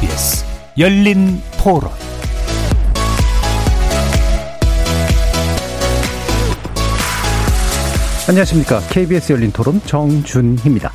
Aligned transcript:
KBS 0.00 0.44
열린 0.78 1.40
토론 1.60 1.90
안녕하십니까. 8.28 8.78
KBS 8.90 9.32
열린 9.32 9.50
토론 9.50 9.80
정준희입니다. 9.80 10.92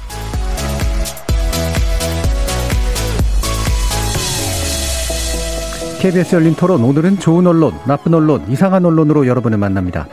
KBS 5.99 6.35
열린 6.35 6.55
토론 6.55 6.83
오늘은 6.83 7.19
좋은 7.19 7.45
언론, 7.45 7.73
나쁜 7.85 8.13
언론, 8.13 8.49
이상한 8.49 8.85
언론으로 8.85 9.27
여러분을 9.27 9.57
만납니다. 9.57 10.07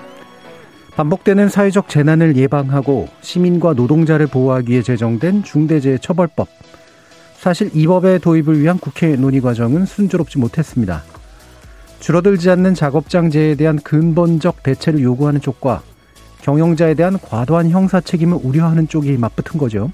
반복되는 0.97 1.49
사회적 1.49 1.89
재난을 1.89 2.37
예방하고 2.37 3.07
시민과 3.21 3.75
노동자를 3.75 4.27
보호하기 4.27 4.73
위해 4.73 4.83
제정된 4.83 5.45
중대재해처벌법. 5.45 6.49
사실 7.41 7.71
이 7.73 7.87
법의 7.87 8.19
도입을 8.19 8.61
위한 8.61 8.79
국회 8.79 9.17
논의 9.17 9.41
과정은 9.41 9.87
순조롭지 9.87 10.39
못했습니다. 10.39 11.03
줄어들지 11.99 12.51
않는 12.51 12.75
작업장재에 12.75 13.55
대한 13.55 13.79
근본적 13.79 14.63
대체를 14.63 15.01
요구하는 15.01 15.41
쪽과 15.41 15.81
경영자에 16.43 16.93
대한 16.93 17.19
과도한 17.19 17.71
형사 17.71 17.99
책임을 17.99 18.41
우려하는 18.43 18.89
쪽이 18.89 19.17
맞붙은 19.17 19.59
거죠. 19.59 19.91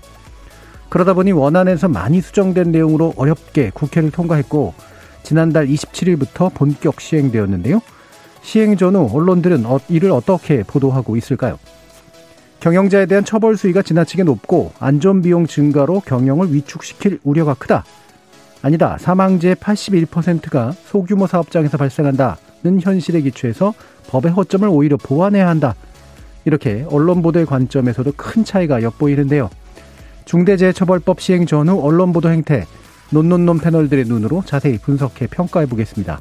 그러다 0.88 1.14
보니 1.14 1.30
원안에서 1.30 1.86
많이 1.86 2.20
수정된 2.20 2.72
내용으로 2.72 3.14
어렵게 3.16 3.70
국회를 3.74 4.10
통과했고 4.10 4.74
지난달 5.22 5.68
27일부터 5.68 6.52
본격 6.52 7.00
시행되었는데요. 7.00 7.80
시행 8.42 8.76
전후 8.76 9.08
언론들은 9.12 9.66
어, 9.66 9.78
이를 9.88 10.10
어떻게 10.10 10.64
보도하고 10.64 11.16
있을까요? 11.16 11.60
경영자에 12.66 13.06
대한 13.06 13.24
처벌 13.24 13.56
수위가 13.56 13.82
지나치게 13.82 14.24
높고 14.24 14.72
안전 14.80 15.22
비용 15.22 15.46
증가로 15.46 16.00
경영을 16.00 16.52
위축시킬 16.52 17.20
우려가 17.22 17.54
크다. 17.54 17.84
아니다. 18.60 18.98
사망자의 18.98 19.54
81%가 19.54 20.72
소규모 20.72 21.28
사업장에서 21.28 21.78
발생한다는 21.78 22.80
현실에 22.82 23.20
기초해서 23.20 23.72
법의 24.08 24.32
허점을 24.32 24.68
오히려 24.68 24.96
보완해야 24.96 25.46
한다. 25.46 25.76
이렇게 26.44 26.84
언론 26.90 27.22
보도의 27.22 27.46
관점에서도 27.46 28.14
큰 28.16 28.44
차이가 28.44 28.82
엿보이는데요. 28.82 29.48
중대재해처벌법 30.24 31.20
시행 31.20 31.46
전후 31.46 31.80
언론 31.80 32.12
보도 32.12 32.30
행태, 32.30 32.66
논논논 33.10 33.60
패널들의 33.60 34.06
눈으로 34.06 34.42
자세히 34.44 34.76
분석해 34.78 35.28
평가해 35.28 35.66
보겠습니다. 35.66 36.18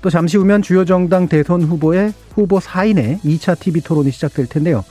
또 0.00 0.10
잠시 0.10 0.36
후면 0.36 0.62
주요 0.62 0.84
정당 0.84 1.28
대선 1.28 1.62
후보의 1.62 2.12
후보 2.34 2.58
4인의 2.58 3.20
2차 3.20 3.58
TV 3.58 3.80
토론이 3.80 4.10
시작될 4.10 4.46
텐데요. 4.46 4.84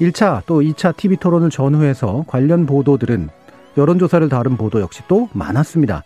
1차 0.00 0.42
또 0.46 0.60
2차 0.60 0.96
TV 0.96 1.16
토론을 1.16 1.50
전후해서 1.50 2.24
관련 2.26 2.66
보도들은 2.66 3.30
여론조사를 3.76 4.28
다룬 4.28 4.56
보도 4.56 4.80
역시 4.80 5.02
또 5.08 5.28
많았습니다. 5.32 6.04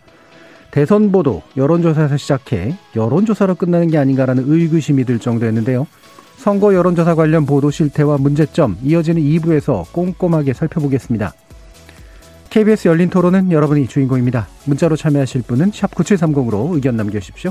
대선 0.70 1.12
보도, 1.12 1.42
여론조사에서 1.56 2.16
시작해 2.16 2.76
여론조사로 2.96 3.56
끝나는 3.56 3.88
게 3.88 3.98
아닌가라는 3.98 4.44
의구심이 4.46 5.04
들 5.04 5.18
정도였는데요. 5.18 5.86
선거 6.36 6.74
여론조사 6.74 7.14
관련 7.14 7.44
보도 7.44 7.70
실태와 7.70 8.16
문제점 8.18 8.78
이어지는 8.82 9.22
2부에서 9.22 9.90
꼼꼼하게 9.92 10.54
살펴보겠습니다. 10.54 11.34
KBS 12.50 12.88
열린 12.88 13.10
토론은 13.10 13.52
여러분이 13.52 13.86
주인공입니다. 13.86 14.48
문자로 14.64 14.96
참여하실 14.96 15.42
분은 15.42 15.70
9730으로 15.70 16.74
의견 16.74 16.96
남겨주십시오. 16.96 17.50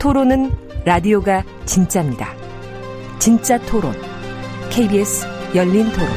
토론은 0.00 0.50
라디오가 0.86 1.44
진짜입니다. 1.66 2.32
진짜 3.18 3.58
토론, 3.66 3.92
KBS 4.70 5.26
열린 5.54 5.92
토론. 5.92 6.08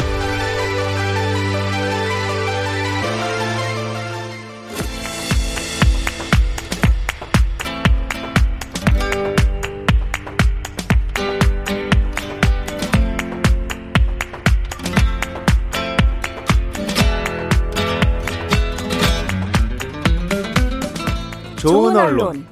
좋은 21.57 21.97
언론, 21.97 22.45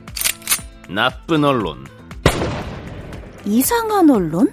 나쁜 0.94 1.46
언론, 1.46 1.86
이상한 3.46 4.10
언론? 4.10 4.52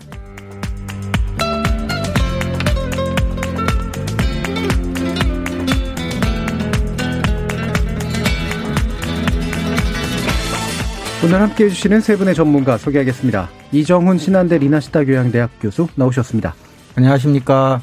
오늘 11.25 11.41
함께 11.41 11.65
해주시는 11.65 12.01
세 12.01 12.17
분의 12.17 12.37
전문가 12.37 12.79
소개하겠습니다. 12.79 13.49
이정훈 13.73 14.19
신한대 14.19 14.59
리나시타 14.59 15.03
교양대학 15.03 15.51
교수 15.61 15.89
나오셨습니다. 15.97 16.55
안녕하십니까. 16.95 17.83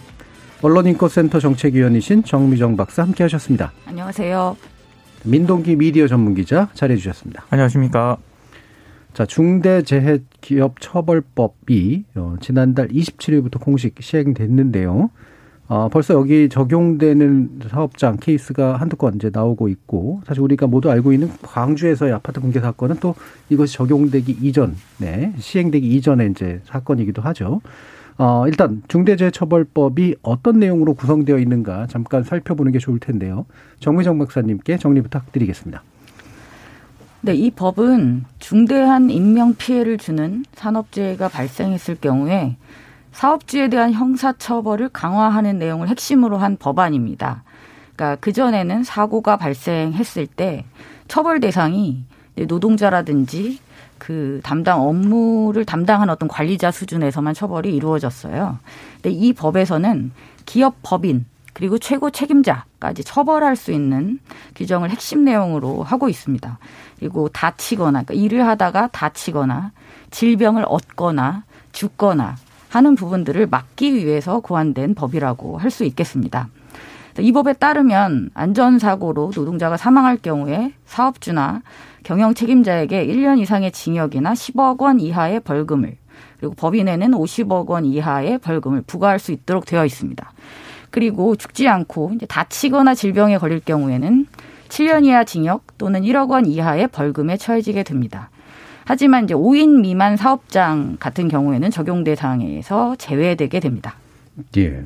언론인권센터 0.62 1.42
정책위원이신 1.42 2.24
정미정 2.24 2.78
박사 2.78 3.04
함께 3.04 3.24
하셨습니다. 3.24 3.74
안녕하세요. 3.86 4.56
민동기 5.26 5.76
미디어 5.76 6.08
전문기자 6.08 6.70
자리해 6.74 6.96
주셨습니다. 6.98 7.44
안녕하십니까. 7.50 8.16
자, 9.16 9.26
중대재해기업처벌법이 9.26 12.04
어, 12.16 12.36
지난달 12.42 12.90
27일부터 12.90 13.62
공식 13.62 13.96
시행됐는데요. 14.02 15.10
어, 15.70 15.88
벌써 15.88 16.16
여기 16.16 16.50
적용되는 16.50 17.62
사업장 17.70 18.18
케이스가 18.18 18.76
한두 18.76 18.98
건 18.98 19.16
이제 19.16 19.30
나오고 19.32 19.70
있고, 19.70 20.22
사실 20.28 20.44
우리가 20.44 20.68
모두 20.68 20.92
알고 20.92 21.14
있는 21.14 21.32
광주에서의 21.42 22.12
아파트 22.12 22.42
붕괴 22.42 22.60
사건은 22.60 22.98
또 23.00 23.16
이것이 23.48 23.76
적용되기 23.76 24.40
이전, 24.42 24.76
네, 24.98 25.32
시행되기 25.38 25.96
이전의 25.96 26.32
이제 26.32 26.60
사건이기도 26.66 27.22
하죠. 27.22 27.62
어, 28.18 28.44
일단 28.48 28.84
중대재해처벌법이 28.90 30.18
어떤 30.24 30.60
내용으로 30.60 30.94
구성되어 30.94 31.38
있는가 31.38 31.88
잠깐 31.88 32.26
살펴보는 32.26 32.74
게 32.74 32.80
좋을 32.80 33.00
텐데요. 33.00 33.46
정미정 33.80 34.20
박사님께 34.20 34.78
정리 34.78 35.02
부탁드리겠습니다. 35.02 35.84
네, 37.26 37.34
이 37.34 37.50
법은 37.50 38.26
중대한 38.38 39.10
인명 39.10 39.56
피해를 39.56 39.98
주는 39.98 40.46
산업재해가 40.54 41.28
발생했을 41.30 41.96
경우에 41.96 42.56
사업주에 43.14 43.68
대한 43.68 43.94
형사처벌을 43.94 44.90
강화하는 44.90 45.58
내용을 45.58 45.88
핵심으로 45.88 46.38
한 46.38 46.56
법안입니다. 46.56 47.42
그러니까 47.96 48.18
그 48.22 48.32
전에는 48.32 48.84
사고가 48.84 49.38
발생했을 49.38 50.28
때 50.28 50.66
처벌 51.08 51.40
대상이 51.40 52.04
노동자라든지 52.36 53.58
그 53.98 54.40
담당 54.44 54.88
업무를 54.88 55.66
담당한 55.66 56.12
어떤 56.12 56.30
관리자 56.30 56.70
수준에서만 56.70 57.34
처벌이 57.34 57.76
이루어졌어요. 57.76 58.60
근데 59.02 59.10
이 59.10 59.34
법에서는 59.34 60.12
기업 60.46 60.76
법인 60.84 61.26
그리고 61.56 61.78
최고 61.78 62.10
책임자까지 62.10 63.06
처벌할 63.06 63.56
수 63.56 63.72
있는 63.72 64.20
규정을 64.56 64.90
핵심 64.90 65.24
내용으로 65.24 65.84
하고 65.84 66.10
있습니다. 66.10 66.60
그리고 67.00 67.30
다치거나 67.30 68.04
그러니까 68.04 68.14
일을 68.14 68.46
하다가 68.46 68.90
다치거나 68.92 69.72
질병을 70.12 70.66
얻거나 70.68 71.46
죽거나 71.72 72.36
하는 72.70 72.96
부분들을 72.96 73.48
막기 73.48 73.96
위해서 73.96 74.42
고안된 74.42 74.96
법이라고 74.96 75.58
할 75.58 75.72
수 75.72 75.86
있겠습니다. 75.86 76.50
이 77.20 77.32
법에 77.32 77.54
따르면 77.54 78.32
안전사고로 78.34 79.32
노동자가 79.34 79.78
사망할 79.78 80.18
경우에 80.18 80.74
사업주나 80.86 81.62
경영 82.04 82.34
책임자에게 82.34 83.08
1년 83.08 83.40
이상의 83.40 83.72
징역이나 83.72 84.34
10억 84.34 84.82
원 84.82 85.00
이하의 85.00 85.40
벌금을 85.40 85.96
그리고 86.38 86.54
법인에는 86.56 87.12
50억 87.12 87.68
원 87.68 87.86
이하의 87.86 88.40
벌금을 88.40 88.82
부과할 88.82 89.20
수 89.20 89.32
있도록 89.32 89.66
되어 89.66 89.86
있습니다. 89.86 90.34
그리고 90.96 91.36
죽지 91.36 91.68
않고 91.68 92.14
이제 92.16 92.26
다치거나 92.26 92.96
질병에 92.96 93.38
걸릴 93.38 93.60
경우에는 93.60 94.28
7년 94.70 95.04
이하 95.04 95.26
징역 95.26 95.78
또는 95.78 96.04
1억 96.04 96.30
원 96.30 96.46
이하의 96.46 96.88
벌금에 96.88 97.36
처해지게 97.36 97.84
됩니다. 97.84 98.30
하지만 98.86 99.26
이제 99.26 99.34
5인 99.34 99.82
미만 99.82 100.16
사업장 100.16 100.96
같은 100.98 101.28
경우에는 101.28 101.70
적용 101.70 102.06
대상에서 102.06 102.96
제외되게 102.96 103.60
됩니다. 103.60 103.96
예. 104.56 104.86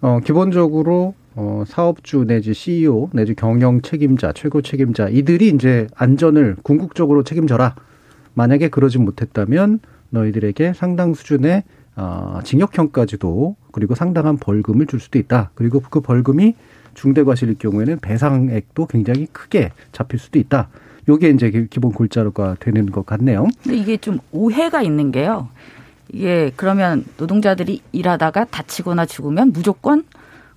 어, 0.00 0.20
기본적으로 0.24 1.12
어, 1.34 1.64
사업주 1.66 2.24
내지 2.26 2.54
CEO 2.54 3.10
내지 3.12 3.34
경영 3.34 3.82
책임자, 3.82 4.32
최고 4.32 4.62
책임자 4.62 5.10
이들이 5.10 5.48
이제 5.48 5.88
안전을 5.94 6.56
궁극적으로 6.62 7.22
책임져라. 7.22 7.74
만약에 8.32 8.68
그러지 8.70 8.96
못했다면 8.96 9.80
너희들에게 10.08 10.72
상당 10.72 11.12
수준의 11.12 11.64
어, 12.00 12.40
징역형까지도 12.42 13.56
그리고 13.72 13.94
상당한 13.94 14.38
벌금을 14.38 14.86
줄 14.86 15.00
수도 15.00 15.18
있다. 15.18 15.50
그리고 15.54 15.80
그 15.80 16.00
벌금이 16.00 16.54
중대 16.94 17.22
과실일 17.22 17.56
경우에는 17.58 17.98
배상액도 17.98 18.86
굉장히 18.86 19.26
크게 19.26 19.72
잡힐 19.92 20.18
수도 20.18 20.38
있다. 20.38 20.70
요게 21.08 21.28
이제 21.30 21.66
기본 21.68 21.92
골자가 21.92 22.56
되는 22.58 22.86
것 22.86 23.04
같네요. 23.04 23.46
근데 23.62 23.76
이게 23.76 23.96
좀 23.98 24.18
오해가 24.32 24.80
있는 24.80 25.12
게요. 25.12 25.48
이게 26.10 26.50
그러면 26.56 27.04
노동자들이 27.18 27.82
일하다가 27.92 28.46
다치거나 28.46 29.04
죽으면 29.04 29.52
무조건 29.52 30.04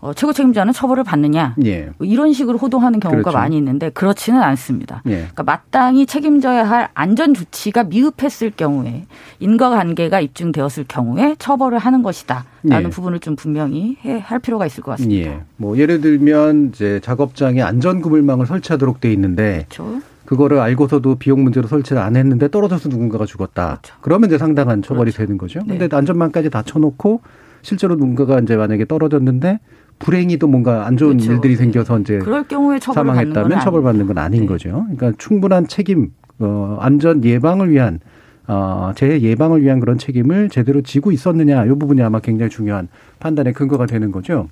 어, 0.04 0.14
최고 0.14 0.34
책임자는 0.34 0.74
처벌을 0.74 1.06
받느냐 1.06 1.56
예. 1.64 1.90
뭐 1.98 2.06
이런 2.06 2.34
식으로 2.34 2.58
호도하는 2.58 3.00
경우가 3.00 3.22
그렇죠. 3.22 3.38
많이 3.38 3.56
있는데 3.56 3.90
그렇지는 3.90 4.44
않습니다. 4.44 5.02
예. 5.06 5.16
그러니까 5.16 5.44
마땅히 5.44 6.06
책임져야 6.06 6.70
할 6.70 6.90
안전 6.94 7.34
조치가 7.34 7.86
미흡했을 7.86 8.52
경우에 8.52 9.06
인과관계가 9.40 10.20
입증되었을 10.20 10.84
경우에 10.90 11.38
처벌을 11.40 11.78
하는 11.78 12.04
것이다라는 12.04 12.44
예. 12.70 12.90
부분을 12.90 13.22
좀 13.22 13.38
분명히 13.38 13.96
해, 14.04 14.20
할 14.20 14.40
필요가 14.40 14.66
있을 14.66 14.84
것 14.84 14.92
같습니다. 14.92 15.32
예. 15.32 15.42
뭐 15.56 15.78
예를 15.78 16.02
들면 16.02 16.72
이제 16.74 17.00
작업장에 17.02 17.62
안전 17.62 18.02
그물망을 18.02 18.46
설치하도록 18.46 19.00
돼 19.00 19.14
있는데 19.14 19.68
그렇죠. 19.70 20.02
그거를 20.26 20.60
알고서도 20.60 21.16
비용 21.16 21.46
문제로 21.46 21.68
설치를 21.70 22.02
안 22.02 22.18
했는데 22.18 22.52
떨어져서 22.52 22.90
누군가가 22.90 23.26
죽었다. 23.26 23.80
그렇죠. 23.82 23.96
그러면 24.02 24.30
이제 24.30 24.38
상당한 24.38 24.82
처벌이 24.82 25.12
그렇죠. 25.12 25.26
되는 25.26 25.38
거죠. 25.38 25.60
네. 25.66 25.78
근데 25.78 25.96
안전망까지 25.96 26.50
다 26.50 26.62
쳐놓고 26.62 27.22
실제로 27.62 27.96
누군가가 27.96 28.40
이제 28.40 28.58
만약에 28.58 28.84
떨어졌는데 28.84 29.60
불행히 30.00 30.38
도 30.38 30.48
뭔가 30.48 30.86
안 30.86 30.98
좋은 30.98 31.18
그렇죠. 31.18 31.34
일들이 31.34 31.54
네. 31.54 31.60
생겨서 31.60 32.00
이제 32.00 32.20
그럴 32.20 32.44
경우에 32.44 32.80
사망했다면 32.80 33.60
처벌받는 33.62 34.08
건 34.08 34.18
아닌 34.18 34.42
네. 34.42 34.48
거죠. 34.48 34.86
그러니까 34.92 35.14
충분한 35.18 35.68
책임, 35.68 36.12
어, 36.40 36.78
안전 36.80 37.24
예방을 37.24 37.72
위한 37.72 38.00
어, 38.48 38.92
재해 38.96 39.22
예방을 39.22 39.64
위한 39.64 39.80
그런 39.80 39.98
책임을 39.98 40.50
제대로 40.50 40.82
지고 40.82 41.12
있었느냐, 41.12 41.66
이 41.66 41.70
부분이 41.70 42.02
아마 42.02 42.20
굉장히 42.20 42.50
중요한 42.50 42.90
판단의 43.20 43.54
근거가 43.54 43.86
되는 43.86 44.12
거죠. 44.12 44.50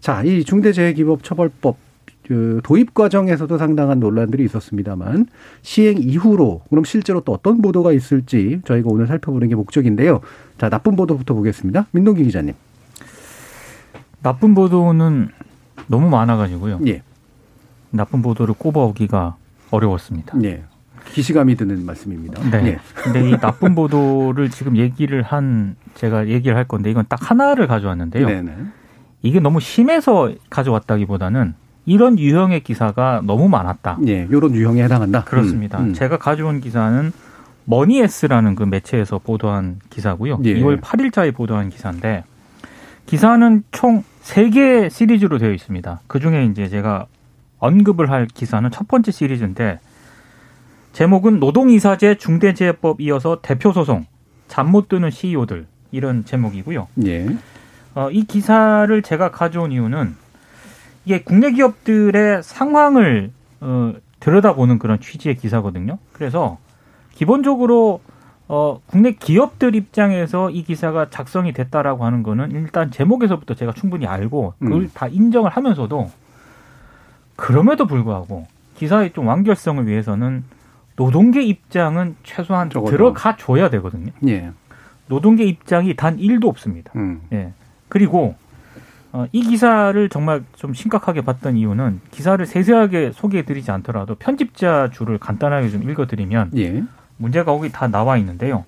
자, 0.00 0.22
이 0.22 0.44
중대재해기법처벌법 0.44 1.76
그 2.26 2.60
도입 2.64 2.92
과정에서도 2.92 3.56
상당한 3.56 4.00
논란들이 4.00 4.44
있었습니다만 4.44 5.26
시행 5.62 5.98
이후로 5.98 6.62
그럼 6.68 6.84
실제로 6.84 7.20
또 7.20 7.32
어떤 7.32 7.62
보도가 7.62 7.92
있을지 7.92 8.60
저희가 8.64 8.88
오늘 8.90 9.06
살펴보는 9.06 9.48
게 9.48 9.54
목적인데요. 9.54 10.20
자, 10.58 10.68
나쁜 10.68 10.96
보도부터 10.96 11.34
보겠습니다. 11.34 11.86
민동기 11.92 12.24
기자님. 12.24 12.54
나쁜 14.26 14.54
보도는 14.54 15.28
너무 15.86 16.10
많아가지고요. 16.10 16.80
예, 16.88 17.00
나쁜 17.90 18.22
보도를 18.22 18.56
꼽아오기가 18.58 19.36
어려웠습니다. 19.70 20.36
예. 20.42 20.64
기시감이 21.04 21.54
드는 21.54 21.86
말씀입니다. 21.86 22.42
네. 22.50 22.66
예. 22.66 22.78
근데 22.96 23.30
이 23.30 23.36
나쁜 23.36 23.76
보도를 23.76 24.50
지금 24.50 24.76
얘기를 24.76 25.22
한 25.22 25.76
제가 25.94 26.26
얘기를 26.26 26.56
할 26.56 26.64
건데 26.64 26.90
이건 26.90 27.04
딱 27.08 27.30
하나를 27.30 27.68
가져왔는데요. 27.68 28.26
네네. 28.26 28.52
이게 29.22 29.38
너무 29.38 29.60
심해서 29.60 30.32
가져왔다기보다는 30.50 31.54
이런 31.84 32.18
유형의 32.18 32.64
기사가 32.64 33.22
너무 33.24 33.48
많았다. 33.48 33.98
예, 34.08 34.26
요런 34.28 34.56
유형에 34.56 34.82
해당한다. 34.82 35.22
그렇습니다. 35.22 35.78
음, 35.78 35.90
음. 35.90 35.94
제가 35.94 36.18
가져온 36.18 36.60
기사는 36.60 37.12
머니에스라는 37.66 38.56
그 38.56 38.64
매체에서 38.64 39.20
보도한 39.20 39.78
기사고요. 39.88 40.40
예. 40.42 40.54
2월 40.54 40.80
8일자에 40.80 41.32
보도한 41.32 41.70
기사인데 41.70 42.24
기사는 43.06 43.62
총 43.70 44.02
3개 44.26 44.90
시리즈로 44.90 45.38
되어 45.38 45.52
있습니다. 45.52 46.00
그 46.08 46.18
중에 46.18 46.44
이제 46.46 46.68
제가 46.68 47.06
언급을 47.58 48.10
할 48.10 48.26
기사는 48.26 48.68
첫 48.72 48.88
번째 48.88 49.12
시리즈인데 49.12 49.78
제목은 50.92 51.38
노동이사제 51.38 52.16
중대재해법 52.16 53.00
이어서 53.00 53.38
대표 53.40 53.72
소송 53.72 54.04
잠 54.48 54.68
못 54.70 54.88
드는 54.88 55.10
CEO들 55.10 55.66
이런 55.92 56.24
제목이고요. 56.24 56.88
예. 57.06 57.26
어, 57.94 58.10
이 58.10 58.24
기사를 58.24 59.00
제가 59.02 59.30
가져온 59.30 59.70
이유는 59.72 60.14
이게 61.04 61.22
국내 61.22 61.52
기업들의 61.52 62.42
상황을 62.42 63.30
어, 63.60 63.94
들여다보는 64.20 64.78
그런 64.80 65.00
취지의 65.00 65.36
기사거든요. 65.36 65.98
그래서 66.12 66.58
기본적으로 67.14 68.00
어, 68.48 68.80
국내 68.86 69.12
기업들 69.12 69.74
입장에서 69.74 70.50
이 70.50 70.62
기사가 70.62 71.10
작성이 71.10 71.52
됐다라고 71.52 72.04
하는 72.04 72.22
거는 72.22 72.52
일단 72.52 72.90
제목에서부터 72.90 73.54
제가 73.54 73.72
충분히 73.72 74.06
알고 74.06 74.54
그걸 74.60 74.82
음. 74.82 74.90
다 74.94 75.08
인정을 75.08 75.50
하면서도 75.50 76.10
그럼에도 77.34 77.86
불구하고 77.86 78.46
기사의 78.76 79.12
좀 79.12 79.26
완결성을 79.26 79.86
위해서는 79.86 80.44
노동계 80.96 81.42
입장은 81.42 82.16
최소한. 82.22 82.68
들어가 82.68 83.36
줘야 83.36 83.68
되거든요. 83.70 84.12
예. 84.26 84.50
노동계 85.08 85.44
입장이 85.44 85.94
단 85.94 86.16
1도 86.16 86.46
없습니다. 86.48 86.92
음. 86.96 87.20
예. 87.32 87.52
그리고 87.88 88.34
어, 89.12 89.26
이 89.32 89.42
기사를 89.42 90.08
정말 90.08 90.44
좀 90.56 90.74
심각하게 90.74 91.22
봤던 91.22 91.56
이유는 91.56 92.00
기사를 92.10 92.44
세세하게 92.44 93.12
소개해드리지 93.12 93.70
않더라도 93.70 94.14
편집자 94.14 94.90
줄을 94.90 95.18
간단하게 95.18 95.70
좀 95.70 95.88
읽어드리면 95.88 96.50
예. 96.56 96.84
문제가 97.16 97.52
거기 97.52 97.70
다 97.70 97.88
나와 97.88 98.16
있는데요. 98.18 98.64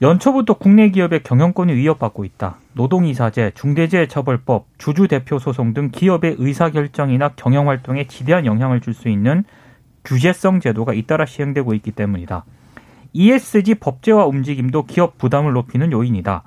연초부터 0.00 0.54
국내 0.54 0.90
기업의 0.90 1.24
경영권이 1.24 1.74
위협받고 1.74 2.24
있다. 2.24 2.58
노동이사제, 2.74 3.52
중대재해처벌법, 3.56 4.66
주주대표 4.78 5.40
소송 5.40 5.74
등 5.74 5.90
기업의 5.90 6.36
의사결정이나 6.38 7.30
경영활동에 7.30 8.06
지대한 8.06 8.46
영향을 8.46 8.80
줄 8.80 8.94
수 8.94 9.08
있는 9.08 9.44
규제성 10.04 10.60
제도가 10.60 10.94
잇따라 10.94 11.26
시행되고 11.26 11.74
있기 11.74 11.90
때문이다. 11.90 12.44
ESG 13.12 13.74
법제화 13.76 14.24
움직임도 14.26 14.84
기업 14.84 15.18
부담을 15.18 15.52
높이는 15.52 15.90
요인이다. 15.90 16.44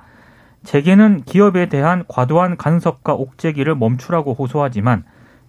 재계는 0.64 1.24
기업에 1.26 1.68
대한 1.68 2.06
과도한 2.08 2.56
간섭과 2.56 3.14
옥죄기를 3.14 3.76
멈추라고 3.76 4.34
호소하지만 4.34 5.04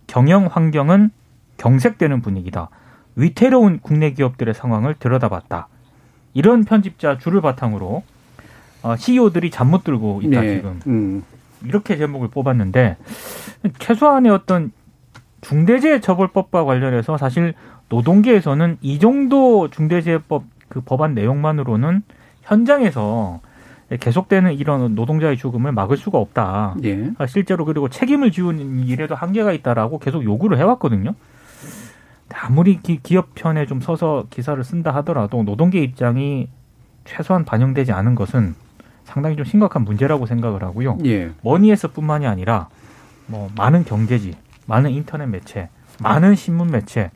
경영 0.06 0.46
환경은 0.46 1.10
경색되는 1.58 2.20
분위기다. 2.22 2.68
위태로운 3.16 3.80
국내 3.80 4.12
기업들의 4.12 4.54
상황을 4.54 4.94
들여다봤다. 4.98 5.68
이런 6.34 6.64
편집자 6.64 7.18
줄을 7.18 7.40
바탕으로 7.40 8.02
어, 8.82 8.96
CEO들이 8.96 9.50
잠 9.50 9.68
못 9.70 9.84
들고 9.84 10.20
있다 10.22 10.40
네. 10.40 10.56
지금 10.56 10.80
음. 10.86 11.24
이렇게 11.64 11.96
제목을 11.96 12.28
뽑았는데 12.28 12.96
최소한의 13.78 14.32
어떤 14.32 14.72
중대재해처벌법과 15.42 16.64
관련해서 16.64 17.16
사실 17.18 17.54
노동계에서는 17.88 18.78
이 18.80 18.98
정도 18.98 19.68
중대재해법 19.68 20.44
그 20.68 20.80
법안 20.80 21.14
내용만으로는 21.14 22.02
현장에서 22.42 23.40
계속되는 24.00 24.54
이런 24.54 24.94
노동자의 24.94 25.36
죽음을 25.36 25.70
막을 25.72 25.98
수가 25.98 26.18
없다. 26.18 26.76
예. 26.84 27.10
아, 27.18 27.26
실제로 27.26 27.64
그리고 27.66 27.88
책임을 27.90 28.32
지우는 28.32 28.86
일에도 28.86 29.14
한계가 29.14 29.52
있다라고 29.52 29.98
계속 29.98 30.24
요구를 30.24 30.58
해왔거든요. 30.58 31.14
아무리 32.34 32.80
기, 32.80 32.98
기업 33.02 33.34
편에 33.34 33.66
좀 33.66 33.80
서서 33.80 34.26
기사를 34.30 34.62
쓴다 34.64 34.94
하더라도 34.96 35.42
노동계 35.42 35.82
입장이 35.82 36.48
최소한 37.04 37.44
반영되지 37.44 37.92
않은 37.92 38.14
것은 38.14 38.54
상당히 39.04 39.36
좀 39.36 39.44
심각한 39.44 39.84
문제라고 39.84 40.26
생각을 40.26 40.62
하고요. 40.62 40.98
예. 41.04 41.30
머니에서뿐만이 41.42 42.26
아니라 42.26 42.68
뭐 43.26 43.50
많은 43.56 43.84
경제지, 43.84 44.34
많은 44.66 44.90
인터넷 44.90 45.26
매체, 45.26 45.68
많은 46.00 46.34
신문 46.34 46.70
매체, 46.70 47.10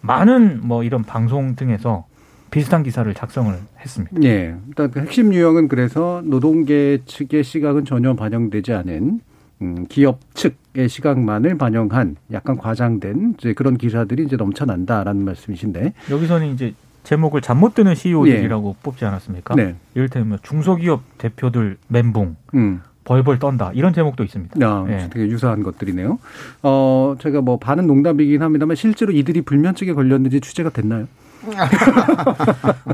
많은 0.00 0.60
뭐 0.62 0.82
이런 0.84 1.02
방송 1.02 1.56
등에서 1.56 2.06
비슷한 2.50 2.82
기사를 2.82 3.12
작성을 3.12 3.54
했습니다. 3.80 4.22
예. 4.22 4.56
일단 4.68 4.90
그 4.90 5.00
핵심 5.00 5.34
유형은 5.34 5.68
그래서 5.68 6.22
노동계 6.24 7.02
측의 7.04 7.44
시각은 7.44 7.84
전혀 7.84 8.14
반영되지 8.14 8.72
않은 8.72 9.20
음, 9.62 9.86
기업 9.88 10.20
측의 10.34 10.88
시각만을 10.88 11.56
반영한 11.56 12.16
약간 12.32 12.56
과장된 12.56 13.36
이제 13.38 13.52
그런 13.54 13.76
기사들이 13.76 14.24
이제 14.24 14.36
넘쳐난다라는 14.36 15.24
말씀이신데. 15.24 15.92
여기서는 16.10 16.52
이제 16.52 16.74
제목을 17.04 17.40
잠 17.40 17.58
못 17.58 17.74
드는 17.74 17.94
CEO들이라고 17.94 18.76
뽑지 18.82 19.04
않았습니까? 19.04 19.54
네. 19.54 19.76
이를테면 19.94 20.38
중소기업 20.42 21.02
대표들 21.18 21.78
멘붕, 21.88 22.36
음. 22.54 22.80
벌벌 23.04 23.38
떤다 23.38 23.70
이런 23.72 23.92
제목도 23.94 24.24
있습니다. 24.24 24.56
아, 24.66 24.84
예. 24.88 25.08
되게 25.10 25.26
유사한 25.28 25.62
것들이네요. 25.62 26.18
어, 26.64 27.14
제가 27.20 27.40
뭐 27.40 27.56
반은 27.58 27.86
농담이긴 27.86 28.42
합니다만 28.42 28.74
실제로 28.74 29.12
이들이 29.12 29.42
불면증에 29.42 29.92
걸렸는지 29.92 30.40
취재가 30.40 30.70
됐나요? 30.70 31.06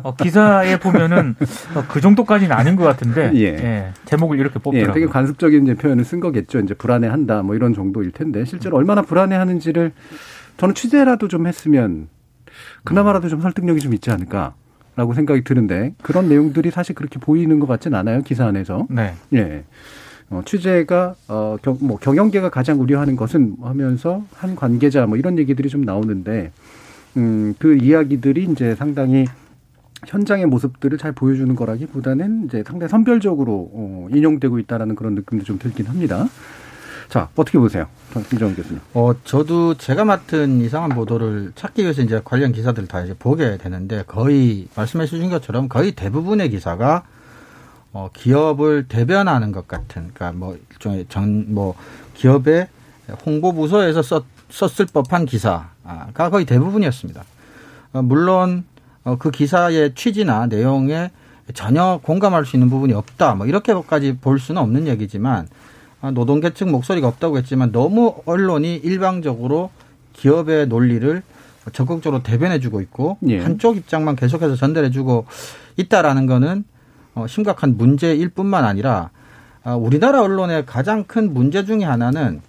어, 0.03 0.15
기사에 0.15 0.79
보면은 0.79 1.35
어, 1.75 1.85
그 1.89 2.01
정도까지는 2.01 2.55
아닌 2.55 2.77
것 2.77 2.85
같은데 2.85 3.33
예. 3.35 3.43
예, 3.45 3.93
제목을 4.05 4.39
이렇게 4.39 4.55
예, 4.57 4.63
뽑더라고요. 4.63 4.95
되게 4.95 5.07
관습적인 5.07 5.65
이제 5.65 5.75
표현을 5.75 6.05
쓴 6.05 6.21
거겠죠. 6.21 6.61
이제 6.61 6.75
불안해한다 6.75 7.43
뭐 7.43 7.55
이런 7.55 7.75
정도일 7.75 8.13
텐데 8.13 8.45
실제로 8.45 8.77
얼마나 8.77 9.03
불안해하는지를 9.03 9.93
저는 10.57 10.75
취재라도 10.75 11.29
좀 11.29 11.47
했으면 11.47 12.09
그나마라도 12.85 13.29
좀 13.29 13.41
설득력이 13.41 13.81
좀 13.81 13.95
있지 13.95 14.11
않을까 14.11 14.55
라고 14.95 15.15
생각이 15.15 15.43
드는데 15.43 15.95
그런 16.03 16.29
내용들이 16.29 16.71
사실 16.71 16.95
그렇게 16.95 17.19
보이는 17.19 17.59
것 17.59 17.67
같진 17.67 17.95
않아요 17.95 18.23
기사 18.23 18.47
안에서. 18.47 18.87
네. 18.91 19.15
예. 19.33 19.65
어, 20.33 20.43
취재가 20.45 21.15
어, 21.29 21.57
경, 21.63 21.77
뭐 21.81 21.99
경영계가 21.99 22.49
가장 22.49 22.81
우려하는 22.81 23.17
것은 23.17 23.57
하면서 23.63 24.23
한 24.35 24.57
관계자 24.57 25.07
뭐 25.07 25.19
이런 25.19 25.39
얘기들이 25.39 25.69
좀 25.69 25.83
나오는데 25.83 26.53
음, 27.17 27.55
그 27.59 27.77
이야기들이 27.77 28.49
이제 28.51 28.75
상당히 28.75 29.27
현장의 30.07 30.47
모습들을 30.47 30.99
잘 30.99 31.13
보여주는 31.13 31.55
거라기보다는 31.55 32.47
이제 32.47 32.65
상당히 32.67 32.91
선별적으로 32.91 33.71
어, 33.73 34.09
인용되고 34.11 34.59
있다라는 34.59 34.95
그런 34.95 35.15
느낌도 35.15 35.45
좀 35.45 35.59
들긴 35.59 35.87
합니다. 35.87 36.29
자, 37.09 37.29
어떻게 37.37 37.59
보세요? 37.59 37.87
김정은 38.31 38.57
교수님. 38.57 38.81
어, 38.95 39.13
저도 39.25 39.75
제가 39.75 40.05
맡은 40.05 40.61
이상한 40.63 40.91
보도를 40.91 41.53
찾기 41.55 41.83
위해서 41.83 42.01
이제 42.01 42.23
관련 42.25 42.53
기사들을 42.53 42.89
다 42.89 43.03
이제 43.03 43.15
보게 43.19 43.59
되는데 43.59 44.03
거의 44.07 44.67
말씀해 44.75 45.07
주신 45.07 45.29
것처럼 45.29 45.69
거의 45.69 45.93
대부분의 45.93 46.49
기사가 46.51 47.05
어, 47.93 48.09
기업을 48.15 48.87
대변하는 48.89 49.53
것 49.53 49.69
같은, 49.69 50.11
그러니까 50.15 50.33
뭐 50.33 50.57
일종의 50.71 51.05
전, 51.11 51.53
뭐 51.53 51.75
기업의 52.15 52.69
홍보 53.27 53.53
부서에서 53.53 54.01
썼, 54.01 54.25
썼을 54.53 54.89
법한 54.93 55.25
기사가 55.27 56.31
거의 56.31 56.45
대부분이었습니다. 56.45 57.25
어, 57.95 58.03
물론 58.03 58.65
어, 59.05 59.17
그 59.19 59.31
기사의 59.31 59.95
취지나 59.95 60.47
내용에 60.47 61.11
전혀 61.55 61.99
공감할 62.03 62.47
수 62.47 62.57
있는 62.57 62.71
부분이 62.71 62.93
없다. 62.93 63.35
뭐 63.35 63.47
이렇게까지 63.47 64.19
볼 64.21 64.39
수는 64.39 64.61
없는 64.63 64.87
얘기지만 64.87 65.49
아, 66.01 66.11
노동계층 66.11 66.71
목소리가 66.71 67.09
없다고 67.09 67.39
했지만 67.39 67.73
너무 67.73 68.15
언론이 68.27 68.77
일방적으로 68.77 69.71
기업의 70.13 70.69
논리를 70.69 71.23
적극적으로 71.73 72.23
대변해주고 72.23 72.81
있고 72.83 73.19
예. 73.29 73.41
한쪽 73.41 73.77
입장만 73.77 74.17
계속해서 74.17 74.57
전달해주고 74.57 75.27
있다라는 75.77 76.27
거는 76.27 76.65
어, 77.15 77.27
심각한 77.27 77.77
문제일 77.77 78.29
뿐만 78.29 78.65
아니라 78.65 79.11
아, 79.65 79.75
우리나라 79.75 80.23
언론의 80.23 80.67
가장 80.67 81.05
큰 81.05 81.33
문제 81.33 81.65
중의 81.65 81.87
하나는 81.87 82.43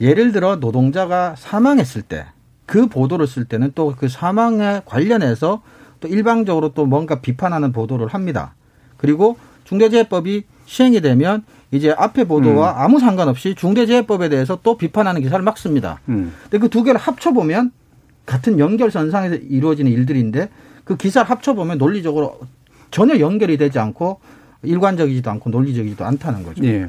예를 0.00 0.32
들어 0.32 0.56
노동자가 0.56 1.34
사망했을 1.36 2.02
때 2.02 2.26
그 2.70 2.86
보도를 2.86 3.26
쓸 3.26 3.44
때는 3.46 3.72
또 3.74 3.94
그 3.98 4.08
사망에 4.08 4.82
관련해서 4.84 5.60
또 5.98 6.06
일방적으로 6.08 6.72
또 6.72 6.86
뭔가 6.86 7.20
비판하는 7.20 7.72
보도를 7.72 8.06
합니다. 8.06 8.54
그리고 8.96 9.36
중대재해법이 9.64 10.44
시행이 10.66 11.00
되면 11.00 11.42
이제 11.72 11.90
앞에 11.90 12.24
보도와 12.24 12.70
음. 12.70 12.78
아무 12.78 13.00
상관없이 13.00 13.56
중대재해법에 13.56 14.28
대해서 14.28 14.58
또 14.62 14.78
비판하는 14.78 15.20
기사를 15.20 15.42
막 15.44 15.58
씁니다. 15.58 15.98
음. 16.08 16.32
근데 16.44 16.58
그 16.58 16.68
두 16.68 16.84
개를 16.84 17.00
합쳐보면 17.00 17.72
같은 18.24 18.60
연결선상에서 18.60 19.34
이루어지는 19.34 19.90
일들인데 19.90 20.48
그 20.84 20.96
기사를 20.96 21.28
합쳐보면 21.28 21.78
논리적으로 21.78 22.38
전혀 22.92 23.18
연결이 23.18 23.56
되지 23.56 23.80
않고 23.80 24.20
일관적이지도 24.62 25.28
않고 25.28 25.50
논리적이지도 25.50 26.04
않다는 26.04 26.44
거죠. 26.44 26.64
예. 26.64 26.88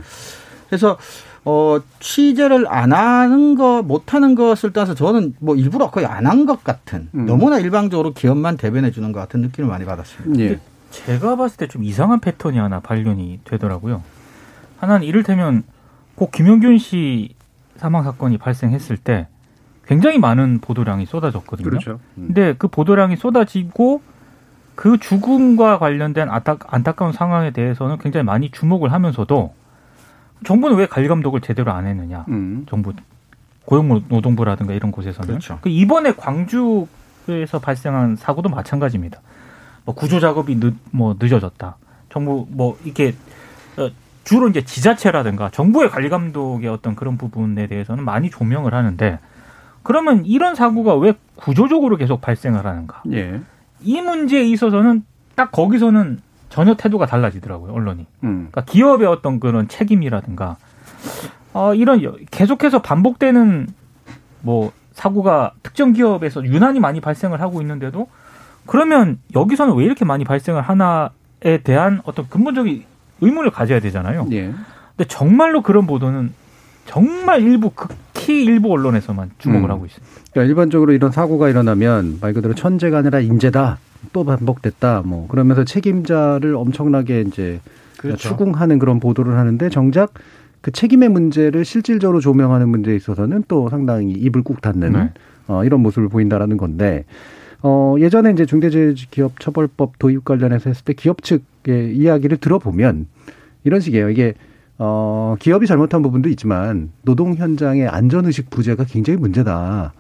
그래서 0.70 0.98
어 1.44 1.80
취재를 2.00 2.68
안 2.68 2.94
하는 2.94 3.56
거 3.56 3.82
못 3.82 4.14
하는 4.14 4.36
것을 4.36 4.72
떠나서 4.74 4.94
저는 4.96 5.36
뭐 5.40 5.56
일부러 5.56 5.90
거의 5.90 6.06
안 6.06 6.26
한 6.28 6.46
것 6.46 6.64
같은 6.64 7.10
음. 7.16 7.26
너무나 7.26 7.58
일방적으로 7.60 8.14
기업만 8.14 8.58
대변해 8.58 8.92
주는 8.92 9.12
것 9.12 9.20
같은 9.20 9.42
느낌을 9.42 9.68
많이 9.70 9.84
받았습니다. 9.86 10.40
예. 10.44 10.60
제가 10.92 11.36
봤을 11.38 11.58
때 11.58 11.68
좀 11.68 11.84
이상한 11.84 12.20
패턴이 12.20 12.58
하나 12.60 12.80
발견이 12.80 13.40
되더라고요. 13.46 14.04
하나는 14.80 15.04
이를테면 15.08 15.64
꼭 16.16 16.32
김용균 16.32 16.78
씨 16.78 17.34
사망 17.78 18.04
사건이 18.04 18.38
발생했을 18.38 18.98
때 18.98 19.28
굉장히 19.88 20.20
많은 20.20 20.60
보도량이 20.60 21.06
쏟아졌거든요. 21.08 21.68
그렇죠. 21.70 22.00
음. 22.18 22.26
근데 22.28 22.54
그 22.58 22.68
보도량이 22.68 23.16
쏟아지고 23.18 24.02
그 24.76 24.98
죽음과 25.00 25.80
관련된 25.80 26.30
안타, 26.30 26.58
안타까운 26.68 27.14
상황에 27.14 27.52
대해서는 27.52 27.98
굉장히 27.98 28.24
많이 28.26 28.52
주목을 28.52 28.92
하면서도 28.92 29.54
정부는 30.44 30.78
왜 30.78 30.86
관리 30.86 31.08
감독을 31.08 31.42
제대로 31.42 31.72
안 31.72 31.86
했느냐? 31.86 32.26
음. 32.30 32.66
정부 32.70 32.94
고용노동부라든가 33.66 34.74
이런 34.74 34.92
곳에서는 34.92 35.28
그렇죠. 35.28 35.60
그 35.62 35.70
이번에 35.70 36.14
광주에서 36.14 37.60
발생한 37.62 38.16
사고도 38.16 38.50
마찬가지입니다. 38.50 39.22
뭐 39.86 39.96
구조 39.96 40.20
작업이 40.20 40.60
늦, 40.60 40.76
뭐 40.92 41.16
늦어졌다. 41.20 41.78
정부 42.10 42.48
뭐 42.50 42.78
이게 42.84 43.16
렇 43.76 43.86
어, 43.86 43.92
주로 44.24 44.50
이제 44.50 44.64
지자체라든가 44.64 45.50
정부의 45.50 45.90
관리 45.90 46.10
감독의 46.10 46.70
어떤 46.70 46.96
그런 46.96 47.18
부분에 47.18 47.68
대해서는 47.68 48.04
많이 48.04 48.30
조명을 48.30 48.74
하는데 48.74 49.20
그러면 49.84 50.26
이런 50.26 50.56
사고가 50.56 50.96
왜 50.96 51.14
구조적으로 51.36 51.98
계속 51.98 52.22
발생을 52.22 52.66
하는가? 52.66 53.02
예. 53.12 53.42
이 53.82 54.02
문제에 54.02 54.44
있어서는 54.44 55.04
딱 55.36 55.52
거기서는 55.52 56.20
전혀 56.52 56.76
태도가 56.76 57.08
달라지더라고요 57.08 57.74
언론이. 57.74 58.06
음. 58.24 58.50
그러니까 58.52 58.66
기업의 58.66 59.08
어떤 59.08 59.40
그런 59.40 59.68
책임이라든가 59.68 60.58
어, 61.54 61.74
이런 61.74 62.02
계속해서 62.30 62.82
반복되는 62.82 63.68
뭐 64.42 64.72
사고가 64.94 65.54
특정 65.64 65.94
기업에서 65.94 66.46
유난히 66.46 66.80
많이 66.80 67.00
발생을 67.00 67.42
하고 67.42 67.62
있는데도 67.62 68.08
그러면 68.66 69.20
여기서는 69.34 69.76
왜 69.76 69.86
이렇게 69.86 70.06
많이 70.06 70.24
발생을 70.24 70.62
하나에 70.62 71.58
대한 71.64 72.02
어떤 72.04 72.28
근본적인 72.28 72.84
의문을 73.22 73.52
가져야 73.52 73.80
되잖아요. 73.80 74.28
예. 74.34 74.54
근데 74.96 75.08
정말로 75.08 75.62
그런 75.62 75.88
보도는 75.88 76.34
정말 76.86 77.42
일부 77.42 77.70
극 77.70 77.96
히 78.22 78.44
일부 78.44 78.72
언론에서만 78.72 79.32
주목을 79.38 79.70
음. 79.70 79.72
하고 79.72 79.86
있습니다. 79.86 80.22
그러니까 80.32 80.50
일반적으로 80.50 80.94
이런 80.94 81.12
사고가 81.12 81.50
일어나면 81.50 82.20
말 82.22 82.34
그대로 82.34 82.54
천재가 82.54 83.00
아니라 83.00 83.20
인재다. 83.20 83.80
또 84.14 84.24
반복됐다. 84.24 85.04
뭐 85.06 85.28
그러면서 85.28 85.64
책임자를 85.64 86.56
엄청나게 86.56 87.22
이제 87.22 87.60
그렇죠. 87.98 88.30
추궁하는 88.30 88.80
그런 88.80 89.00
보도를 89.00 89.38
하는데 89.38 89.70
정작 89.70 90.14
그 90.62 90.72
책임의 90.72 91.10
문제를 91.10 91.66
실질적으로 91.66 92.20
조명하는 92.20 92.70
문제에 92.70 92.96
있어서는 92.96 93.44
또 93.48 93.70
상당히 93.70 94.12
입을 94.14 94.44
꾹 94.44 94.62
닫는 94.62 94.94
네. 94.94 95.10
어, 95.48 95.64
이런 95.64 95.82
모습을 95.82 96.10
보인다라는 96.10 96.58
건데 96.58 97.06
어, 97.64 97.96
예전에 98.00 98.32
이제 98.32 98.46
중대재해기업처벌법 98.46 100.00
도입 100.00 100.26
관련해서 100.26 100.70
했을 100.70 100.84
때 100.84 100.94
기업 100.94 101.24
측의 101.24 101.96
이야기를 101.96 102.38
들어보면 102.38 103.08
이런 103.64 103.80
식이에요. 103.80 104.10
이게 104.10 104.34
어, 104.84 105.36
기업이 105.38 105.68
잘못한 105.68 106.02
부분도 106.02 106.28
있지만 106.30 106.90
노동 107.04 107.36
현장의 107.36 107.88
안전 107.88 108.26
의식 108.26 108.50
부재가 108.50 108.86
굉장히 108.86 109.20
문제다. 109.20 109.94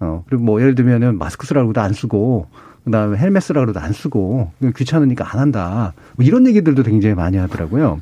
어, 0.00 0.24
그리고 0.26 0.42
뭐 0.42 0.58
예를 0.58 0.74
들면은 0.74 1.18
마스크 1.18 1.46
쓰라고도 1.46 1.82
안 1.82 1.92
쓰고 1.92 2.46
그다음에 2.84 3.18
헬멧 3.18 3.42
쓰라고도 3.42 3.78
안 3.78 3.92
쓰고 3.92 4.50
귀찮으니까 4.74 5.30
안 5.30 5.38
한다. 5.38 5.92
뭐 6.16 6.24
이런 6.24 6.46
얘기들도 6.46 6.82
굉장히 6.82 7.14
많이 7.14 7.36
하더라고요. 7.36 8.00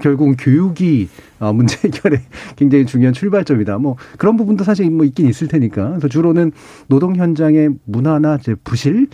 결국은 0.00 0.36
교육이 0.36 1.08
어, 1.40 1.52
문제 1.52 1.76
해결에 1.88 2.20
굉장히 2.54 2.86
중요한 2.86 3.12
출발점이다. 3.12 3.78
뭐 3.78 3.96
그런 4.18 4.36
부분도 4.36 4.62
사실 4.62 4.88
뭐 4.88 5.04
있긴 5.04 5.28
있을 5.28 5.48
테니까. 5.48 5.88
그래서 5.88 6.06
주로는 6.06 6.52
노동 6.86 7.16
현장의 7.16 7.70
문화나 7.86 8.36
이제 8.36 8.54
부실 8.62 9.08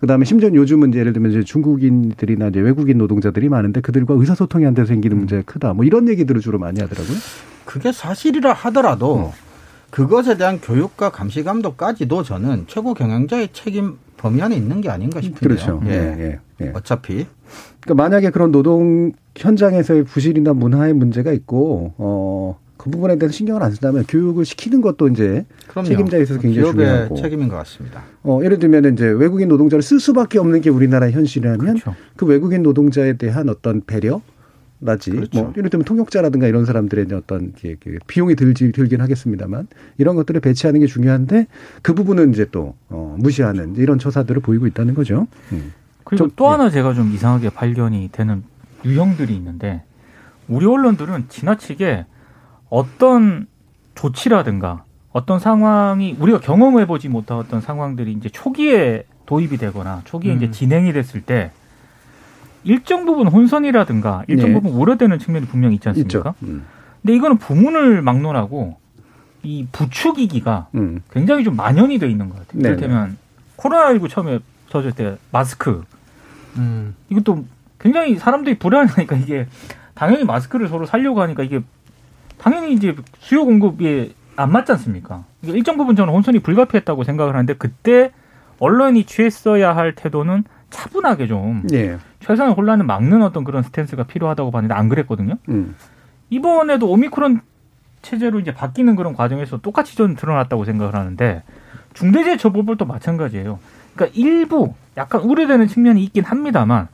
그다음에 0.00 0.24
심지어 0.24 0.52
요즘은 0.52 0.94
예를 0.94 1.12
들면 1.12 1.30
이제 1.30 1.42
중국인들이나 1.42 2.48
이제 2.48 2.60
외국인 2.60 2.98
노동자들이 2.98 3.48
많은데 3.48 3.80
그들과 3.80 4.14
의사소통이 4.14 4.66
안 4.66 4.74
돼서 4.74 4.86
생기는 4.86 5.16
문제가 5.16 5.42
크다. 5.42 5.72
뭐 5.72 5.84
이런 5.84 6.08
얘기들을 6.08 6.40
주로 6.40 6.58
많이 6.58 6.80
하더라고요. 6.80 7.16
그게 7.64 7.92
사실이라 7.92 8.52
하더라도 8.52 9.14
어. 9.14 9.34
그것에 9.90 10.36
대한 10.36 10.60
교육과 10.60 11.10
감시 11.10 11.42
감독까지도 11.42 12.22
저는 12.22 12.64
최고 12.66 12.92
경영자의 12.92 13.50
책임 13.52 13.96
범위 14.16 14.42
안에 14.42 14.56
있는 14.56 14.80
게 14.80 14.90
아닌가 14.90 15.20
싶은데요. 15.20 15.48
그렇죠. 15.48 15.82
예. 15.86 15.90
예, 15.92 16.38
예. 16.60 16.72
어차피 16.74 17.26
그러니까 17.80 18.02
만약에 18.02 18.30
그런 18.30 18.52
노동 18.52 19.12
현장에서의 19.36 20.04
부실이나 20.04 20.52
문화의 20.52 20.92
문제가 20.92 21.32
있고 21.32 21.94
어. 21.96 22.58
그 22.86 22.90
부분에 22.90 23.18
대해서 23.18 23.32
신경을 23.32 23.64
안 23.64 23.72
쓴다면 23.72 24.04
교육을 24.06 24.44
시키는 24.44 24.80
것도 24.80 25.08
이제 25.08 25.44
그럼요. 25.66 25.88
책임자에 25.88 26.22
있어서 26.22 26.38
굉장히 26.38 26.70
중요하고 26.70 27.16
책임인 27.16 27.48
것 27.48 27.56
같습니다. 27.56 28.04
어, 28.22 28.38
예를 28.44 28.60
들면 28.60 28.92
이제 28.92 29.08
외국인 29.08 29.48
노동자를 29.48 29.82
쓸 29.82 29.98
수밖에 29.98 30.38
없는 30.38 30.60
게 30.60 30.70
우리나라의 30.70 31.12
현실이라면 31.12 31.58
그렇죠. 31.58 31.96
그 32.14 32.26
외국인 32.26 32.62
노동자에 32.62 33.14
대한 33.14 33.48
어떤 33.48 33.82
배려 33.84 34.22
라지 34.80 35.10
그렇죠. 35.10 35.42
뭐 35.42 35.52
예를 35.56 35.68
들면 35.68 35.84
통역자라든가 35.84 36.46
이런 36.46 36.64
사람들의 36.64 37.06
어떤 37.14 37.54
비용이 38.06 38.36
들지 38.36 38.70
들긴 38.70 39.00
하겠습니다만 39.00 39.66
이런 39.98 40.14
것들을 40.14 40.40
배치하는 40.40 40.80
게 40.80 40.86
중요한데 40.86 41.48
그 41.82 41.92
부분은 41.92 42.32
이제 42.32 42.46
또 42.52 42.74
어, 42.88 43.16
무시하는 43.18 43.74
이런 43.76 43.98
처사들을 43.98 44.42
보이고 44.42 44.66
있다는 44.68 44.94
거죠. 44.94 45.26
음. 45.50 45.72
그리고 46.04 46.28
또 46.36 46.48
하나 46.50 46.66
예. 46.66 46.70
제가 46.70 46.94
좀 46.94 47.10
이상하게 47.10 47.50
발견이 47.50 48.10
되는 48.12 48.44
유형들이 48.84 49.34
있는데 49.34 49.82
우리 50.46 50.66
언론들은 50.66 51.24
지나치게 51.30 52.04
어떤 52.68 53.46
조치라든가 53.94 54.84
어떤 55.12 55.38
상황이 55.38 56.14
우리가 56.18 56.40
경험해 56.40 56.86
보지 56.86 57.08
못한 57.08 57.38
어떤 57.38 57.60
상황들이 57.60 58.12
이제 58.12 58.28
초기에 58.28 59.04
도입이 59.24 59.56
되거나 59.56 60.02
초기에 60.04 60.32
음. 60.32 60.36
이제 60.36 60.50
진행이 60.50 60.92
됐을 60.92 61.22
때 61.22 61.52
일정 62.64 63.06
부분 63.06 63.28
혼선이라든가 63.28 64.24
일정 64.28 64.48
네. 64.48 64.54
부분 64.54 64.72
우려되는 64.72 65.18
측면이 65.18 65.46
분명히 65.46 65.76
있지 65.76 65.88
않습니까? 65.88 66.34
음. 66.42 66.66
근데 67.00 67.14
이거는 67.14 67.38
부문을 67.38 68.02
막론하고 68.02 68.76
이 69.42 69.66
부추기기가 69.70 70.68
음. 70.74 71.02
굉장히 71.10 71.44
좀 71.44 71.54
만연이 71.56 71.98
돼 71.98 72.10
있는 72.10 72.28
것 72.28 72.38
같아요. 72.38 72.62
네. 72.62 72.68
이를테면 72.68 73.16
코로나19 73.56 74.10
처음에 74.10 74.40
터질 74.68 74.92
때 74.92 75.16
마스크 75.30 75.84
음. 76.56 76.94
이것도 77.08 77.44
굉장히 77.78 78.16
사람들이 78.16 78.58
불안하니까 78.58 79.16
이게 79.16 79.46
당연히 79.94 80.24
마스크를 80.24 80.68
서로 80.68 80.84
살려고 80.84 81.22
하니까 81.22 81.42
이게 81.42 81.60
당연히 82.38 82.72
이제 82.72 82.94
수요 83.18 83.44
공급이 83.44 84.14
안 84.36 84.52
맞지 84.52 84.72
않습니까? 84.72 85.24
이게 85.42 85.52
일정 85.52 85.76
부분 85.76 85.96
저는 85.96 86.12
혼선이 86.12 86.40
불가피했다고 86.40 87.04
생각을 87.04 87.34
하는데 87.34 87.54
그때 87.54 88.12
언론이 88.58 89.04
취했어야 89.04 89.74
할 89.74 89.94
태도는 89.94 90.44
차분하게 90.70 91.26
좀 91.26 91.62
예. 91.72 91.98
최소한 92.20 92.52
혼란을 92.52 92.84
막는 92.84 93.22
어떤 93.22 93.44
그런 93.44 93.62
스탠스가 93.62 94.04
필요하다고 94.04 94.50
봤는데 94.50 94.74
안 94.74 94.88
그랬거든요. 94.88 95.36
음. 95.48 95.74
이번에도 96.30 96.90
오미크론 96.90 97.40
체제로 98.02 98.40
이제 98.40 98.52
바뀌는 98.52 98.96
그런 98.96 99.14
과정에서 99.14 99.58
똑같이 99.58 99.96
좀 99.96 100.14
드러났다고 100.14 100.64
생각을 100.64 100.94
하는데 100.94 101.42
중대재해처벌법도 101.94 102.84
마찬가지예요. 102.84 103.58
그러니까 103.94 104.18
일부 104.18 104.74
약간 104.96 105.22
우려되는 105.22 105.66
측면이 105.66 106.02
있긴 106.04 106.24
합니다만 106.24 106.88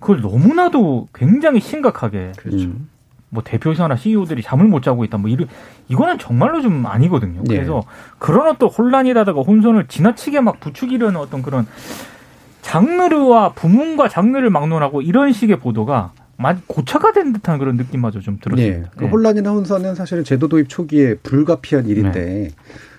그걸 0.00 0.20
너무나도 0.20 1.08
굉장히 1.12 1.60
심각하게 1.60 2.32
음. 2.46 2.88
뭐 3.30 3.42
대표이사나 3.44 3.96
CEO들이 3.96 4.42
잠을 4.42 4.66
못 4.66 4.82
자고 4.82 5.04
있다 5.04 5.18
뭐 5.18 5.28
이런 5.30 5.48
이거는 5.88 6.18
정말로 6.18 6.60
좀 6.62 6.84
아니거든요. 6.86 7.42
예. 7.50 7.56
그래서 7.56 7.82
그런 8.18 8.48
어떤 8.48 8.68
혼란이라다가 8.68 9.40
혼선을 9.42 9.86
지나치게 9.88 10.40
막 10.40 10.60
부추기려는 10.60 11.20
어떤 11.20 11.42
그런 11.42 11.66
장르와 12.62 13.52
부문과 13.52 14.08
장르를 14.08 14.50
막론하고 14.50 15.02
이런 15.02 15.32
식의 15.32 15.58
보도가 15.58 16.12
많이 16.36 16.60
고착화 16.66 17.12
된 17.12 17.32
듯한 17.32 17.58
그런 17.58 17.76
느낌마저 17.76 18.20
좀 18.20 18.34
예. 18.34 18.40
들었습니다. 18.40 18.90
그 18.96 19.04
예. 19.04 19.08
혼란이나 19.08 19.50
혼선은 19.50 19.94
사실은 19.94 20.24
제도 20.24 20.48
도입 20.48 20.68
초기에 20.68 21.16
불가피한 21.16 21.86
일인데 21.86 22.50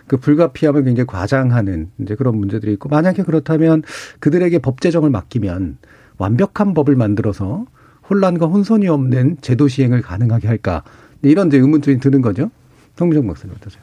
그 0.08 0.18
불가피함을 0.18 0.84
굉장히 0.84 1.08
과장하는 1.08 1.92
이제 2.00 2.16
그런 2.16 2.36
문제들이 2.38 2.74
있고 2.74 2.90
만약에 2.90 3.24
그렇다면 3.24 3.84
그들에게 4.20 4.58
법 4.60 4.82
제정을 4.82 5.10
맡기면 5.10 5.78
완벽한 6.18 6.74
법을 6.74 6.96
만들어서 6.96 7.66
혼란과 8.10 8.48
혼선이 8.48 8.88
없는 8.88 9.38
제도 9.42 9.68
시행을 9.68 10.02
가능하게 10.02 10.48
할까 10.48 10.84
이런 11.22 11.48
이제 11.48 11.58
의문점이 11.58 12.00
드는 12.00 12.22
거죠. 12.22 12.50
성미정 12.96 13.28
박사님 13.28 13.56
어떠세요? 13.60 13.82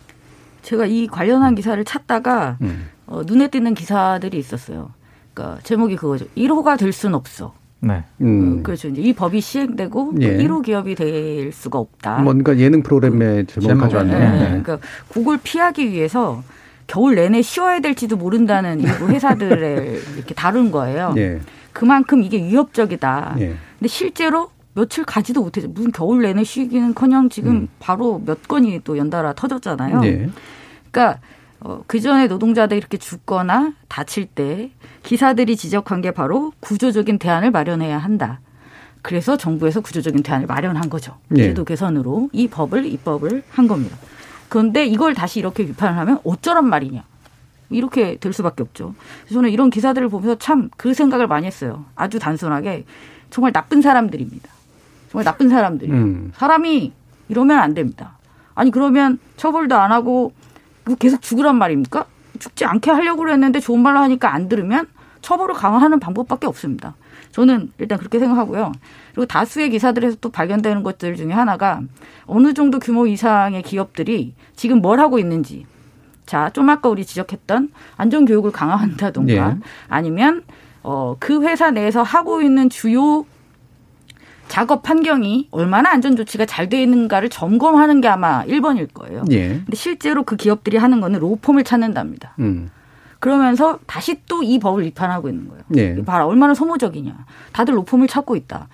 제가 0.62 0.86
이 0.86 1.06
관련한 1.06 1.54
기사를 1.54 1.82
찾다가 1.84 2.58
음. 2.62 2.86
어, 3.06 3.22
눈에 3.24 3.48
띄는 3.48 3.74
기사들이 3.74 4.36
있었어요. 4.38 4.90
그러니까 5.32 5.60
제목이 5.62 5.96
그거죠. 5.96 6.26
1호가 6.36 6.76
될 6.78 6.92
수는 6.92 7.14
없어. 7.14 7.54
네. 7.80 7.94
어, 7.94 8.04
음. 8.22 8.62
그렇죠. 8.62 8.88
이제 8.88 9.00
이 9.00 9.12
법이 9.12 9.40
시행되고 9.40 10.14
예. 10.22 10.38
1호 10.38 10.64
기업이 10.64 10.94
될 10.96 11.52
수가 11.52 11.78
없다. 11.78 12.18
뭔가 12.18 12.56
예능 12.58 12.82
프로그램에 12.82 13.44
제목 13.44 13.68
제목. 13.68 13.82
가져왔네요. 13.82 14.18
네. 14.18 14.30
네. 14.30 14.46
그러니까 14.48 14.78
그걸 15.08 15.38
피하기 15.42 15.92
위해서 15.92 16.42
겨울 16.88 17.14
내내 17.14 17.42
쉬어야 17.42 17.80
될지도 17.80 18.16
모른다는 18.16 18.80
일부 18.80 19.08
회사들을 19.08 20.00
이렇게 20.16 20.34
다룬 20.34 20.70
거예요. 20.72 21.14
예. 21.16 21.40
그만큼 21.72 22.22
이게 22.22 22.38
위협적이다. 22.38 23.36
예. 23.40 23.56
근데 23.78 23.88
실제로 23.88 24.50
며칠 24.74 25.04
가지도 25.04 25.42
못해서 25.42 25.68
무슨 25.68 25.90
겨울 25.92 26.22
내내 26.22 26.44
쉬기는커녕 26.44 27.28
지금 27.30 27.52
음. 27.52 27.68
바로 27.78 28.20
몇 28.24 28.46
건이 28.46 28.80
또 28.84 28.98
연달아 28.98 29.32
터졌잖아요. 29.34 30.00
예. 30.04 30.28
그러니까 30.90 31.20
어, 31.60 31.82
그 31.86 32.00
전에 32.00 32.26
노동자들이 32.26 32.76
이렇게 32.78 32.98
죽거나 32.98 33.72
다칠 33.88 34.26
때 34.26 34.70
기사들이 35.02 35.56
지적한 35.56 36.02
게 36.02 36.10
바로 36.10 36.52
구조적인 36.60 37.18
대안을 37.18 37.50
마련해야 37.50 37.96
한다. 37.96 38.40
그래서 39.00 39.36
정부에서 39.36 39.80
구조적인 39.80 40.22
대안을 40.22 40.46
마련한 40.46 40.90
거죠. 40.90 41.16
예. 41.36 41.44
제도 41.44 41.64
개선으로 41.64 42.28
이 42.32 42.48
법을 42.48 42.84
입법을 42.86 43.44
한 43.50 43.68
겁니다. 43.68 43.96
그런데 44.48 44.84
이걸 44.84 45.14
다시 45.14 45.38
이렇게 45.38 45.64
비판을 45.64 45.96
하면 45.98 46.18
어쩌란 46.24 46.68
말이냐. 46.68 47.02
이렇게 47.70 48.16
될 48.16 48.32
수밖에 48.32 48.62
없죠. 48.62 48.94
저는 49.32 49.50
이런 49.50 49.70
기사들을 49.70 50.08
보면서 50.08 50.36
참 50.38 50.70
그 50.76 50.92
생각을 50.94 51.26
많이 51.26 51.46
했어요. 51.46 51.84
아주 51.96 52.18
단순하게 52.18 52.84
정말 53.30 53.52
나쁜 53.52 53.82
사람들입니다. 53.82 54.48
정말 55.10 55.24
나쁜 55.24 55.48
사람들이에요. 55.48 55.96
음. 55.96 56.32
사람이 56.34 56.92
이러면 57.28 57.58
안 57.58 57.74
됩니다. 57.74 58.16
아니 58.54 58.70
그러면 58.70 59.18
처벌도 59.36 59.76
안 59.76 59.92
하고 59.92 60.32
이거 60.86 60.94
계속 60.96 61.22
죽으란 61.22 61.56
말입니까? 61.56 62.06
죽지 62.38 62.64
않게 62.64 62.90
하려고 62.90 63.20
그랬는데 63.20 63.60
좋은 63.60 63.80
말로 63.80 63.98
하니까 64.00 64.32
안 64.32 64.48
들으면 64.48 64.86
처벌을 65.20 65.54
강화하는 65.54 65.98
방법밖에 66.00 66.46
없습니다. 66.46 66.94
저는 67.32 67.72
일단 67.78 67.98
그렇게 67.98 68.18
생각하고요. 68.18 68.72
그리고 69.12 69.26
다수의 69.26 69.70
기사들에서 69.70 70.16
또 70.20 70.30
발견되는 70.30 70.82
것들 70.82 71.16
중에 71.16 71.32
하나가 71.32 71.80
어느 72.26 72.54
정도 72.54 72.78
규모 72.78 73.06
이상의 73.06 73.62
기업들이 73.62 74.34
지금 74.54 74.80
뭘 74.80 75.00
하고 75.00 75.18
있는지. 75.18 75.66
자, 76.24 76.50
좀 76.50 76.68
아까 76.70 76.88
우리 76.88 77.04
지적했던 77.04 77.70
안전교육을 77.96 78.52
강화한다던가 78.52 79.32
예. 79.32 79.56
아니면 79.88 80.42
어, 80.88 81.16
그 81.18 81.42
회사 81.42 81.72
내에서 81.72 82.04
하고 82.04 82.40
있는 82.40 82.70
주요 82.70 83.26
작업 84.46 84.88
환경이 84.88 85.48
얼마나 85.50 85.90
안전 85.90 86.14
조치가 86.14 86.46
잘 86.46 86.68
되어 86.68 86.80
있는가를 86.80 87.28
점검하는 87.28 88.00
게 88.00 88.06
아마 88.06 88.44
1번일 88.44 88.94
거예요. 88.94 89.24
예. 89.32 89.48
근데 89.48 89.74
실제로 89.74 90.22
그 90.22 90.36
기업들이 90.36 90.76
하는 90.76 91.00
거는 91.00 91.18
로펌을 91.18 91.64
찾는답니다. 91.64 92.34
음. 92.38 92.70
그러면서 93.18 93.80
다시 93.88 94.20
또 94.28 94.44
이 94.44 94.60
법을 94.60 94.84
비판하고 94.84 95.28
있는 95.28 95.48
거예요. 95.48 95.62
예. 95.76 96.04
봐라 96.04 96.26
얼마나 96.26 96.54
소모적이냐. 96.54 97.12
다들 97.52 97.76
로펌을 97.76 98.06
찾고 98.06 98.36
있다. 98.36 98.68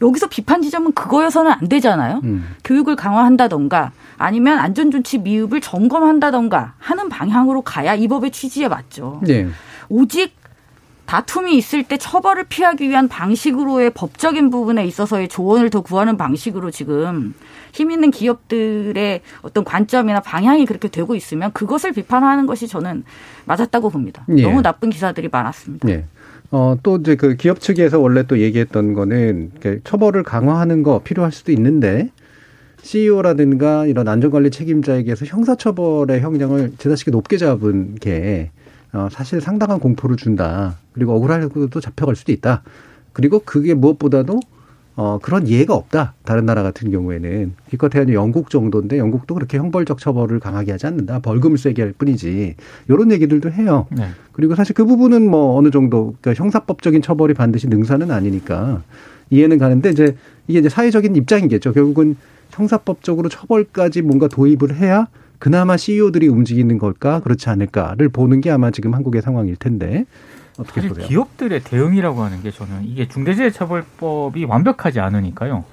여기서 0.00 0.26
비판 0.26 0.62
지점은 0.62 0.92
그거여서는 0.94 1.52
안 1.52 1.68
되잖아요. 1.68 2.22
음. 2.24 2.56
교육을 2.64 2.96
강화한다던가 2.96 3.92
아니면 4.18 4.58
안전조치 4.58 5.18
미흡을 5.18 5.60
점검한다던가 5.60 6.74
하는 6.78 7.08
방향으로 7.08 7.62
가야 7.62 7.94
이 7.94 8.08
법의 8.08 8.32
취지에 8.32 8.66
맞죠. 8.66 9.20
예. 9.28 9.46
오직 9.88 10.41
다툼이 11.12 11.58
있을 11.58 11.82
때 11.82 11.98
처벌을 11.98 12.44
피하기 12.44 12.88
위한 12.88 13.06
방식으로의 13.06 13.90
법적인 13.90 14.48
부분에 14.48 14.86
있어서의 14.86 15.28
조언을 15.28 15.68
더 15.68 15.82
구하는 15.82 16.16
방식으로 16.16 16.70
지금 16.70 17.34
힘 17.74 17.90
있는 17.90 18.10
기업들의 18.10 19.20
어떤 19.42 19.62
관점이나 19.62 20.20
방향이 20.20 20.64
그렇게 20.64 20.88
되고 20.88 21.14
있으면 21.14 21.52
그것을 21.52 21.92
비판하는 21.92 22.46
것이 22.46 22.66
저는 22.66 23.04
맞았다고 23.44 23.90
봅니다. 23.90 24.24
예. 24.38 24.40
너무 24.40 24.62
나쁜 24.62 24.88
기사들이 24.88 25.28
많았습니다. 25.30 25.86
예. 25.90 26.06
어, 26.50 26.78
또 26.82 26.96
이제 26.96 27.14
그 27.14 27.36
기업 27.36 27.60
측에서 27.60 28.00
원래 28.00 28.22
또 28.22 28.38
얘기했던 28.38 28.94
거는 28.94 29.50
처벌을 29.84 30.22
강화하는 30.22 30.82
거 30.82 31.00
필요할 31.00 31.30
수도 31.30 31.52
있는데 31.52 32.08
CEO라든가 32.80 33.84
이런 33.84 34.08
안전관리 34.08 34.50
책임자에게서 34.50 35.26
형사처벌의 35.26 36.22
형량을 36.22 36.72
지나치게 36.78 37.10
높게 37.10 37.36
잡은 37.36 37.96
게 37.96 38.50
어, 38.92 39.08
사실 39.10 39.40
상당한 39.40 39.80
공포를 39.80 40.16
준다. 40.16 40.76
그리고 40.92 41.14
억울하고도 41.14 41.80
잡혀갈 41.80 42.14
수도 42.14 42.32
있다. 42.32 42.62
그리고 43.12 43.40
그게 43.44 43.74
무엇보다도 43.74 44.40
어, 44.94 45.18
그런 45.22 45.48
예가 45.48 45.74
없다. 45.74 46.14
다른 46.22 46.44
나라 46.44 46.62
같은 46.62 46.90
경우에는. 46.90 47.54
기껏해야 47.70 48.04
영국 48.12 48.50
정도인데 48.50 48.98
영국도 48.98 49.34
그렇게 49.34 49.56
형벌적 49.56 49.98
처벌을 49.98 50.38
강하게 50.38 50.72
하지 50.72 50.86
않는다. 50.86 51.20
벌금을 51.20 51.56
세게 51.56 51.80
할 51.80 51.92
뿐이지. 51.92 52.56
이런 52.88 53.10
얘기들도 53.10 53.50
해요. 53.52 53.86
네. 53.90 54.08
그리고 54.32 54.54
사실 54.54 54.74
그 54.74 54.84
부분은 54.84 55.30
뭐 55.30 55.56
어느 55.56 55.70
정도 55.70 56.14
그러니까 56.20 56.42
형사법적인 56.42 57.00
처벌이 57.00 57.32
반드시 57.32 57.68
능사는 57.68 58.10
아니니까 58.10 58.82
이해는 59.30 59.56
가는데 59.56 59.90
이제 59.90 60.16
이게 60.46 60.58
이제 60.58 60.68
사회적인 60.68 61.16
입장이겠죠. 61.16 61.72
결국은 61.72 62.16
형사법적으로 62.50 63.30
처벌까지 63.30 64.02
뭔가 64.02 64.28
도입을 64.28 64.76
해야 64.76 65.06
그나마 65.42 65.76
CEO들이 65.76 66.28
움직이는 66.28 66.78
걸까 66.78 67.18
그렇지 67.18 67.50
않을까를 67.50 68.10
보는 68.10 68.40
게 68.40 68.52
아마 68.52 68.70
지금 68.70 68.94
한국의 68.94 69.22
상황일 69.22 69.56
텐데 69.56 70.04
어떻게 70.56 70.82
사실 70.82 70.90
보세요? 70.90 71.08
기업들의 71.08 71.64
대응이라고 71.64 72.22
하는 72.22 72.44
게 72.44 72.52
저는 72.52 72.84
이게 72.84 73.08
중대재해처벌법이 73.08 74.44
완벽하지 74.44 75.00
않으니까요. 75.00 75.64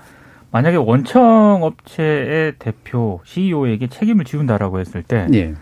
만약에 0.49 0.75
원청 0.77 1.59
업체의 1.61 2.53
대표 2.57 3.21
CEO에게 3.25 3.89
책임을 3.89 4.25
지운다라고 4.25 4.79
했을 4.79 5.03
때 5.03 5.27
예. 5.35 5.53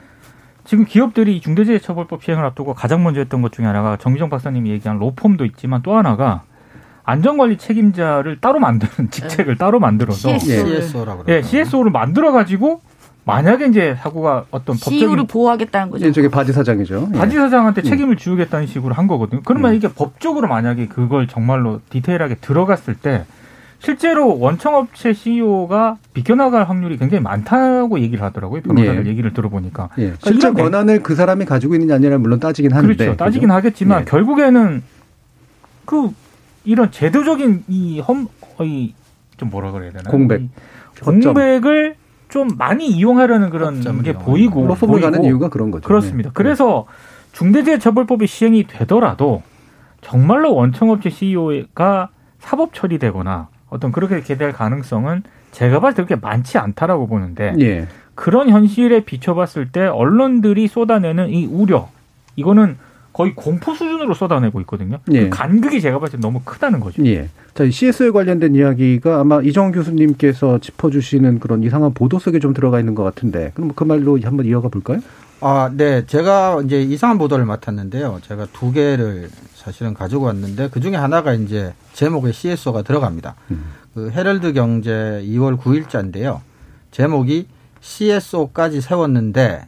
지금 0.63 0.85
기업들이 0.85 1.35
이 1.35 1.41
중대재해처벌법 1.41 2.23
시행을 2.23 2.45
앞두고 2.45 2.75
가장 2.75 3.03
먼저 3.03 3.19
했던 3.19 3.41
것 3.41 3.51
중에 3.51 3.65
하나가 3.65 3.97
정기정 3.97 4.29
박사님이 4.29 4.69
얘기한 4.69 4.99
로펌도 4.99 5.43
있지만 5.43 5.81
또 5.81 5.97
하나가 5.97 6.43
안전관리 7.03 7.57
책임자를 7.57 8.39
따로 8.39 8.59
만드는 8.59 9.11
직책을 9.11 9.57
따로 9.57 9.81
만들어서 9.81 10.39
CS. 10.39 10.51
예. 10.51 10.81
CSO라고 10.81 11.23
예, 11.27 11.41
CSO를 11.41 11.91
만들어 11.91 12.31
가지고 12.31 12.79
만약에 13.27 13.67
이제 13.67 13.95
사고가 13.99 14.45
어떤 14.51 14.77
CEO를 14.77 15.07
법적인 15.09 15.27
보호하겠다는 15.27 15.89
거죠. 15.91 16.05
이제 16.05 16.13
저게 16.13 16.29
바지 16.29 16.53
사장이죠. 16.53 17.09
예. 17.13 17.17
바지 17.17 17.35
사장한테 17.35 17.81
책임을 17.81 18.15
지우겠다는 18.15 18.67
식으로 18.67 18.93
한 18.95 19.05
거거든요. 19.07 19.41
그러면 19.43 19.75
이게 19.75 19.89
법적으로 19.89 20.47
만약에 20.47 20.87
그걸 20.87 21.27
정말로 21.27 21.81
디테일하게 21.89 22.35
들어갔을 22.35 22.95
때 22.95 23.25
실제로 23.79 24.39
원청업체 24.39 25.13
CEO가 25.13 25.97
비껴나갈 26.13 26.63
확률이 26.69 26.97
굉장히 26.97 27.21
많다고 27.21 27.99
얘기를 27.99 28.23
하더라고요. 28.23 28.61
변호사들 28.61 29.05
예. 29.05 29.09
얘기를 29.09 29.33
들어보니까. 29.33 29.89
예. 29.99 30.13
실제 30.23 30.47
이런 30.47 30.55
게- 30.55 30.63
권한을 30.63 31.03
그 31.03 31.13
사람이 31.13 31.43
가지고 31.45 31.75
있느냐 31.75 31.95
아니냐 31.95 32.17
물론 32.17 32.39
따지긴 32.39 32.71
하는데 32.71 32.95
그렇죠. 32.95 33.17
따지긴 33.17 33.49
그죠? 33.49 33.53
하겠지만 33.55 34.01
예. 34.01 34.05
결국에는 34.05 34.81
그 35.85 36.09
이런 36.63 36.91
제도적인 36.91 37.65
이 37.67 37.99
험 37.99 38.27
이좀 38.61 39.49
뭐라 39.51 39.71
그래야 39.71 39.91
되나 39.91 40.09
공백. 40.09 40.41
공백을 41.03 41.95
좀 42.29 42.49
많이 42.57 42.87
이용하려는 42.87 43.49
그런 43.49 44.03
게 44.03 44.13
보이고 44.13 44.65
로펌을 44.67 45.01
가는 45.01 45.23
이유가 45.23 45.49
그런 45.49 45.71
거죠. 45.71 45.87
그렇습니다. 45.87 46.29
예. 46.29 46.31
그래서 46.33 46.85
중대재해처벌법이 47.31 48.27
시행이 48.27 48.65
되더라도 48.67 49.43
정말로 50.01 50.53
원청업체 50.55 51.09
CEO가 51.09 52.09
사법 52.39 52.73
처리되거나 52.73 53.47
어떤 53.69 53.91
그렇게 53.91 54.21
될 54.21 54.51
가능성은 54.51 55.23
제가 55.51 55.79
봤을 55.79 55.95
때 55.95 56.05
그렇게 56.05 56.19
많지 56.21 56.57
않다라고 56.57 57.07
보는데 57.07 57.53
예. 57.59 57.87
그런 58.15 58.49
현실에 58.49 59.01
비춰봤을 59.01 59.71
때 59.71 59.85
언론들이 59.85 60.67
쏟아내는 60.67 61.29
이 61.29 61.45
우려 61.45 61.89
이거는 62.35 62.77
거의 63.17 63.33
공포 63.33 63.73
수준으로 63.73 64.13
쏟아내고 64.13 64.61
있거든요. 64.61 64.99
예. 65.11 65.23
그 65.23 65.29
간극이 65.31 65.81
제가 65.81 65.97
봤을 65.97 66.19
때 66.19 66.21
너무 66.21 66.39
크다는 66.45 66.79
거죠. 66.79 67.03
예. 67.07 67.29
자, 67.55 67.63
이 67.63 67.71
CS에 67.71 68.11
관련된 68.11 68.53
이야기가 68.53 69.19
아마 69.19 69.41
이정 69.41 69.71
교수님께서 69.71 70.59
짚어주시는 70.59 71.39
그런 71.39 71.63
이상한 71.63 71.95
보도 71.95 72.19
속에 72.19 72.37
좀 72.37 72.53
들어가 72.53 72.79
있는 72.79 72.93
것 72.93 73.01
같은데, 73.01 73.53
그럼 73.55 73.71
그 73.73 73.83
말로 73.85 74.19
한번 74.21 74.45
이어가 74.45 74.69
볼까요? 74.69 75.01
아, 75.41 75.71
네. 75.73 76.05
제가 76.05 76.61
이제 76.63 76.79
이상한 76.83 77.17
보도를 77.17 77.45
맡았는데요. 77.45 78.19
제가 78.21 78.45
두 78.53 78.71
개를 78.71 79.29
사실은 79.55 79.95
가지고 79.95 80.25
왔는데 80.25 80.69
그 80.69 80.79
중에 80.79 80.95
하나가 80.95 81.33
이제 81.33 81.73
제목에 81.93 82.31
CSO가 82.31 82.83
들어갑니다. 82.83 83.33
음. 83.49 83.63
그 83.95 84.11
헤럴드 84.11 84.53
경제 84.53 85.23
2월 85.25 85.57
9일자인데요. 85.57 86.41
제목이 86.91 87.47
CSO까지 87.81 88.79
세웠는데 88.81 89.65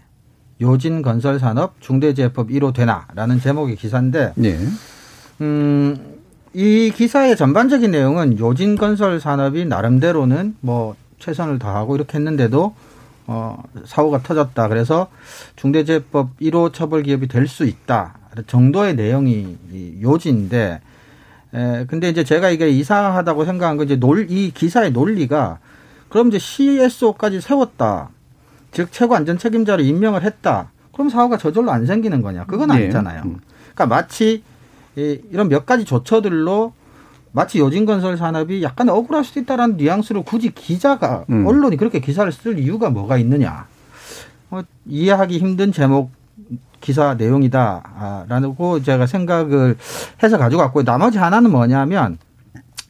요진 0.61 1.01
건설 1.01 1.39
산업 1.39 1.79
중대재해법 1.79 2.49
1호 2.49 2.73
되나라는 2.73 3.39
제목의 3.39 3.75
기사인데 3.75 4.33
예. 4.43 4.57
음, 5.41 5.97
이 6.53 6.91
기사의 6.95 7.37
전반적인 7.37 7.91
내용은 7.91 8.39
요진 8.39 8.75
건설 8.75 9.19
산업이 9.19 9.65
나름대로는 9.65 10.55
뭐 10.61 10.95
최선을 11.19 11.59
다하고 11.59 11.95
이렇게 11.95 12.17
했는데도 12.17 12.75
어, 13.27 13.61
사고가 13.85 14.23
터졌다. 14.23 14.67
그래서 14.69 15.07
중대재해법 15.55 16.39
1호 16.39 16.73
처벌 16.73 17.03
기업이 17.03 17.27
될 17.27 17.47
수 17.47 17.63
있다. 17.65 18.15
정도의 18.47 18.95
내용이 18.95 19.55
이 19.71 19.99
요지인데, 20.01 20.81
에, 21.53 21.85
근데 21.87 22.09
이제 22.09 22.23
제가 22.23 22.49
이게 22.49 22.69
이상하다고 22.69 23.45
생각한 23.45 23.77
건 23.77 23.85
이제 23.85 23.97
논, 23.97 24.25
이 24.29 24.51
기사의 24.51 24.91
논리가 24.91 25.59
그럼 26.09 26.29
이제 26.29 26.39
CSO까지 26.39 27.41
세웠다. 27.41 28.09
즉, 28.71 28.91
최고 28.91 29.15
안전 29.15 29.37
책임자를 29.37 29.83
임명을 29.85 30.23
했다. 30.23 30.71
그럼 30.93 31.09
사고가 31.09 31.37
저절로 31.37 31.71
안 31.71 31.85
생기는 31.85 32.21
거냐. 32.21 32.45
그건 32.45 32.69
예. 32.71 32.73
아니잖아요. 32.73 33.21
그러니까 33.21 33.85
마치 33.85 34.43
이, 34.95 35.21
이런 35.31 35.47
몇 35.47 35.65
가지 35.65 35.85
조처들로 35.85 36.73
마치 37.31 37.59
요진건설 37.59 38.17
산업이 38.17 38.63
약간 38.63 38.89
억울할 38.89 39.23
수도 39.23 39.39
있다라는 39.39 39.77
뉘앙스로 39.77 40.23
굳이 40.23 40.51
기자가 40.53 41.25
음. 41.29 41.45
언론이 41.45 41.77
그렇게 41.77 41.99
기사를 41.99 42.29
쓸 42.31 42.57
이유가 42.59 42.89
뭐가 42.89 43.17
있느냐 43.17 43.67
어, 44.49 44.61
이해하기 44.87 45.37
힘든 45.37 45.71
제목 45.71 46.11
기사 46.81 47.13
내용이다라고 47.13 48.81
제가 48.81 49.05
생각을 49.05 49.77
해서 50.23 50.37
가지고 50.37 50.61
왔고 50.63 50.83
나머지 50.83 51.17
하나는 51.17 51.51
뭐냐면 51.51 52.17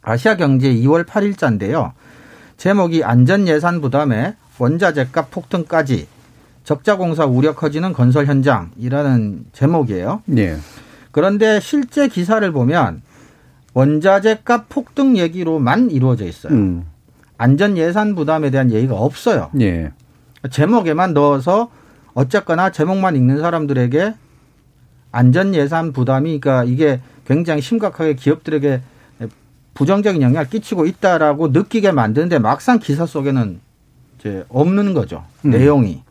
아시아 0.01 0.37
경제 0.37 0.73
2월 0.73 1.05
8일자인데요 1.05 1.91
제목이 2.55 3.03
안전 3.03 3.47
예산 3.47 3.81
부담에 3.81 4.35
원자재값 4.59 5.31
폭등까지 5.31 6.07
적자 6.63 6.97
공사 6.97 7.25
우려 7.25 7.55
커지는 7.55 7.93
건설 7.93 8.27
현장이라는 8.27 9.45
제목이에요. 9.53 10.21
예. 10.37 10.57
그런데 11.11 11.59
실제 11.59 12.07
기사를 12.07 12.49
보면 12.51 13.01
원자재 13.73 14.41
값 14.43 14.69
폭등 14.69 15.17
얘기로만 15.17 15.89
이루어져 15.89 16.25
있어요. 16.25 16.53
음. 16.53 16.85
안전 17.37 17.77
예산 17.77 18.15
부담에 18.15 18.51
대한 18.51 18.71
얘기가 18.71 18.95
없어요. 18.95 19.49
예. 19.61 19.91
제목에만 20.51 21.13
넣어서 21.13 21.71
어쨌거나 22.13 22.71
제목만 22.71 23.15
읽는 23.15 23.39
사람들에게 23.39 24.13
안전 25.11 25.55
예산 25.55 25.93
부담이 25.93 26.39
그러니까 26.39 26.63
이게 26.65 26.99
굉장히 27.25 27.61
심각하게 27.61 28.13
기업들에게 28.13 28.81
부정적인 29.73 30.21
영향을 30.21 30.49
끼치고 30.49 30.85
있다라고 30.85 31.49
느끼게 31.49 31.91
만드는데 31.91 32.39
막상 32.39 32.79
기사 32.79 33.05
속에는 33.05 33.61
이제 34.19 34.43
없는 34.49 34.93
거죠. 34.93 35.23
음. 35.45 35.51
내용이. 35.51 36.03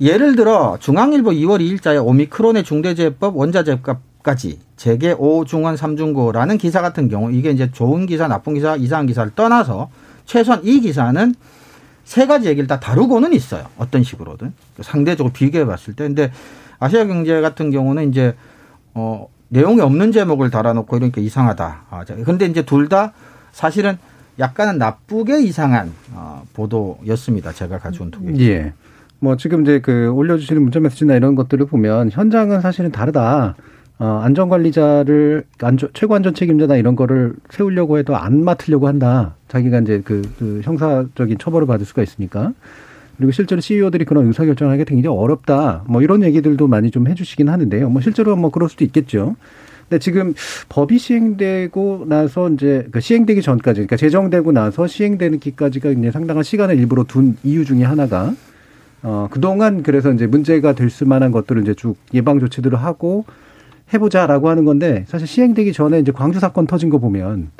예를 0.00 0.34
들어 0.36 0.78
중앙일보 0.80 1.30
2월 1.30 1.60
2일자에 1.60 2.04
오미크론의 2.04 2.64
중대재해법 2.64 3.36
원자재값까지 3.36 4.60
재계 4.76 5.12
5 5.12 5.44
중원 5.44 5.74
3중고라는 5.74 6.58
기사 6.58 6.80
같은 6.80 7.08
경우 7.08 7.30
이게 7.32 7.50
이제 7.50 7.70
좋은 7.70 8.06
기사, 8.06 8.26
나쁜 8.26 8.54
기사, 8.54 8.76
이상한 8.76 9.06
기사를 9.06 9.32
떠나서 9.34 9.90
최소한 10.24 10.60
이 10.64 10.80
기사는 10.80 11.34
세 12.04 12.26
가지 12.26 12.48
얘기를 12.48 12.66
다 12.66 12.80
다루고는 12.80 13.34
있어요. 13.34 13.66
어떤 13.76 14.02
식으로든 14.02 14.54
상대적으로 14.80 15.32
비교해 15.32 15.66
봤을 15.66 15.94
때. 15.94 16.04
근데 16.04 16.32
아시아 16.78 17.04
경제 17.04 17.40
같은 17.42 17.70
경우는 17.70 18.08
이제 18.08 18.34
어 18.94 19.28
내용이 19.48 19.80
없는 19.80 20.12
제목을 20.12 20.50
달아놓고 20.50 20.96
이러니까 20.96 21.20
이상하다. 21.20 21.82
아, 21.90 22.04
자, 22.04 22.14
근데 22.24 22.46
이제 22.46 22.62
둘 22.62 22.88
다 22.88 23.12
사실은 23.52 23.98
약간은 24.40 24.78
나쁘게 24.78 25.42
이상한 25.42 25.92
어, 26.12 26.42
보도였습니다. 26.54 27.52
제가 27.52 27.78
가져온 27.78 28.10
두 28.10 28.24
개. 28.24 28.48
예. 28.48 28.72
뭐 29.20 29.36
지금 29.36 29.62
이제 29.62 29.80
그 29.80 30.10
올려주시는 30.10 30.62
문자 30.62 30.80
메시지나 30.80 31.14
이런 31.14 31.34
것들을 31.34 31.66
보면 31.66 32.10
현장은 32.10 32.62
사실은 32.62 32.90
다르다. 32.90 33.54
어, 33.98 34.20
안전관리자를 34.24 35.44
안전, 35.60 35.90
최고 35.92 36.14
안전 36.14 36.32
책임자나 36.34 36.76
이런 36.76 36.96
거를 36.96 37.34
세우려고 37.50 37.98
해도 37.98 38.16
안 38.16 38.42
맡으려고 38.42 38.88
한다. 38.88 39.34
자기가 39.48 39.80
이제 39.80 40.00
그, 40.02 40.22
그 40.38 40.62
형사적인 40.64 41.36
처벌을 41.38 41.66
받을 41.66 41.84
수가 41.84 42.02
있으니까. 42.02 42.54
그리고 43.18 43.32
실제로 43.32 43.60
CEO들이 43.60 44.06
그런 44.06 44.28
의사결정을 44.28 44.72
하기 44.72 44.86
굉장히 44.86 45.14
어렵다. 45.14 45.84
뭐 45.86 46.00
이런 46.00 46.22
얘기들도 46.22 46.66
많이 46.66 46.90
좀 46.90 47.06
해주시긴 47.06 47.50
하는데요. 47.50 47.90
뭐 47.90 48.00
실제로 48.00 48.34
뭐 48.36 48.50
그럴 48.50 48.70
수도 48.70 48.82
있겠죠. 48.86 49.36
근데 49.90 49.98
지금 49.98 50.34
법이 50.68 50.98
시행되고 50.98 52.04
나서 52.06 52.48
이제 52.48 52.86
그 52.92 53.00
시행되기 53.00 53.42
전까지, 53.42 53.78
그러니까 53.78 53.96
제정되고 53.96 54.52
나서 54.52 54.86
시행되는 54.86 55.40
기까지가 55.40 55.90
이제 55.90 56.12
상당한 56.12 56.44
시간을 56.44 56.78
일부러 56.78 57.02
둔 57.02 57.36
이유 57.42 57.64
중에 57.64 57.82
하나가 57.82 58.32
어, 59.02 59.26
그동안 59.30 59.82
그래서 59.82 60.12
이제 60.12 60.28
문제가 60.28 60.74
될 60.74 60.90
수만한 60.90 61.32
것들을 61.32 61.62
이제 61.62 61.74
쭉 61.74 61.96
예방 62.14 62.38
조치들을 62.38 62.78
하고 62.78 63.24
해보자라고 63.92 64.48
하는 64.48 64.64
건데 64.64 65.04
사실 65.08 65.26
시행되기 65.26 65.72
전에 65.72 65.98
이제 65.98 66.12
광주 66.12 66.38
사건 66.38 66.68
터진 66.68 66.88
거 66.88 66.98
보면 66.98 67.50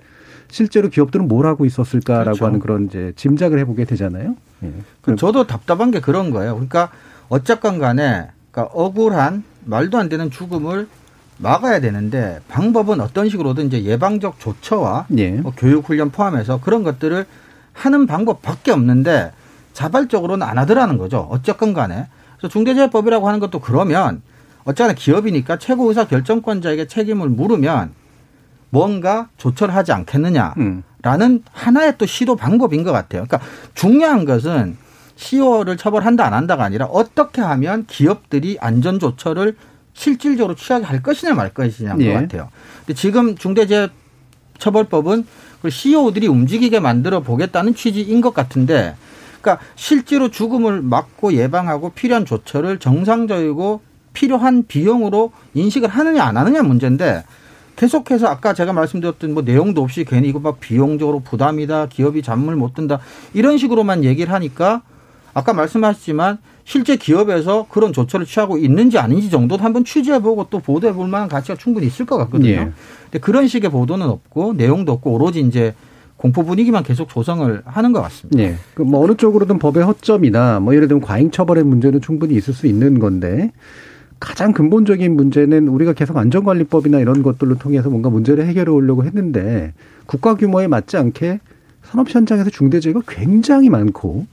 실제로 0.48 0.88
기업들은 0.88 1.26
뭘 1.26 1.46
하고 1.46 1.64
있었을까라고 1.64 2.24
그렇죠. 2.24 2.46
하는 2.46 2.60
그런 2.60 2.86
이제 2.86 3.12
짐작을 3.16 3.58
해보게 3.58 3.86
되잖아요. 3.86 4.36
예. 4.62 4.72
그 5.00 5.16
저도 5.16 5.48
답답한 5.48 5.90
게 5.90 5.98
그런 6.00 6.30
거예요. 6.30 6.54
그러니까 6.54 6.90
어쨌건 7.28 7.80
간에 7.80 8.28
그러니까 8.52 8.72
억울한 8.74 9.42
말도 9.64 9.98
안 9.98 10.08
되는 10.08 10.30
죽음을 10.30 10.86
막아야 11.42 11.80
되는데 11.80 12.40
방법은 12.48 13.00
어떤 13.00 13.28
식으로든 13.28 13.66
이제 13.66 13.82
예방적 13.84 14.38
조처와 14.38 15.06
예. 15.16 15.30
뭐 15.32 15.52
교육 15.56 15.88
훈련 15.88 16.10
포함해서 16.10 16.60
그런 16.60 16.82
것들을 16.82 17.24
하는 17.72 18.06
방법밖에 18.06 18.72
없는데 18.72 19.32
자발적으로는 19.72 20.46
안 20.46 20.58
하더라는 20.58 20.98
거죠. 20.98 21.26
어쨌건 21.30 21.72
간에. 21.72 22.06
그래서 22.36 22.52
중대재해법이라고 22.52 23.26
하는 23.26 23.40
것도 23.40 23.60
그러면 23.60 24.22
어쨌거나 24.64 24.94
기업이니까 24.94 25.58
최고 25.58 25.88
의사 25.88 26.06
결정권자에게 26.06 26.86
책임을 26.86 27.28
물으면 27.28 27.92
뭔가 28.68 29.28
조처를 29.38 29.74
하지 29.74 29.92
않겠느냐. 29.92 30.54
음. 30.58 30.82
라는 31.02 31.42
하나의 31.52 31.94
또 31.96 32.04
시도 32.04 32.36
방법인 32.36 32.82
것 32.82 32.92
같아요. 32.92 33.24
그러니까 33.26 33.40
중요한 33.74 34.26
것은 34.26 34.76
CEO를 35.16 35.76
처벌한다 35.76 36.26
안 36.26 36.34
한다가 36.34 36.64
아니라 36.64 36.86
어떻게 36.86 37.40
하면 37.40 37.86
기업들이 37.86 38.58
안전 38.60 38.98
조처를 38.98 39.56
실질적으로 39.94 40.54
취하게 40.54 40.84
할 40.84 41.02
것이냐 41.02 41.34
말 41.34 41.52
것이냐인 41.52 42.00
예. 42.00 42.12
것 42.12 42.20
같아요. 42.20 42.48
근데 42.86 42.94
지금 42.94 43.36
중대재해처벌법은 43.36 45.26
그 45.62 45.70
CEO들이 45.70 46.26
움직이게 46.26 46.80
만들어 46.80 47.20
보겠다는 47.20 47.74
취지인 47.74 48.20
것 48.20 48.32
같은데, 48.32 48.96
그러니까 49.40 49.64
실제로 49.74 50.30
죽음을 50.30 50.80
막고 50.82 51.34
예방하고 51.34 51.90
필요한 51.90 52.24
조처를 52.24 52.78
정상적이고 52.78 53.82
필요한 54.12 54.66
비용으로 54.66 55.32
인식을 55.54 55.88
하느냐 55.88 56.24
안 56.24 56.36
하느냐 56.36 56.62
문제인데 56.62 57.24
계속해서 57.76 58.26
아까 58.26 58.52
제가 58.52 58.72
말씀드렸던 58.72 59.32
뭐 59.32 59.42
내용도 59.42 59.82
없이 59.82 60.04
괜히 60.04 60.28
이거 60.28 60.38
막 60.38 60.60
비용적으로 60.60 61.20
부담이다 61.20 61.86
기업이 61.86 62.22
잠을 62.22 62.56
못 62.56 62.74
든다 62.74 63.00
이런 63.32 63.56
식으로만 63.56 64.04
얘기를 64.04 64.32
하니까 64.34 64.82
아까 65.32 65.54
말씀하셨지만 65.54 66.38
실제 66.70 66.94
기업에서 66.94 67.66
그런 67.68 67.92
조처를 67.92 68.24
취하고 68.24 68.56
있는지 68.56 68.96
아닌지 68.96 69.28
정도도 69.28 69.64
한번 69.64 69.84
취재해보고 69.84 70.46
또 70.50 70.60
보도해볼 70.60 71.08
만한 71.08 71.28
가치가 71.28 71.58
충분히 71.58 71.88
있을 71.88 72.06
것 72.06 72.16
같거든요. 72.18 72.48
예. 72.48 72.72
근데 73.06 73.18
그런 73.18 73.48
식의 73.48 73.72
보도는 73.72 74.06
없고 74.06 74.52
내용도 74.52 74.92
없고 74.92 75.14
오로지 75.14 75.40
이제 75.40 75.74
공포 76.16 76.44
분위기만 76.44 76.84
계속 76.84 77.08
조성을 77.08 77.62
하는 77.64 77.92
것 77.92 78.00
같습니다. 78.02 78.40
예. 78.40 78.54
그뭐 78.74 79.02
어느 79.02 79.16
쪽으로든 79.16 79.58
법의 79.58 79.82
허점이나 79.82 80.60
뭐 80.60 80.76
예를 80.76 80.86
들면 80.86 81.02
과잉 81.02 81.32
처벌의 81.32 81.64
문제는 81.64 82.02
충분히 82.02 82.36
있을 82.36 82.54
수 82.54 82.68
있는 82.68 83.00
건데 83.00 83.50
가장 84.20 84.52
근본적인 84.52 85.16
문제는 85.16 85.66
우리가 85.66 85.92
계속 85.94 86.18
안전관리법이나 86.18 87.00
이런 87.00 87.24
것들로 87.24 87.58
통해서 87.58 87.90
뭔가 87.90 88.10
문제를 88.10 88.46
해결해 88.46 88.70
오려고 88.70 89.02
했는데 89.04 89.72
국가 90.06 90.36
규모에 90.36 90.68
맞지 90.68 90.98
않게 90.98 91.40
산업 91.82 92.14
현장에서 92.14 92.48
중대재해가 92.48 93.00
굉장히 93.08 93.70
많고 93.70 94.26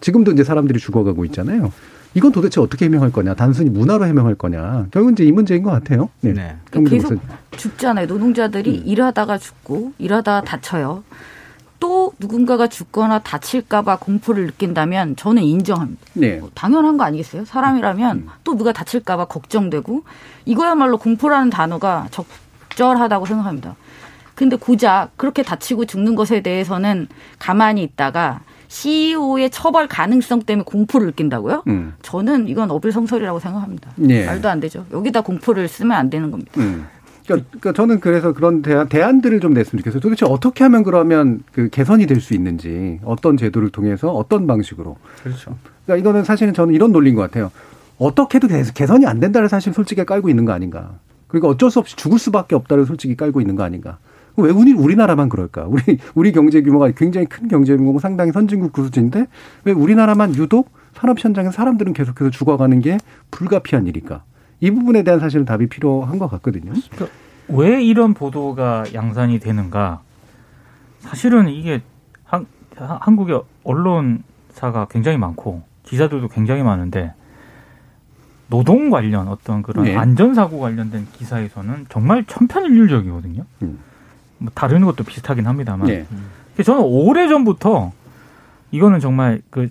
지금도 0.00 0.32
이제 0.32 0.44
사람들이 0.44 0.78
죽어가고 0.78 1.24
있잖아요. 1.26 1.72
이건 2.14 2.32
도대체 2.32 2.60
어떻게 2.60 2.86
해명할 2.86 3.12
거냐? 3.12 3.34
단순히 3.34 3.70
문화로 3.70 4.04
해명할 4.04 4.34
거냐? 4.34 4.86
결국은 4.90 5.12
이제 5.12 5.24
이 5.24 5.30
문제인 5.30 5.62
것 5.62 5.70
같아요. 5.70 6.08
네. 6.20 6.32
네. 6.32 6.56
경기도 6.70 6.96
계속. 6.96 7.20
죽잖아요. 7.56 8.06
노동자들이 8.06 8.78
음. 8.78 8.82
일하다가 8.86 9.38
죽고 9.38 9.92
일하다가 9.98 10.42
다쳐요. 10.42 11.04
또 11.78 12.12
누군가가 12.18 12.66
죽거나 12.66 13.20
다칠까봐 13.20 13.96
공포를 13.96 14.46
느낀다면 14.46 15.16
저는 15.16 15.42
인정합니다. 15.42 16.00
네. 16.14 16.36
뭐 16.38 16.50
당연한 16.54 16.96
거 16.96 17.04
아니겠어요? 17.04 17.44
사람이라면 17.44 18.16
음. 18.16 18.28
또 18.44 18.56
누가 18.56 18.72
다칠까봐 18.72 19.26
걱정되고 19.26 20.02
이거야말로 20.44 20.98
공포라는 20.98 21.48
단어가 21.48 22.08
적절하다고 22.10 23.24
생각합니다. 23.24 23.76
근데 24.34 24.56
고작 24.56 25.16
그렇게 25.16 25.42
다치고 25.42 25.84
죽는 25.84 26.14
것에 26.14 26.40
대해서는 26.42 27.08
가만히 27.38 27.82
있다가 27.82 28.40
CEO의 28.74 29.50
처벌 29.50 29.88
가능성 29.88 30.42
때문에 30.42 30.62
공포를 30.64 31.08
느낀다고요? 31.08 31.64
음. 31.66 31.94
저는 32.02 32.46
이건 32.46 32.70
어불성설이라고 32.70 33.40
생각합니다. 33.40 33.90
예. 34.08 34.26
말도 34.26 34.48
안 34.48 34.60
되죠. 34.60 34.86
여기다 34.92 35.22
공포를 35.22 35.66
쓰면 35.66 35.90
안 35.90 36.08
되는 36.08 36.30
겁니다. 36.30 36.52
음. 36.58 36.86
그러니까, 37.24 37.48
그러니까 37.50 37.72
저는 37.72 37.98
그래서 37.98 38.32
그런 38.32 38.62
대안, 38.62 38.88
대안들을 38.88 39.40
좀 39.40 39.54
냈으면 39.54 39.80
좋겠어요. 39.80 40.00
도대체 40.00 40.24
어떻게 40.24 40.62
하면 40.64 40.84
그러면 40.84 41.42
그 41.52 41.68
개선이 41.68 42.06
될 42.06 42.20
수 42.20 42.32
있는지, 42.32 43.00
어떤 43.04 43.36
제도를 43.36 43.70
통해서, 43.70 44.12
어떤 44.12 44.46
방식으로. 44.46 44.96
그렇죠. 45.24 45.56
그러니까 45.84 46.00
이거는 46.00 46.24
사실은 46.24 46.54
저는 46.54 46.72
이런 46.72 46.92
논리인 46.92 47.16
것 47.16 47.22
같아요. 47.22 47.50
어떻게 47.98 48.36
해도 48.36 48.46
개- 48.46 48.62
개선이 48.72 49.04
안 49.04 49.18
된다를 49.18 49.48
사실 49.48 49.72
솔직히 49.74 50.04
깔고 50.04 50.28
있는 50.28 50.44
거 50.44 50.52
아닌가. 50.52 50.92
그러니까 51.26 51.48
어쩔 51.48 51.70
수 51.72 51.80
없이 51.80 51.96
죽을 51.96 52.20
수밖에 52.20 52.54
없다를 52.54 52.86
솔직히 52.86 53.16
깔고 53.16 53.40
있는 53.40 53.56
거 53.56 53.64
아닌가. 53.64 53.98
왜 54.40 54.50
우리 54.50 54.72
우리나라만 54.72 55.28
그럴까? 55.28 55.64
우리 55.68 55.98
우리 56.14 56.32
경제 56.32 56.62
규모가 56.62 56.90
굉장히 56.92 57.26
큰 57.26 57.48
경제 57.48 57.76
규모고 57.76 57.98
상당히 57.98 58.32
선진국 58.32 58.72
구수지인데 58.72 59.26
왜 59.64 59.72
우리나라만 59.72 60.34
유독 60.36 60.70
산업 60.94 61.22
현장에서 61.22 61.52
사람들은 61.52 61.92
계속해서 61.92 62.30
죽어가는 62.30 62.80
게 62.80 62.98
불가피한 63.30 63.86
일일까? 63.86 64.22
이 64.60 64.70
부분에 64.70 65.02
대한 65.02 65.20
사실은 65.20 65.44
답이 65.44 65.68
필요한 65.68 66.18
것 66.18 66.28
같거든요. 66.28 66.72
왜 67.48 67.82
이런 67.82 68.12
보도가 68.14 68.84
양산이 68.92 69.38
되는가? 69.38 70.00
사실은 70.98 71.48
이게 71.48 71.80
한, 72.24 72.46
한- 72.76 72.98
한국의 73.00 73.40
언론사가 73.64 74.86
굉장히 74.90 75.16
많고 75.18 75.62
기사들도 75.84 76.28
굉장히 76.28 76.62
많은데 76.62 77.14
노동 78.48 78.90
관련 78.90 79.28
어떤 79.28 79.62
그런 79.62 79.84
네. 79.84 79.96
안전사고 79.96 80.58
관련된 80.58 81.06
기사에서는 81.12 81.86
정말 81.88 82.24
천편일률적이거든요. 82.24 83.44
음. 83.62 83.78
뭐 84.40 84.50
다른 84.54 84.84
것도 84.84 85.04
비슷하긴 85.04 85.46
합니다만. 85.46 85.86
네. 85.86 86.06
그래서 86.54 86.72
저는 86.72 86.86
오래 86.86 87.28
전부터 87.28 87.92
이거는 88.72 88.98
정말 89.00 89.42
그 89.50 89.68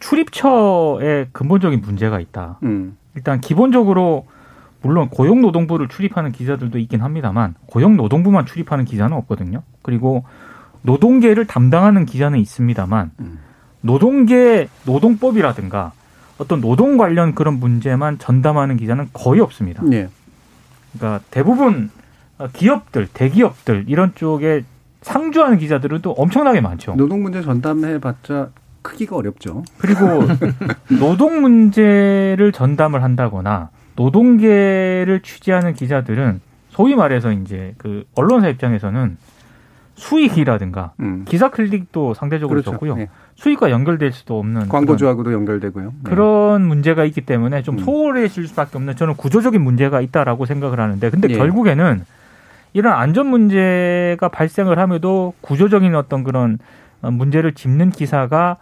출입처에 0.00 1.28
근본적인 1.32 1.80
문제가 1.80 2.20
있다. 2.20 2.58
음. 2.64 2.96
일단 3.14 3.40
기본적으로 3.40 4.26
물론 4.82 5.08
고용노동부를 5.08 5.88
출입하는 5.88 6.32
기자들도 6.32 6.78
있긴 6.78 7.00
합니다만 7.00 7.54
고용노동부만 7.66 8.44
출입하는 8.44 8.84
기자는 8.84 9.16
없거든요. 9.18 9.62
그리고 9.82 10.24
노동계를 10.82 11.46
담당하는 11.46 12.04
기자는 12.04 12.38
있습니다만 12.40 13.12
음. 13.20 13.38
노동계 13.80 14.68
노동법이라든가 14.84 15.92
어떤 16.36 16.60
노동 16.60 16.96
관련 16.96 17.34
그런 17.34 17.60
문제만 17.60 18.18
전담하는 18.18 18.76
기자는 18.76 19.08
거의 19.12 19.40
없습니다. 19.40 19.82
네. 19.84 20.08
그러니까 20.92 21.24
대부분 21.30 21.90
기업들, 22.52 23.08
대기업들 23.12 23.84
이런 23.88 24.12
쪽에 24.14 24.64
상주하는 25.02 25.58
기자들은 25.58 26.00
또 26.02 26.12
엄청나게 26.12 26.60
많죠. 26.60 26.94
노동 26.96 27.22
문제 27.22 27.42
전담해봤자 27.42 28.48
크기가 28.82 29.16
어렵죠. 29.16 29.62
그리고 29.78 30.00
노동 30.98 31.40
문제를 31.40 32.52
전담을 32.52 33.02
한다거나 33.02 33.70
노동계를 33.96 35.20
취재하는 35.22 35.74
기자들은 35.74 36.40
소위 36.70 36.94
말해서 36.94 37.32
이제 37.32 37.74
그 37.78 38.04
언론사 38.14 38.48
입장에서는 38.48 39.16
수익이라든가 39.94 40.92
음. 41.00 41.24
기사 41.26 41.50
클릭도 41.50 42.14
상대적으로 42.14 42.62
적고요. 42.62 42.96
네. 42.96 43.08
수익과 43.36 43.70
연결될 43.70 44.12
수도 44.12 44.38
없는 44.38 44.68
광고주하고도 44.68 45.32
연결되고요. 45.32 45.84
네. 45.86 46.10
그런 46.10 46.66
문제가 46.66 47.04
있기 47.04 47.20
때문에 47.20 47.62
좀 47.62 47.76
음. 47.76 47.78
소홀해질 47.78 48.48
수밖에 48.48 48.76
없는 48.76 48.96
저는 48.96 49.14
구조적인 49.14 49.60
문제가 49.60 50.00
있다라고 50.00 50.46
생각을 50.46 50.80
하는데 50.80 51.10
근데 51.10 51.28
예. 51.30 51.36
결국에는 51.36 52.04
이런 52.74 52.92
안전 52.92 53.28
문제가 53.28 54.28
발생을 54.28 54.78
함에도 54.78 55.32
구조적인 55.40 55.94
어떤 55.94 56.24
그런 56.24 56.58
어, 57.00 57.10
문제를 57.10 57.54
짚는 57.54 57.90
기사가 57.90 58.58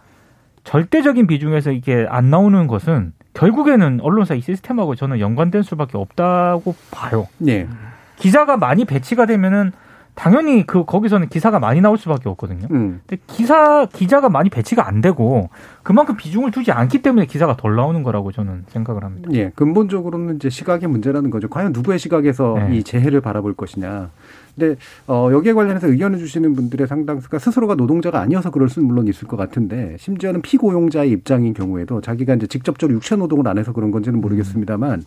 절대적인 0.63 1.27
비중에서 1.27 1.71
이게 1.71 2.05
안 2.07 2.29
나오는 2.29 2.67
것은 2.67 3.11
결국에는 3.33 3.99
언론사 4.01 4.35
이 4.35 4.41
시스템하고 4.41 4.95
저는 4.95 5.19
연관된 5.19 5.63
수밖에 5.63 5.97
없다고 5.97 6.75
봐요. 6.91 7.27
네. 7.39 7.67
기자가 8.15 8.55
많이 8.55 8.85
배치가 8.85 9.25
되면은 9.25 9.71
당연히 10.15 10.65
그 10.65 10.85
거기서는 10.85 11.27
기사가 11.29 11.59
많이 11.59 11.81
나올 11.81 11.97
수밖에 11.97 12.29
없거든요. 12.29 12.67
음. 12.71 13.01
근데 13.07 13.21
기사 13.27 13.85
기자가 13.87 14.29
많이 14.29 14.49
배치가 14.49 14.87
안 14.87 15.01
되고 15.01 15.49
그만큼 15.81 16.15
비중을 16.15 16.51
두지 16.51 16.71
않기 16.71 17.01
때문에 17.01 17.25
기사가 17.25 17.57
덜 17.57 17.75
나오는 17.75 18.03
거라고 18.03 18.31
저는 18.31 18.65
생각을 18.67 19.03
합니다. 19.03 19.29
예, 19.33 19.51
근본적으로는 19.55 20.35
이제 20.35 20.49
시각의 20.49 20.87
문제라는 20.87 21.29
거죠. 21.29 21.49
과연 21.49 21.71
누구의 21.73 21.97
시각에서 21.99 22.55
네. 22.69 22.77
이 22.77 22.83
재해를 22.83 23.21
바라볼 23.21 23.55
것이냐. 23.55 24.11
근데 24.55 24.75
어 25.07 25.29
여기에 25.31 25.53
관련해서 25.53 25.87
의견을 25.87 26.19
주시는 26.19 26.53
분들의 26.53 26.85
상당수가 26.85 27.39
스스로가 27.39 27.73
노동자가 27.73 28.21
아니어서 28.21 28.51
그럴 28.51 28.69
수는 28.69 28.87
물론 28.87 29.07
있을 29.07 29.27
것 29.27 29.35
같은데 29.35 29.95
심지어는 29.99 30.43
피고용자의 30.43 31.09
입장인 31.09 31.55
경우에도 31.55 32.01
자기가 32.01 32.35
이제 32.35 32.45
직접적으로 32.45 32.95
육체 32.95 33.15
노동을 33.15 33.47
안 33.47 33.57
해서 33.57 33.73
그런 33.73 33.89
건지는 33.89 34.21
모르겠습니다만 34.21 35.05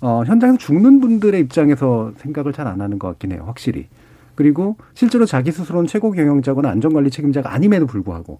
어 0.00 0.22
현장에서 0.24 0.56
죽는 0.56 1.00
분들의 1.00 1.38
입장에서 1.38 2.12
생각을 2.16 2.54
잘 2.54 2.66
안 2.66 2.80
하는 2.80 2.98
것 2.98 3.08
같긴 3.08 3.32
해요. 3.32 3.42
확실히. 3.46 3.88
그리고 4.38 4.76
실제로 4.94 5.26
자기 5.26 5.50
스스로는 5.50 5.88
최고 5.88 6.12
경영자거나 6.12 6.70
안전관리 6.70 7.10
책임자가 7.10 7.52
아님에도 7.52 7.86
불구하고 7.86 8.38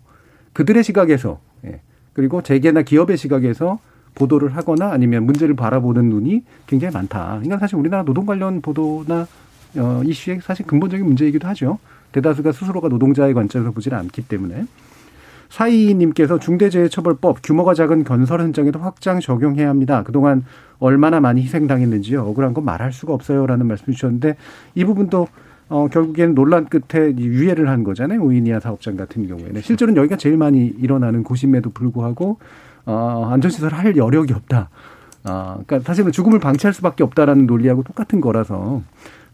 그들의 0.52 0.84
시각에서 0.84 1.40
예. 1.64 1.80
그리고 2.12 2.40
재계나 2.40 2.82
기업의 2.82 3.16
시각에서 3.16 3.80
보도를 4.14 4.54
하거나 4.54 4.92
아니면 4.92 5.24
문제를 5.24 5.56
바라보는 5.56 6.08
눈이 6.08 6.44
굉장히 6.68 6.94
많다. 6.94 7.40
이건 7.44 7.58
사실 7.58 7.74
우리나라 7.74 8.04
노동 8.04 8.26
관련 8.26 8.60
보도나 8.60 9.26
어, 9.76 10.02
이슈의 10.04 10.38
사실 10.40 10.64
근본적인 10.66 11.04
문제이기도 11.04 11.48
하죠. 11.48 11.80
대다수가 12.12 12.52
스스로가 12.52 12.86
노동자의 12.86 13.34
관점에서 13.34 13.72
보지는 13.72 13.98
않기 13.98 14.28
때문에. 14.28 14.66
사이님께서 15.48 16.38
중대재해처벌법 16.38 17.38
규모가 17.42 17.74
작은 17.74 18.04
건설 18.04 18.40
현장에도 18.40 18.78
확장 18.78 19.18
적용해야 19.18 19.68
합니다. 19.68 20.04
그동안 20.04 20.44
얼마나 20.78 21.18
많이 21.18 21.42
희생당했는지요. 21.42 22.22
억울한 22.22 22.54
건 22.54 22.64
말할 22.64 22.92
수가 22.92 23.14
없어요라는 23.14 23.66
말씀 23.66 23.92
주셨는데 23.92 24.36
이 24.76 24.84
부분도 24.84 25.26
어, 25.68 25.88
결국에는 25.88 26.34
논란 26.34 26.66
끝에 26.66 27.10
이 27.10 27.26
유예를 27.26 27.68
한 27.68 27.84
거잖아요. 27.84 28.22
오이니아 28.22 28.60
사업장 28.60 28.96
같은 28.96 29.26
경우에는. 29.26 29.60
실제로는 29.60 30.00
여기가 30.00 30.16
제일 30.16 30.36
많이 30.36 30.66
일어나는 30.66 31.22
곳임에도 31.22 31.70
불구하고 31.70 32.38
어, 32.86 33.28
안전시설 33.30 33.72
할 33.74 33.96
여력이 33.96 34.32
없다. 34.32 34.70
어, 35.24 35.62
그러니까 35.66 35.80
사실은 35.80 36.10
죽음을 36.10 36.38
방치할 36.38 36.72
수밖에 36.72 37.04
없다라는 37.04 37.46
논리하고 37.46 37.82
똑같은 37.82 38.20
거라서 38.20 38.82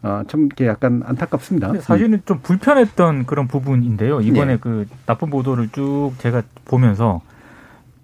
어, 0.03 0.23
참 0.27 0.49
이게 0.51 0.67
약간 0.67 1.01
안타깝습니다. 1.05 1.79
사실은 1.79 2.21
좀 2.25 2.39
불편했던 2.43 3.25
그런 3.25 3.47
부분인데요. 3.47 4.21
이번에 4.21 4.53
네. 4.53 4.57
그 4.59 4.85
나쁜 5.05 5.29
보도를 5.29 5.69
쭉 5.69 6.11
제가 6.19 6.43
보면서 6.65 7.21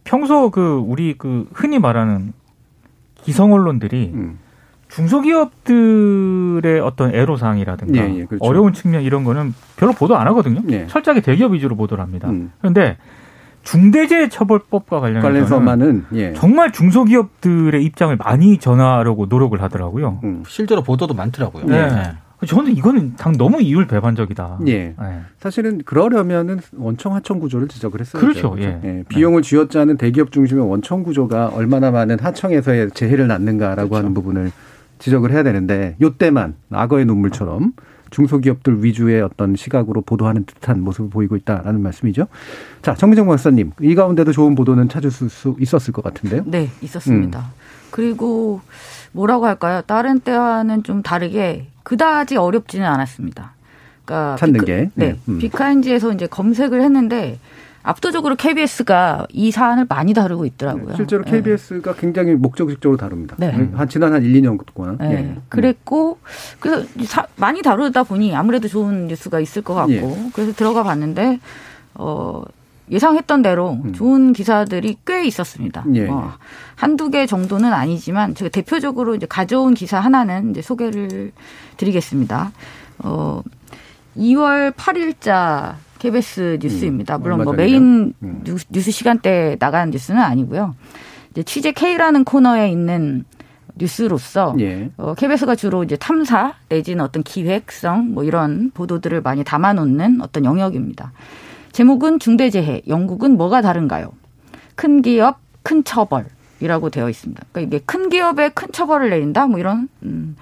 평소 0.04 0.50
그 0.50 0.82
우리 0.86 1.16
그 1.18 1.48
흔히 1.54 1.80
말하는 1.80 2.34
기성 3.16 3.54
언론들이 3.54 4.12
음. 4.14 4.40
중소기업들의 4.92 6.82
어떤 6.82 7.16
애로사항이라든가 7.16 7.98
예, 7.98 8.20
예, 8.20 8.26
그렇죠. 8.26 8.44
어려운 8.46 8.74
측면 8.74 9.04
이런 9.04 9.24
거는 9.24 9.54
별로 9.78 9.94
보도 9.94 10.18
안 10.18 10.28
하거든요. 10.28 10.62
예. 10.70 10.86
철저하게 10.88 11.22
대기업 11.22 11.54
위주로 11.54 11.76
보도를 11.76 12.04
합니다. 12.04 12.30
음. 12.30 12.52
그런데 12.60 12.98
중대재해처벌법과 13.64 15.00
관련해서는 15.00 15.22
관련해서만은 15.22 16.06
예. 16.14 16.34
정말 16.34 16.72
중소기업들의 16.72 17.84
입장을 17.86 18.16
많이 18.18 18.58
전하려고 18.58 19.28
노력을 19.28 19.60
하더라고요. 19.62 20.20
음. 20.24 20.44
실제로 20.46 20.84
보도도 20.84 21.14
많더라고요. 21.14 21.66
네. 21.66 22.14
저는 22.46 22.76
이거는 22.76 23.16
당 23.18 23.34
너무 23.34 23.62
이율 23.62 23.86
배반적이다. 23.86 24.60
예. 24.68 24.96
네. 25.00 25.22
사실은 25.38 25.84
그러려면은 25.86 26.60
원청 26.76 27.14
하청 27.14 27.40
구조를 27.40 27.68
지적을 27.68 28.00
했어요. 28.00 28.20
그렇죠. 28.20 28.56
예. 28.60 29.04
비용을 29.08 29.44
쥐어짜는 29.44 29.82
않은 29.92 29.98
대기업 29.98 30.32
중심의 30.32 30.68
원청 30.68 31.04
구조가 31.04 31.52
얼마나 31.54 31.92
많은 31.92 32.20
하청에서의 32.20 32.92
재해를 32.92 33.28
낳는가라고 33.28 33.90
그렇죠. 33.90 33.96
하는 33.96 34.14
부분을 34.16 34.52
지적을 35.02 35.32
해야 35.32 35.44
되는데 35.44 35.96
요때만 36.00 36.56
악어의 36.72 37.06
눈물처럼 37.06 37.74
중소기업들 38.12 38.84
위주의 38.84 39.22
어떤 39.22 39.56
시각으로 39.56 40.02
보도하는 40.02 40.46
듯한 40.46 40.82
모습을 40.84 41.10
보이고 41.10 41.36
있다라는 41.38 41.82
말씀이죠. 41.82 42.28
자, 42.82 42.94
정미정 42.94 43.26
박사님, 43.28 43.72
이 43.82 43.96
가운데도 43.96 44.32
좋은 44.34 44.54
보도는 44.54 44.90
찾을 44.90 45.12
수 45.12 45.56
있었을 45.60 45.94
것 45.94 46.04
같은데요. 46.04 46.44
네, 46.46 46.70
있었습니다. 46.82 47.40
음. 47.40 47.46
그리고 47.90 48.62
뭐라고 49.14 49.46
할까요? 49.46 49.82
다른 49.86 50.20
때와는 50.20 50.84
좀 50.84 51.02
다르게 51.02 51.68
그다지 51.84 52.36
어렵지는 52.38 52.86
않았습니다. 52.86 53.54
그러니까 54.06 54.36
찾는 54.38 54.60
비카- 54.62 54.66
게. 54.66 54.76
네, 54.96 55.08
네, 55.14 55.20
음. 55.30 55.38
비카인지에서 55.40 56.14
이제 56.14 56.28
검색을 56.28 56.82
했는데 56.82 57.40
압도적으로 57.84 58.36
KBS가 58.36 59.26
이 59.32 59.52
사안을 59.52 59.86
많이 59.90 60.14
다루고 60.14 60.46
있더라고요. 60.46 60.96
실제로 60.96 61.24
예. 61.28 61.32
KBS가 61.32 61.96
굉장히 61.96 62.36
목적적으로 62.36 62.98
다룹니다. 62.98 63.36
네. 63.40 63.70
한 63.74 63.90
지난 63.90 64.14
한 64.14 64.22
1, 64.24 64.34
2년 64.42 64.60
동안. 64.74 64.98
네. 65.00 65.12
예. 65.14 65.36
그랬고 65.50 66.20
그래서 66.60 66.86
사- 67.06 67.26
많이 67.38 67.62
다루다 67.62 68.04
보니 68.04 68.36
아무래도 68.36 68.68
좋은 68.68 69.08
뉴스가 69.08 69.40
있을 69.40 69.62
것 69.64 69.74
같고 69.74 69.92
예. 69.94 70.30
그래서 70.34 70.54
들어가 70.54 70.84
봤는데 70.84 71.40
어 71.96 72.44
예상했던 72.92 73.42
대로 73.42 73.80
음. 73.84 73.94
좋은 73.94 74.34
기사들이 74.34 74.98
꽤 75.06 75.24
있었습니다. 75.26 75.86
예. 75.96 76.08
어, 76.10 76.34
한두 76.76 77.10
개 77.10 77.26
정도는 77.26 77.72
아니지만 77.74 78.36
제가 78.36 78.50
대표적으로 78.50 79.16
이제 79.16 79.26
가져온 79.26 79.74
기사 79.74 80.00
하나는 80.00 80.52
이제 80.52 80.62
소개를 80.62 81.32
드리겠습니다. 81.78 82.52
어 83.00 83.42
2월 84.18 84.74
8일자 84.74 85.76
KBS 86.02 86.58
뉴스입니다. 86.60 87.18
음, 87.18 87.22
물론 87.22 87.44
뭐. 87.44 87.54
메인 87.54 88.14
음. 88.24 88.44
뉴스, 88.44 88.90
시간대에 88.90 89.56
나간 89.58 89.92
뉴스는 89.92 90.20
아니고요. 90.20 90.76
이제 91.30 91.44
취재 91.44 91.72
K라는 91.72 92.24
코너에 92.24 92.72
있는 92.72 93.24
뉴스로서 93.76 94.56
예. 94.60 94.90
어, 94.98 95.14
KBS가 95.14 95.56
주로 95.56 95.84
이제 95.84 95.96
탐사 95.96 96.56
내지는 96.70 97.06
어떤 97.06 97.22
기획성 97.22 98.14
뭐 98.14 98.24
이런 98.24 98.72
보도들을 98.74 99.22
많이 99.22 99.44
담아놓는 99.44 100.22
어떤 100.22 100.44
영역입니다. 100.44 101.14
제목은 101.72 102.18
중대재해, 102.18 102.82
영국은 102.88 103.38
뭐가 103.38 103.62
다른가요? 103.62 104.12
큰 104.74 105.04
기업, 105.04 105.40
큰 105.62 105.84
처벌이라고 105.84 106.90
되어 106.90 107.10
있습니다. 107.10 107.44
그러니까 107.52 107.78
이게 107.78 107.84
큰 107.86 108.10
기업에 108.10 108.50
큰 108.50 108.70
처벌을 108.72 109.12
내린다, 109.12 109.46
뭐 109.46 109.60
이런 109.60 109.88
음, 110.02 110.36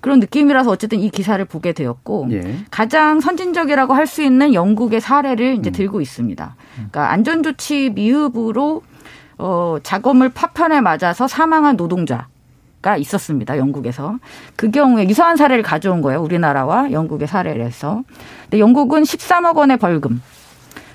그런 0.00 0.18
느낌이라서 0.20 0.70
어쨌든 0.70 0.98
이 1.00 1.10
기사를 1.10 1.42
보게 1.44 1.72
되었고 1.72 2.28
예. 2.32 2.56
가장 2.70 3.20
선진적이라고 3.20 3.94
할 3.94 4.06
수 4.06 4.22
있는 4.22 4.54
영국의 4.54 5.00
사례를 5.00 5.54
이제 5.56 5.70
들고 5.70 6.00
있습니다. 6.00 6.56
그러니까 6.74 7.12
안전조치 7.12 7.90
미흡으로 7.94 8.82
어, 9.38 9.76
작업물 9.82 10.28
파편에 10.30 10.80
맞아서 10.80 11.28
사망한 11.28 11.76
노동자 11.76 12.26
가 12.82 12.96
있었습니다. 12.96 13.58
영국에서. 13.58 14.18
그 14.56 14.70
경우에 14.70 15.06
유사한 15.06 15.36
사례를 15.36 15.62
가져온 15.62 16.00
거예요. 16.00 16.22
우리나라와 16.22 16.90
영국의 16.92 17.28
사례를 17.28 17.62
해서. 17.62 18.02
근데 18.44 18.58
영국은 18.58 19.02
13억 19.02 19.54
원의 19.56 19.76
벌금. 19.76 20.22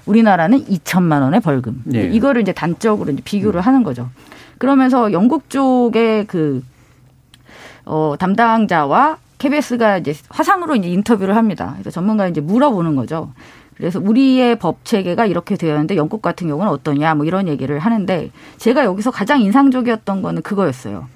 우리나라는 0.08 0.65
2천만 0.65 1.22
원의 1.22 1.41
벌금. 1.41 1.84
예. 1.94 2.06
이거를 2.08 2.41
이제 2.41 2.52
단적으로 2.54 3.12
이제 3.12 3.22
비교를 3.24 3.62
하는 3.62 3.84
거죠. 3.84 4.10
그러면서 4.58 5.12
영국 5.12 5.50
쪽의 5.52 6.26
그, 6.26 6.63
어, 7.86 8.15
담당자와 8.17 9.17
KBS가 9.38 9.98
이제 9.98 10.13
화상으로 10.30 10.76
이제 10.76 10.89
인터뷰를 10.89 11.36
합니다. 11.36 11.74
그래서 11.74 11.91
전문가 11.91 12.28
이제 12.28 12.41
물어보는 12.41 12.95
거죠. 12.95 13.32
그래서 13.78 14.00
우리의 14.00 14.58
법 14.58 14.86
체계가 14.86 15.26
이렇게 15.26 15.58
되었는데 15.58 15.98
영국 15.98 16.21
같은 16.21 16.48
경우는 16.48 16.71
어떠냐 16.71 17.15
뭐 17.15 17.26
이런 17.26 17.48
얘기를 17.48 17.78
하는데 17.80 18.32
제가 18.58 18.86
여기서 18.86 19.12
가장 19.12 19.41
인상적이었던 19.41 20.21
거는 20.21 20.41
그거였어요. 20.41 21.08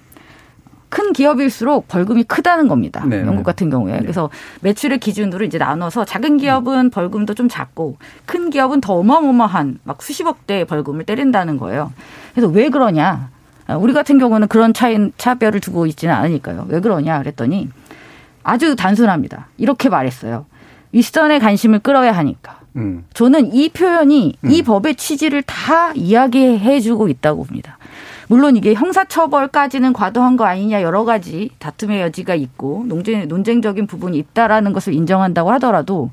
큰 0.90 1.14
기업일수록 1.14 1.88
벌금이 1.88 2.24
크다는 2.24 2.68
겁니다. 2.68 3.06
네. 3.06 3.22
영국 3.22 3.44
같은 3.44 3.70
경우에. 3.70 4.00
그래서 4.00 4.30
매출의 4.62 5.00
기준으로 5.00 5.46
이제 5.46 5.60
나눠서 5.60 6.04
작은 6.04 6.38
기업은 6.38 6.90
벌금도 6.90 7.36
좀 7.36 7.48
작고 7.48 7.98
큰 8.26 8.50
기업은 8.50 8.82
더 8.82 8.96
어마어마한 8.96 9.80
막 9.84 10.02
수십억 10.02 10.48
대의 10.48 10.66
벌금을 10.66 11.06
때린다는 11.06 11.58
거예요. 11.58 11.94
그래서 12.34 12.48
왜 12.48 12.70
그러냐? 12.70 13.30
아, 13.70 13.78
우리 13.78 13.94
같은 13.94 14.18
경우는 14.18 14.48
그런 14.48 14.74
차이, 14.74 14.98
차별을 15.18 15.60
두고 15.60 15.86
있지는 15.86 16.14
않으니까요. 16.16 16.66
왜 16.70 16.80
그러냐 16.80 17.20
그랬더니 17.20 17.70
아주 18.44 18.76
단순합니다. 18.76 19.48
이렇게 19.58 19.90
말했어요. 19.90 20.48
윗선의 20.92 21.40
관심을 21.40 21.80
끌어야 21.80 22.12
하니까. 22.14 22.62
음. 22.78 23.06
저는 23.14 23.54
이 23.54 23.70
표현이 23.70 24.36
이 24.44 24.62
법의 24.64 24.96
취지를 24.96 25.44
다 25.44 25.94
이야기해 25.94 26.80
주고 26.80 27.10
있다고 27.10 27.44
봅니다. 27.44 27.78
물론 28.28 28.58
이게 28.58 28.74
형사처벌까지는 28.74 29.94
과도한 29.94 30.36
거 30.38 30.46
아니냐 30.46 30.82
여러 30.82 31.04
가지 31.04 31.50
다툼의 31.60 32.02
여지가 32.02 32.36
있고 32.36 32.86
논쟁, 32.88 33.28
논쟁적인 33.28 33.86
부분이 33.86 34.18
있다라는 34.18 34.74
것을 34.74 34.94
인정한다고 34.94 35.52
하더라도 35.54 36.10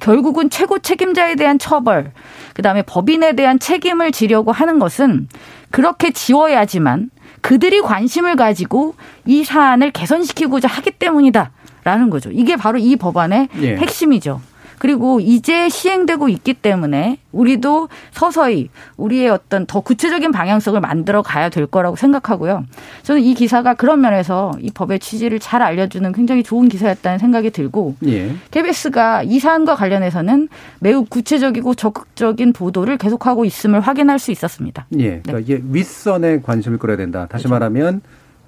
결국은 0.00 0.50
최고 0.50 0.78
책임자에 0.78 1.34
대한 1.34 1.58
처벌, 1.58 2.12
그 2.54 2.62
다음에 2.62 2.82
법인에 2.82 3.34
대한 3.34 3.58
책임을 3.58 4.12
지려고 4.12 4.52
하는 4.52 4.78
것은 4.78 5.28
그렇게 5.70 6.10
지워야지만 6.10 7.10
그들이 7.40 7.80
관심을 7.80 8.36
가지고 8.36 8.94
이 9.26 9.44
사안을 9.44 9.92
개선시키고자 9.92 10.68
하기 10.68 10.92
때문이다라는 10.92 12.10
거죠. 12.10 12.30
이게 12.32 12.56
바로 12.56 12.78
이 12.78 12.96
법안의 12.96 13.48
예. 13.60 13.76
핵심이죠. 13.76 14.40
그리고 14.78 15.20
이제 15.20 15.68
시행되고 15.68 16.28
있기 16.28 16.54
때문에 16.54 17.18
우리도 17.32 17.88
서서히 18.12 18.68
우리의 18.96 19.28
어떤 19.28 19.66
더 19.66 19.80
구체적인 19.80 20.32
방향성을 20.32 20.80
만들어 20.80 21.22
가야 21.22 21.48
될 21.48 21.66
거라고 21.66 21.96
생각하고요. 21.96 22.64
저는 23.02 23.22
이 23.22 23.34
기사가 23.34 23.74
그런 23.74 24.00
면에서 24.00 24.52
이 24.60 24.70
법의 24.70 25.00
취지를 25.00 25.38
잘 25.38 25.62
알려주는 25.62 26.12
굉장히 26.12 26.42
좋은 26.42 26.68
기사였다는 26.68 27.18
생각이 27.18 27.50
들고 27.50 27.96
예. 28.06 28.34
KBS가 28.50 29.22
이 29.24 29.38
사안과 29.38 29.74
관련해서는 29.74 30.48
매우 30.80 31.04
구체적이고 31.04 31.74
적극적인 31.74 32.52
보도를 32.52 32.98
계속하고 32.98 33.44
있음을 33.44 33.80
확인할 33.80 34.18
수 34.18 34.30
있었습니다. 34.30 34.86
예. 34.98 35.20
그러니까 35.20 35.38
이게 35.40 35.62
윗선에 35.64 36.40
관심을 36.40 36.78
끌어야 36.78 36.96
된다. 36.96 37.26
다시 37.30 37.44
그렇죠. 37.44 37.54
말하면 37.54 38.00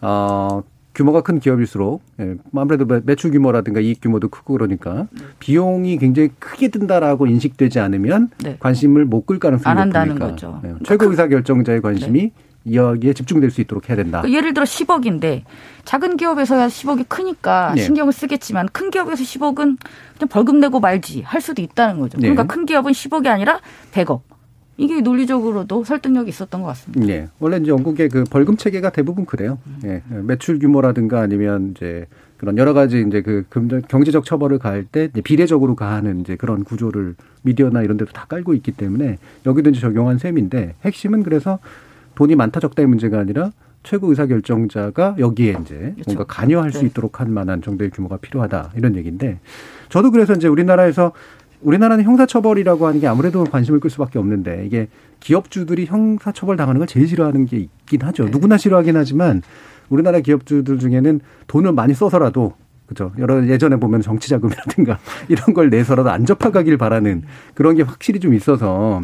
어 0.03 0.63
규모가 1.01 1.23
큰 1.23 1.41
기업일수록 1.41 2.03
예, 2.21 2.35
아무래도 2.55 2.85
매- 2.85 3.01
매출 3.03 3.31
규모라든가 3.31 3.81
이익 3.81 4.03
규모도 4.03 4.29
크고 4.29 4.53
그러니까 4.53 5.07
비용이 5.39 5.97
굉장히 5.97 6.29
크게 6.39 6.69
든다라고 6.69 7.27
인식되지 7.27 7.81
않으면 7.81 8.29
네. 8.45 8.57
관심을 8.61 9.07
못 9.07 9.25
끌 9.27 9.39
가능성이 9.39 9.71
안 9.71 9.79
한다는 9.79 10.09
높으니까 10.15 10.31
거죠. 10.33 10.61
예, 10.65 10.75
최고 10.85 11.07
의사 11.11 11.27
결정자의 11.29 11.81
관심이 11.81 12.33
여기에 12.71 13.15
집중될 13.15 13.51
수 13.51 13.61
있도록 13.63 13.89
해야 13.89 13.97
된다. 13.97 14.21
그러니까 14.21 14.37
예를 14.39 14.53
들어 14.53 14.65
10억인데 14.65 15.43
작은 15.87 16.19
기업에서야 16.19 16.67
10억이 16.67 17.07
크니까 17.09 17.73
네. 17.75 17.81
신경을 17.83 18.13
쓰겠지만 18.13 18.69
큰 18.73 18.91
기업에서 18.91 19.23
10억은 19.23 19.55
그냥 19.55 20.29
벌금 20.29 20.61
내고 20.61 20.81
말지 20.81 21.23
할 21.23 21.41
수도 21.41 21.63
있다는 21.63 21.99
거죠. 22.01 22.19
그러니까 22.19 22.43
네. 22.43 22.47
큰 22.49 22.67
기업은 22.67 22.93
10억이 22.93 23.27
아니라 23.29 23.61
100억. 23.93 24.21
이게 24.81 25.01
논리적으로도 25.03 25.85
설득력이 25.85 26.31
있었던 26.31 26.63
것 26.63 26.67
같습니다. 26.69 27.09
예. 27.13 27.29
원래 27.39 27.59
이제 27.59 27.71
영국의 27.71 28.09
그 28.09 28.25
벌금 28.25 28.57
체계가 28.57 28.91
대부분 28.91 29.27
그래요. 29.27 29.59
예. 29.85 30.03
매출 30.23 30.59
규모라든가 30.59 31.21
아니면 31.21 31.75
이제 31.77 32.07
그런 32.39 32.57
여러 32.57 32.73
가지 32.73 33.05
이제 33.07 33.21
그 33.21 33.45
금전- 33.51 33.87
경제적 33.89 34.25
처벌을 34.25 34.59
가할 34.59 34.85
때 34.85 35.09
비례적으로 35.23 35.75
가하는 35.77 36.21
이제 36.21 36.37
그런 36.37 36.65
구조를 36.65 37.15
미디어나 37.43 37.83
이런 37.83 37.99
데도 37.99 38.13
다 38.13 38.25
깔고 38.29 38.55
있기 38.55 38.73
때문에 38.73 39.19
여기도 39.45 39.69
이제 39.69 39.81
적용한 39.81 40.17
셈인데 40.17 40.77
핵심은 40.85 41.23
그래서 41.23 41.59
돈이 42.15 42.37
많다 42.37 42.61
적다의 42.61 42.87
문제가 42.89 43.19
아니라 43.19 43.53
최고 43.83 44.09
의사 44.09 44.27
결정자가 44.27 45.17
여기에 45.19 45.57
이제 45.63 45.95
뭔가 46.07 46.25
관여할 46.25 46.73
수 46.73 46.81
네. 46.81 46.87
있도록 46.87 47.21
한 47.21 47.33
만한 47.33 47.61
정도의 47.63 47.91
규모가 47.91 48.17
필요하다 48.19 48.73
이런 48.77 48.95
얘기인데 48.97 49.39
저도 49.91 50.11
그래서 50.11 50.35
이제 50.35 50.49
우리나라에서 50.49 51.13
우리나라는 51.63 52.05
형사처벌이라고 52.05 52.87
하는 52.87 53.01
게 53.01 53.07
아무래도 53.07 53.45
관심을 53.45 53.81
끌 53.81 53.91
수밖에 53.91 54.19
없는데 54.19 54.65
이게 54.67 54.89
기업주들이 55.21 55.87
형사처벌 55.87 56.57
당하는 56.57 56.79
걸 56.79 56.87
제일 56.87 57.07
싫어하는 57.07 57.47
게 57.47 57.59
있긴 57.59 58.03
하죠. 58.03 58.29
누구나 58.29 58.57
싫어하긴 58.57 58.97
하지만 58.97 59.43
우리나라 59.89 60.21
기업주들 60.21 60.79
중에는 60.79 61.21
돈을 61.47 61.73
많이 61.73 61.95
써서라도 61.95 62.55
그죠. 62.87 63.13
여러 63.19 63.47
예전에 63.47 63.77
보면 63.77 64.03
정치 64.03 64.29
자금이라든가 64.31 64.99
이런 65.29 65.55
걸 65.55 65.71
내서라도 65.71 66.11
안 66.11 66.27
접하가길 66.27 66.77
바라는 66.77 67.23
그런 67.55 67.77
게 67.77 67.83
확실히 67.83 68.19
좀 68.19 68.35
있어서 68.35 69.01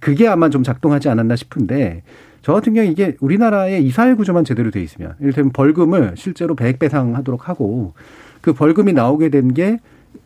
그게 0.00 0.26
아마 0.26 0.48
좀 0.50 0.64
작동하지 0.64 1.08
않았나 1.08 1.36
싶은데 1.36 2.02
저 2.42 2.52
같은 2.52 2.74
경우 2.74 2.88
이게 2.88 3.16
우리나라의 3.20 3.84
이사회 3.84 4.14
구조만 4.14 4.44
제대로 4.44 4.72
돼 4.72 4.82
있으면 4.82 5.14
이를테면 5.20 5.52
벌금을 5.52 6.14
실제로 6.16 6.56
배액 6.56 6.80
배상하도록 6.80 7.48
하고 7.48 7.92
그 8.40 8.52
벌금이 8.52 8.94
나오게 8.94 9.28
된게 9.28 9.78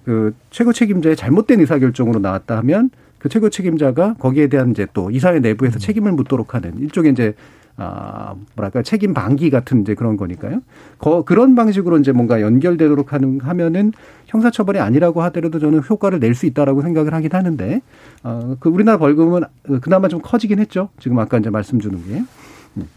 그 0.05 0.35
최고 0.51 0.73
책임자의 0.73 1.17
잘못된 1.17 1.61
의사 1.61 1.79
결정으로 1.79 2.21
나왔다 2.21 2.57
하면 2.59 2.91
그 3.19 3.29
최고 3.29 3.49
책임자가 3.49 4.15
거기에 4.19 4.49
대한 4.49 4.71
이제 4.71 4.87
또 4.93 5.11
이사회 5.11 5.41
내부에서 5.41 5.79
책임을 5.79 6.13
묻도록 6.13 6.55
하는 6.55 6.79
일종의 6.79 7.13
이제 7.13 7.35
아 7.77 8.35
뭐랄까 8.55 8.83
책임 8.83 9.15
방기 9.15 9.51
같은 9.51 9.81
이제 9.81 9.95
그런 9.95 10.17
거니까요. 10.17 10.61
거, 10.99 11.23
그런 11.23 11.55
방식으로 11.57 11.99
이제 11.99 12.13
뭔가 12.13 12.41
연결되도록 12.41 13.13
하는 13.13 13.41
하면은 13.41 13.93
형사처벌이 14.27 14.79
아니라고 14.79 15.23
하더라도 15.25 15.59
저는 15.59 15.81
효과를 15.89 16.21
낼 16.21 16.35
수 16.35 16.47
있다라고 16.47 16.83
생각을 16.83 17.15
하긴 17.15 17.31
하는데 17.33 17.81
어 18.23 18.57
그 18.61 18.69
우리나라 18.69 18.99
벌금은 18.99 19.43
그나마 19.81 20.07
좀 20.09 20.21
커지긴 20.23 20.61
했죠. 20.61 20.89
지금 21.01 21.19
아까 21.19 21.39
이제 21.39 21.51
말씀 21.51 21.81
주는 21.81 21.99
게. 22.07 22.23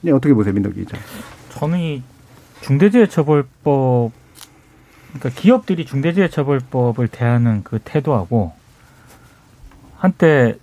네, 0.01 0.11
어떻게 0.11 0.33
보세요, 0.33 0.53
민덕기 0.53 0.81
기자? 0.81 0.97
저는 1.51 1.79
이 1.79 2.03
중대재해처벌법 2.61 4.11
그러니까 5.13 5.29
기업들이 5.29 5.85
중대재해처벌법을 5.85 7.07
대하는 7.07 7.63
그 7.63 7.79
태도하고 7.83 8.53
한때 9.97 10.57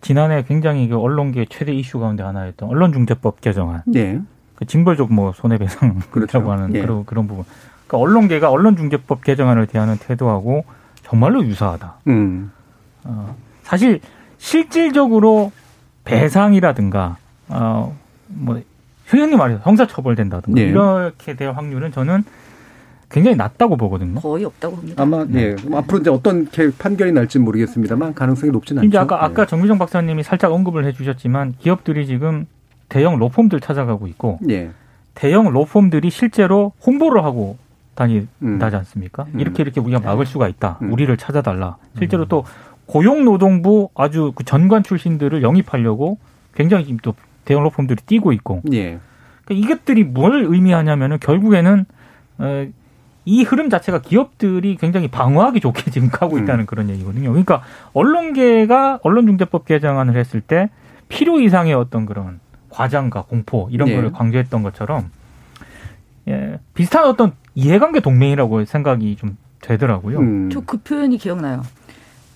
지난해 0.00 0.44
굉장히 0.46 0.88
그 0.88 0.98
언론계 0.98 1.46
최대 1.48 1.72
이슈 1.72 1.98
가운데 1.98 2.22
하나였던 2.22 2.68
언론중재법 2.68 3.40
개정안 3.40 3.82
네. 3.86 4.20
그 4.54 4.66
징벌적 4.66 5.12
뭐 5.12 5.32
손해배상이라고 5.32 6.00
그렇죠. 6.10 6.50
하는 6.50 6.74
예. 6.74 6.80
그런 6.80 7.04
그런 7.04 7.26
부분. 7.26 7.44
그러니까 7.86 7.98
언론계가 7.98 8.50
언론중재법 8.50 9.24
개정안을 9.24 9.66
대하는 9.66 9.96
태도하고 9.96 10.64
정말로 11.02 11.44
유사하다. 11.44 11.94
음. 12.08 12.52
어, 13.04 13.36
사실 13.62 14.00
실질적으로 14.38 15.52
배상이라든가 16.04 17.16
어뭐 17.48 18.62
흔히 19.06 19.36
말해서 19.36 19.60
형사처벌된다든가 19.62 20.60
네. 20.60 20.66
이렇게 20.66 21.34
될 21.34 21.50
확률은 21.52 21.92
저는 21.92 22.24
굉장히 23.14 23.36
낮다고 23.36 23.76
보거든요. 23.76 24.18
거의 24.20 24.44
없다고 24.44 24.74
봅니다. 24.74 25.00
아마 25.00 25.24
예뭐 25.32 25.78
앞으로 25.78 26.00
이제 26.00 26.10
어떤 26.10 26.48
판결이 26.76 27.12
날지 27.12 27.38
는 27.38 27.44
모르겠습니다만 27.44 28.12
가능성이 28.14 28.50
높지는 28.50 28.80
않죠. 28.80 28.88
이제 28.88 28.98
아까 28.98 29.16
네. 29.18 29.24
아까 29.24 29.46
정미정 29.46 29.78
박사님이 29.78 30.24
살짝 30.24 30.52
언급을 30.52 30.84
해주셨지만 30.86 31.54
기업들이 31.60 32.06
지금 32.08 32.46
대형 32.88 33.16
로펌들 33.20 33.60
찾아가고 33.60 34.08
있고 34.08 34.40
예. 34.48 34.70
대형 35.14 35.52
로펌들이 35.52 36.10
실제로 36.10 36.72
홍보를 36.84 37.22
하고 37.22 37.56
음. 38.00 38.26
다니다지 38.48 38.74
않습니까? 38.74 39.26
음. 39.32 39.38
이렇게 39.38 39.62
이렇게 39.62 39.80
우리가 39.80 40.00
막을 40.00 40.26
수가 40.26 40.48
있다. 40.48 40.80
음. 40.82 40.92
우리를 40.92 41.16
찾아달라. 41.16 41.76
실제로 41.96 42.24
또 42.24 42.44
고용노동부 42.86 43.90
아주 43.94 44.32
그 44.34 44.42
전관 44.42 44.82
출신들을 44.82 45.40
영입하려고 45.40 46.18
굉장히 46.56 46.86
지금 46.86 46.98
또 47.00 47.14
대형 47.44 47.62
로펌들이 47.62 48.02
뛰고 48.06 48.32
있고 48.32 48.62
예. 48.72 48.98
그러니까 49.44 49.66
이것들이 49.66 50.02
뭘 50.02 50.46
의미하냐면은 50.46 51.18
결국에는 51.20 51.84
어, 52.38 52.66
이 53.24 53.42
흐름 53.42 53.70
자체가 53.70 54.00
기업들이 54.00 54.76
굉장히 54.76 55.08
방어하기 55.08 55.60
좋게 55.60 55.90
지금 55.92 56.10
가고 56.10 56.36
음. 56.36 56.42
있다는 56.42 56.66
그런 56.66 56.90
얘기거든요. 56.90 57.30
그러니까 57.30 57.62
언론계가 57.92 59.00
언론중재법 59.02 59.64
개정안을 59.64 60.16
했을 60.16 60.40
때 60.40 60.70
필요 61.08 61.40
이상의 61.40 61.74
어떤 61.74 62.06
그런 62.06 62.40
과장과 62.70 63.22
공포 63.22 63.68
이런 63.70 63.88
예. 63.88 63.94
거를 63.94 64.12
강조했던 64.12 64.62
것처럼 64.62 65.10
예, 66.28 66.58
비슷한 66.74 67.04
어떤 67.04 67.32
이해관계 67.54 68.00
동맹이라고 68.00 68.64
생각이 68.64 69.16
좀 69.16 69.36
되더라고요. 69.60 70.18
음. 70.18 70.50
저그 70.50 70.78
표현이 70.78 71.18
기억나요. 71.18 71.62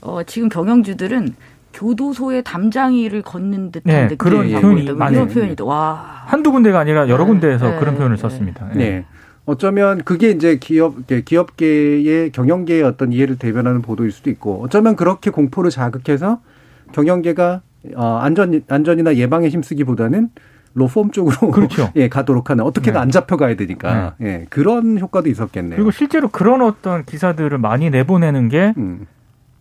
어, 0.01 0.23
지금 0.23 0.49
경영주들은 0.49 1.35
교도소의 1.73 2.45
담장이를 2.45 3.23
걷는 3.23 3.73
듯한 3.73 3.93
네, 3.95 4.03
느낌이 4.05 4.17
그런 4.17 4.51
표현이 4.61 4.93
많이 4.93 5.17
네. 5.17 5.27
표현이 5.27 5.57
또 5.57 5.67
와. 5.67 6.25
한두 6.27 6.53
군데가 6.53 6.79
아니라 6.79 7.09
여러 7.09 7.25
네, 7.25 7.31
군데에서 7.31 7.71
네, 7.71 7.79
그런 7.79 7.97
표현을 7.97 8.17
네. 8.17 8.23
썼습니다. 8.23 8.69
예. 8.75 8.79
네. 8.79 9.05
어쩌면 9.49 10.03
그게 10.05 10.29
이제 10.29 10.59
기업 10.59 11.07
기업계의 11.07 12.33
경영계의 12.33 12.83
어떤 12.83 13.15
이해를 13.15 13.39
대변하는 13.39 13.81
보도일 13.81 14.13
수도 14.13 14.29
있고 14.29 14.63
어쩌면 14.63 14.95
그렇게 14.95 15.31
공포를 15.31 15.71
자극해서 15.71 16.43
경영계가 16.93 17.63
어, 17.97 18.19
안전 18.21 18.63
안전이나 18.69 19.17
예방에 19.17 19.49
힘쓰기보다는 19.49 20.29
로펌 20.75 21.13
쪽으로 21.13 21.51
그렇죠. 21.51 21.91
예 21.97 22.11
가도록 22.11 22.51
하는 22.51 22.63
어떻게든 22.63 22.93
네. 22.93 22.99
안 22.99 23.11
잡혀가야 23.11 23.57
되니까 23.57 24.17
예 24.21 24.45
그런 24.51 24.99
효과도 24.99 25.31
있었겠네요. 25.31 25.77
그리고 25.77 25.93
실제로 25.93 26.29
그런 26.29 26.61
어떤 26.61 27.07
기사들을 27.07 27.57
많이 27.57 27.89
내보내는 27.89 28.51
게 28.51 28.75
음, 28.77 29.07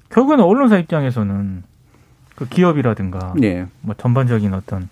결국에는 0.09 0.43
언론사 0.43 0.79
입장에서는 0.79 1.63
그 2.35 2.45
기업이라든가 2.49 3.35
예, 3.41 3.67
뭐 3.79 3.95
전반적인 3.97 4.53
어떤 4.53 4.89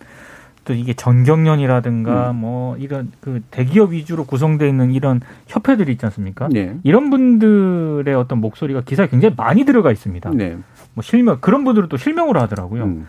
또 0.65 0.73
이게 0.73 0.93
전경련이라든가 0.93 2.31
음. 2.31 2.35
뭐 2.37 2.75
이런 2.77 3.11
그 3.21 3.41
대기업 3.51 3.91
위주로 3.91 4.25
구성되어 4.25 4.67
있는 4.67 4.91
이런 4.91 5.21
협회들이 5.47 5.91
있지 5.93 6.05
않습니까? 6.07 6.49
예, 6.55 6.75
이런 6.83 7.09
분들의 7.11 8.13
어떤 8.15 8.39
목소리가 8.41 8.81
기사에 8.81 9.07
굉장히 9.07 9.35
많이 9.37 9.63
들어가 9.63 9.91
있습니다. 9.91 10.31
네, 10.31 10.57
뭐 10.95 11.01
실명 11.03 11.37
그런 11.39 11.63
분들은 11.63 11.87
또 11.87 11.97
실명으로 11.97 12.41
하더라고요. 12.41 12.83
음, 12.83 13.07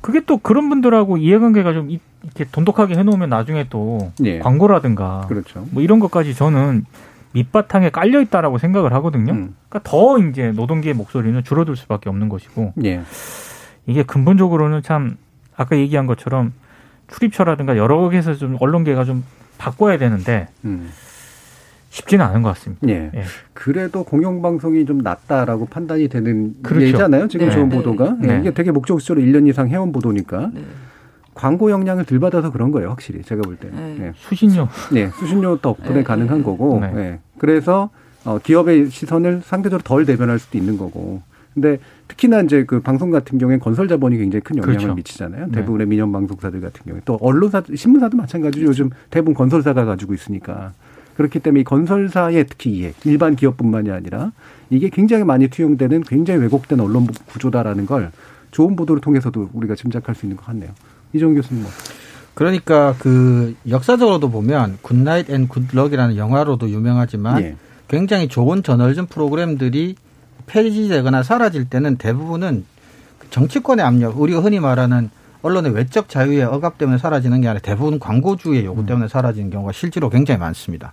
그게 0.00 0.20
또 0.26 0.36
그런 0.38 0.68
분들하고 0.68 1.16
이해관계가 1.16 1.72
좀 1.72 1.88
이- 1.92 2.00
이렇게 2.24 2.44
돈독하게 2.50 2.96
해놓으면 2.96 3.28
나중에 3.28 3.66
또 3.70 4.10
예, 4.24 4.40
광고라든가 4.40 5.26
그렇죠. 5.28 5.64
뭐 5.70 5.80
이런 5.80 6.00
것까지 6.00 6.34
저는 6.34 6.84
밑바탕에 7.34 7.90
깔려 7.90 8.20
있다라고 8.20 8.58
생각을 8.58 8.92
하거든요. 8.94 9.32
음, 9.32 9.54
그러니까 9.68 9.88
더 9.88 10.18
이제 10.18 10.50
노동계의 10.50 10.94
목소리는 10.94 11.42
줄어들 11.44 11.76
수밖에 11.76 12.10
없는 12.10 12.28
것이고 12.28 12.72
예, 12.84 13.02
이게 13.86 14.02
근본적으로는 14.02 14.82
참 14.82 15.16
아까 15.62 15.76
얘기한 15.76 16.06
것처럼 16.06 16.52
출입처라든가 17.08 17.76
여러 17.76 18.08
개에서 18.08 18.34
좀 18.34 18.56
언론계가 18.60 19.04
좀 19.04 19.24
바꿔야 19.58 19.96
되는데 19.98 20.48
음, 20.64 20.90
쉽지는 21.90 22.24
않은 22.24 22.42
것 22.42 22.50
같습니다. 22.50 22.88
예. 22.88 23.10
예. 23.14 23.22
그래도 23.52 24.02
공영방송이 24.04 24.86
좀 24.86 24.98
낫다라고 24.98 25.66
판단이 25.66 26.08
되는 26.08 26.54
그렇죠. 26.62 26.86
예잖아요. 26.86 27.28
지금 27.28 27.46
네. 27.46 27.52
좋은 27.52 27.68
네. 27.68 27.76
보도가. 27.76 28.16
예, 28.22 28.26
네. 28.26 28.38
이게 28.40 28.50
되게 28.52 28.70
목적지로 28.70 29.20
1년 29.20 29.48
이상 29.48 29.68
해온 29.68 29.92
보도니까 29.92 30.50
네. 30.54 30.64
광고 31.34 31.70
영향을 31.70 32.04
덜 32.04 32.18
받아서 32.18 32.50
그런 32.50 32.70
거예요. 32.72 32.90
확실히 32.90 33.22
제가 33.22 33.42
볼 33.42 33.56
때는. 33.56 33.98
네. 33.98 34.06
예. 34.06 34.12
수신료 34.16 34.68
네, 34.92 35.08
수신료 35.10 35.58
덕분에 35.58 35.96
네, 35.96 36.02
가능한 36.02 36.38
네. 36.38 36.44
거고. 36.44 36.80
네. 36.80 36.92
예. 36.96 37.18
그래서 37.38 37.90
어, 38.24 38.38
기업의 38.38 38.90
시선을 38.90 39.42
상대적으로 39.44 39.82
덜 39.82 40.06
대변할 40.06 40.38
수도 40.38 40.56
있는 40.56 40.78
거고. 40.78 41.22
근데 41.54 41.78
특히나 42.12 42.42
이제 42.42 42.64
그 42.64 42.80
방송 42.80 43.10
같은 43.10 43.38
경우에 43.38 43.58
건설 43.58 43.88
자본이 43.88 44.18
굉장히 44.18 44.42
큰 44.42 44.56
영향을 44.56 44.76
그렇죠. 44.76 44.94
미치잖아요. 44.94 45.46
네. 45.46 45.52
대부분의 45.52 45.86
민영 45.86 46.12
방송사들 46.12 46.60
같은 46.60 46.84
경우에 46.84 47.00
또 47.04 47.18
언론사, 47.20 47.62
신문사도 47.74 48.16
마찬가지로 48.16 48.68
요즘 48.68 48.90
대부분 49.10 49.34
건설사가 49.34 49.84
가지고 49.84 50.14
있으니까 50.14 50.72
그렇기 51.16 51.40
때문에 51.40 51.60
이 51.60 51.64
건설사의 51.64 52.46
특히 52.48 52.70
이해, 52.70 52.92
일반 53.04 53.34
기업뿐만이 53.36 53.90
아니라 53.90 54.32
이게 54.70 54.88
굉장히 54.88 55.24
많이 55.24 55.48
투영되는 55.48 56.02
굉장히 56.02 56.40
왜곡된 56.40 56.80
언론 56.80 57.06
구조다라는 57.06 57.86
걸 57.86 58.10
좋은 58.50 58.76
보도를 58.76 59.00
통해서도 59.00 59.50
우리가 59.52 59.74
짐작할 59.74 60.14
수 60.14 60.26
있는 60.26 60.36
것 60.36 60.46
같네요. 60.46 60.70
이정 61.12 61.34
교수님 61.34 61.62
뭐. 61.62 61.70
그러니까 62.34 62.94
그 62.98 63.54
역사적으로도 63.68 64.30
보면 64.30 64.78
Good 64.82 65.03
Night 65.03 65.30
and 65.30 65.48
Good 65.48 65.66
Luck이라는 65.66 66.16
영화로도 66.16 66.70
유명하지만 66.70 67.42
예. 67.42 67.56
굉장히 67.88 68.28
좋은 68.28 68.62
저널즘 68.62 69.06
프로그램들이 69.06 69.96
폐지되거나 70.46 71.22
사라질 71.22 71.64
때는 71.64 71.96
대부분은 71.96 72.64
정치권의 73.30 73.84
압력, 73.84 74.20
우리가 74.20 74.40
흔히 74.40 74.60
말하는 74.60 75.10
언론의 75.42 75.72
외적 75.72 76.08
자유의 76.08 76.44
억압 76.44 76.78
때문에 76.78 76.98
사라지는 76.98 77.40
게 77.40 77.48
아니라 77.48 77.60
대부분 77.60 77.98
광고주의 77.98 78.64
요구 78.64 78.86
때문에 78.86 79.08
사라지는 79.08 79.50
경우가 79.50 79.72
실제로 79.72 80.08
굉장히 80.08 80.38
많습니다. 80.38 80.92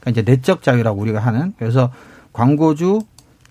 그러니까 0.00 0.20
이제 0.20 0.30
내적 0.30 0.62
자유라고 0.62 1.00
우리가 1.00 1.20
하는 1.20 1.52
그래서 1.58 1.92
광고주, 2.32 3.00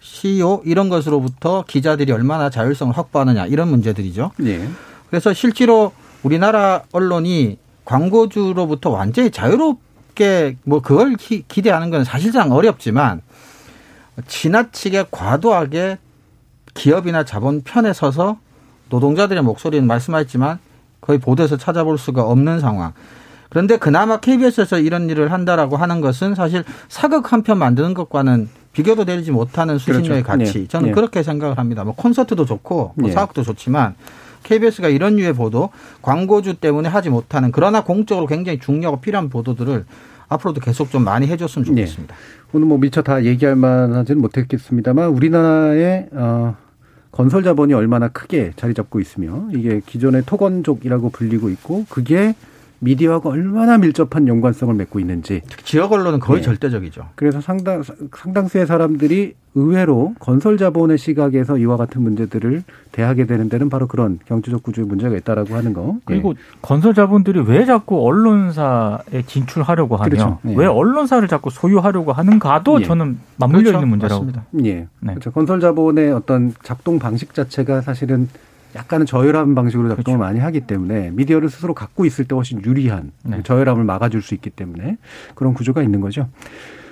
CEO 0.02 0.64
이런 0.66 0.90
것으로부터 0.90 1.64
기자들이 1.68 2.12
얼마나 2.12 2.50
자율성을 2.50 2.98
확보하느냐 2.98 3.46
이런 3.46 3.70
문제들이죠. 3.70 4.32
예. 4.46 4.68
그래서 5.10 5.32
실제로 5.34 5.92
우리나라 6.24 6.84
언론이 6.92 7.60
광고주로부터 7.86 8.90
완전히 8.90 9.30
자유롭게 9.30 10.58
뭐 10.64 10.82
그걸 10.82 11.16
기, 11.16 11.44
기대하는 11.48 11.92
건 11.92 12.04
사실상 12.04 12.52
어렵지만 12.52 13.22
지나치게 14.28 15.06
과도하게 15.12 15.98
기업이나 16.74 17.26
자본 17.26 17.62
편에 17.62 17.94
서서 17.94 18.38
노동자들의 18.90 19.42
목소리는 19.44 19.86
말씀하셨지만 19.88 20.60
거의 21.00 21.20
보도에서 21.20 21.58
찾아볼 21.58 21.98
수가 21.98 22.24
없는 22.24 22.60
상황. 22.60 22.94
그런데 23.50 23.78
그나마 23.78 24.20
KBS에서 24.20 24.80
이런 24.80 25.10
일을 25.10 25.32
한다라고 25.32 25.76
하는 25.76 26.00
것은 26.00 26.36
사실 26.36 26.64
사극 26.88 27.34
한 27.34 27.44
편 27.44 27.58
만드는 27.58 27.94
것과는 27.94 28.50
비교도 28.72 29.04
되지 29.04 29.32
못하는 29.32 29.78
수신료의 29.78 30.24
그렇죠. 30.24 30.44
가치. 30.46 30.60
네. 30.60 30.68
저는 30.68 30.88
네. 30.90 30.94
그렇게 30.94 31.24
생각을 31.24 31.58
합니다. 31.58 31.84
뭐 31.84 31.94
콘서트도 31.96 32.46
좋고 32.46 32.94
뭐 32.96 33.08
네. 33.10 33.14
사극도 33.14 33.44
좋지만 33.44 33.96
KBS가 34.44 34.88
이런 34.88 35.18
류의 35.18 35.34
보도, 35.34 35.70
광고주 36.02 36.56
때문에 36.56 36.88
하지 36.88 37.10
못하는 37.10 37.52
그러나 37.52 37.84
공적으로 37.84 38.26
굉장히 38.28 38.60
중요하고 38.60 39.02
필요한 39.02 39.30
보도들을 39.30 39.86
앞으로도 40.32 40.62
계속 40.62 40.90
좀 40.90 41.04
많이 41.04 41.28
해줬으면 41.28 41.76
네. 41.76 41.86
좋겠습니다. 41.86 42.16
오늘 42.54 42.68
뭐 42.68 42.78
미처 42.78 43.02
다 43.02 43.24
얘기할 43.24 43.56
만하지는 43.56 44.22
못했겠습니다만 44.22 45.10
우리나라의 45.10 46.08
어, 46.14 46.56
건설 47.12 47.44
자본이 47.44 47.74
얼마나 47.74 48.08
크게 48.08 48.54
자리 48.56 48.74
잡고 48.74 49.02
있으며 49.02 49.48
이게 49.54 49.82
기존의 49.86 50.24
토건족이라고 50.26 51.10
불리고 51.10 51.50
있고 51.50 51.86
그게 51.90 52.34
미디어하고 52.82 53.30
얼마나 53.30 53.78
밀접한 53.78 54.28
연관성을 54.28 54.74
맺고 54.74 55.00
있는지 55.00 55.42
특히 55.48 55.64
지역 55.64 55.92
언론은 55.92 56.20
거의 56.20 56.42
네. 56.42 56.46
절대적이죠. 56.46 57.10
그래서 57.16 57.40
상당 57.40 57.84
상당수의 58.16 58.66
사람들이 58.66 59.36
의외로 59.54 60.16
건설 60.20 60.58
자본의 60.58 60.98
시각에서 60.98 61.58
이와 61.58 61.78
같은 61.78 62.02
문제들을 62.02 62.64
대하게 62.92 63.26
되는 63.26 63.50
데는 63.50 63.70
바로 63.70 63.88
그런 63.88 64.18
경제적 64.26 64.64
구조의 64.64 64.88
문제가 64.88 65.16
있다라고 65.18 65.56
하는 65.56 65.74
거. 65.74 65.98
그리고 66.06 66.34
건설 66.62 66.94
자본들이 66.94 67.42
왜 67.42 67.66
자꾸 67.66 68.04
언론사에 68.06 69.24
진출하려고 69.28 69.98
하며 69.98 70.10
그렇죠. 70.10 70.40
예. 70.48 70.56
왜 70.56 70.66
언론사를 70.66 71.28
자꾸 71.28 71.50
소유하려고 71.50 72.14
하는가도 72.14 72.82
예. 72.82 72.86
저는 72.86 73.20
맞물려 73.38 73.64
그렇죠. 73.64 73.78
있는 73.78 73.90
문제라고 73.90 74.24
맞습니다. 74.24 74.46
예. 74.66 74.88
네. 75.02 75.14
그렇죠. 75.14 75.32
건설 75.32 75.60
자본의 75.60 76.14
어떤 76.14 76.54
작동 76.64 76.98
방식 76.98 77.34
자체가 77.34 77.82
사실은 77.82 78.30
약간은 78.76 79.06
저열한 79.06 79.56
방식으로 79.56 79.90
작동을 79.96 80.20
많이 80.20 80.40
하기 80.40 80.62
때문에 80.62 81.12
미디어를 81.12 81.50
스스로 81.50 81.74
갖고 81.74 82.06
있을 82.06 82.26
때 82.26 82.36
훨씬 82.36 82.64
유리한 82.64 83.12
네. 83.24 83.42
저열함을 83.44 83.84
막아줄 83.84 84.22
수 84.22 84.34
있기 84.34 84.50
때문에 84.50 84.98
그런 85.36 85.54
구조가 85.54 85.84
있는 85.84 86.02
거죠. 86.02 86.28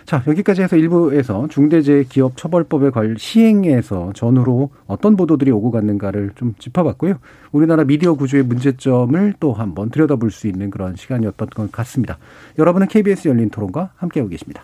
자, 0.09 0.23
여기까지 0.25 0.63
해서 0.63 0.75
일부에서 0.75 1.47
중대재해기업처벌법의 1.49 2.89
관 2.89 3.15
시행에서 3.15 4.11
전후로 4.15 4.71
어떤 4.87 5.15
보도들이 5.15 5.51
오고 5.51 5.69
갔는가를 5.69 6.31
좀 6.33 6.55
짚어봤고요. 6.57 7.19
우리나라 7.51 7.83
미디어 7.83 8.15
구조의 8.15 8.41
문제점을 8.43 9.35
또 9.39 9.53
한번 9.53 9.91
들여다볼 9.91 10.31
수 10.31 10.47
있는 10.47 10.71
그런 10.71 10.95
시간이었던 10.95 11.49
것 11.49 11.71
같습니다. 11.71 12.17
여러분은 12.57 12.87
KBS 12.87 13.27
열린 13.27 13.51
토론과 13.51 13.91
함께하고 13.97 14.29
계십니다. 14.29 14.63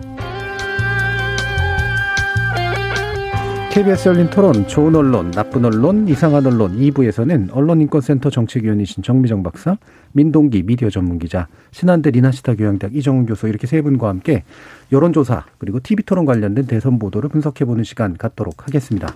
KBS 3.71 4.09
열린 4.09 4.29
토론, 4.29 4.67
좋은 4.67 4.93
언론, 4.95 5.31
나쁜 5.31 5.63
언론, 5.63 6.05
이상한 6.09 6.45
언론 6.45 6.77
2부에서는 6.77 7.55
언론인권센터 7.55 8.29
정책위원이신 8.29 9.01
정미정 9.01 9.43
박사, 9.43 9.77
민동기 10.11 10.63
미디어 10.63 10.89
전문기자, 10.89 11.47
신한대 11.71 12.11
리나시타 12.11 12.55
교양대학 12.55 12.93
이정훈 12.93 13.25
교수 13.25 13.47
이렇게 13.47 13.67
세 13.67 13.81
분과 13.81 14.09
함께 14.09 14.43
여론조사 14.91 15.45
그리고 15.57 15.79
TV토론 15.79 16.25
관련된 16.25 16.67
대선 16.67 16.99
보도를 16.99 17.29
분석해보는 17.29 17.85
시간 17.85 18.17
갖도록 18.17 18.67
하겠습니다. 18.67 19.07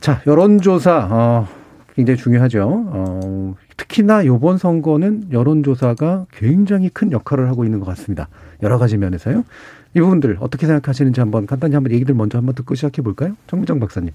자, 0.00 0.22
여론조사 0.26 1.08
어, 1.10 1.48
굉장히 1.94 2.16
중요하죠. 2.16 2.86
어, 2.86 3.54
특히나 3.76 4.22
이번 4.22 4.56
선거는 4.56 5.28
여론조사가 5.30 6.26
굉장히 6.32 6.88
큰 6.88 7.12
역할을 7.12 7.48
하고 7.48 7.66
있는 7.66 7.80
것 7.80 7.86
같습니다. 7.86 8.28
여러 8.62 8.78
가지 8.78 8.96
면에서요. 8.96 9.44
이 9.94 10.00
부분들 10.00 10.38
어떻게 10.40 10.66
생각하시는지 10.66 11.20
한번 11.20 11.46
간단히 11.46 11.74
한번 11.74 11.92
얘기들 11.92 12.14
먼저 12.14 12.38
한번 12.38 12.54
듣고 12.54 12.74
시작해 12.74 13.02
볼까요? 13.02 13.36
정미정 13.48 13.78
박사님. 13.80 14.10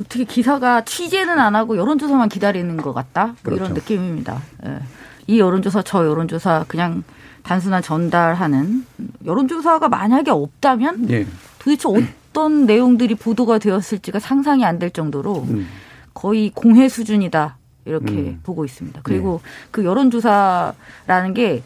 어떻게 0.00 0.24
기사가 0.24 0.84
취재는 0.84 1.38
안 1.38 1.56
하고 1.56 1.76
여론조사만 1.78 2.28
기다리는 2.28 2.76
것 2.76 2.92
같다? 2.92 3.26
뭐 3.26 3.34
그렇죠. 3.42 3.64
이런 3.64 3.74
느낌입니다. 3.74 4.42
예. 4.66 4.78
이 5.26 5.40
여론조사 5.40 5.82
저 5.82 6.06
여론조사 6.06 6.66
그냥 6.68 7.02
단순한 7.42 7.82
전달하는 7.82 8.84
여론조사가 9.24 9.88
만약에 9.88 10.30
없다면 10.30 11.08
예. 11.10 11.26
도대체 11.58 11.88
어떤 11.88 12.66
내용들이 12.66 13.14
보도가 13.14 13.58
되었을지가 13.58 14.18
상상이 14.18 14.64
안 14.66 14.78
될 14.78 14.90
정도로 14.90 15.46
음. 15.48 15.66
거의 16.12 16.50
공회 16.54 16.88
수준이다 16.90 17.56
이렇게 17.86 18.12
음. 18.12 18.40
보고 18.42 18.64
있습니다. 18.66 19.00
그리고 19.02 19.40
그 19.70 19.84
여론조사라는 19.84 21.32
게 21.34 21.62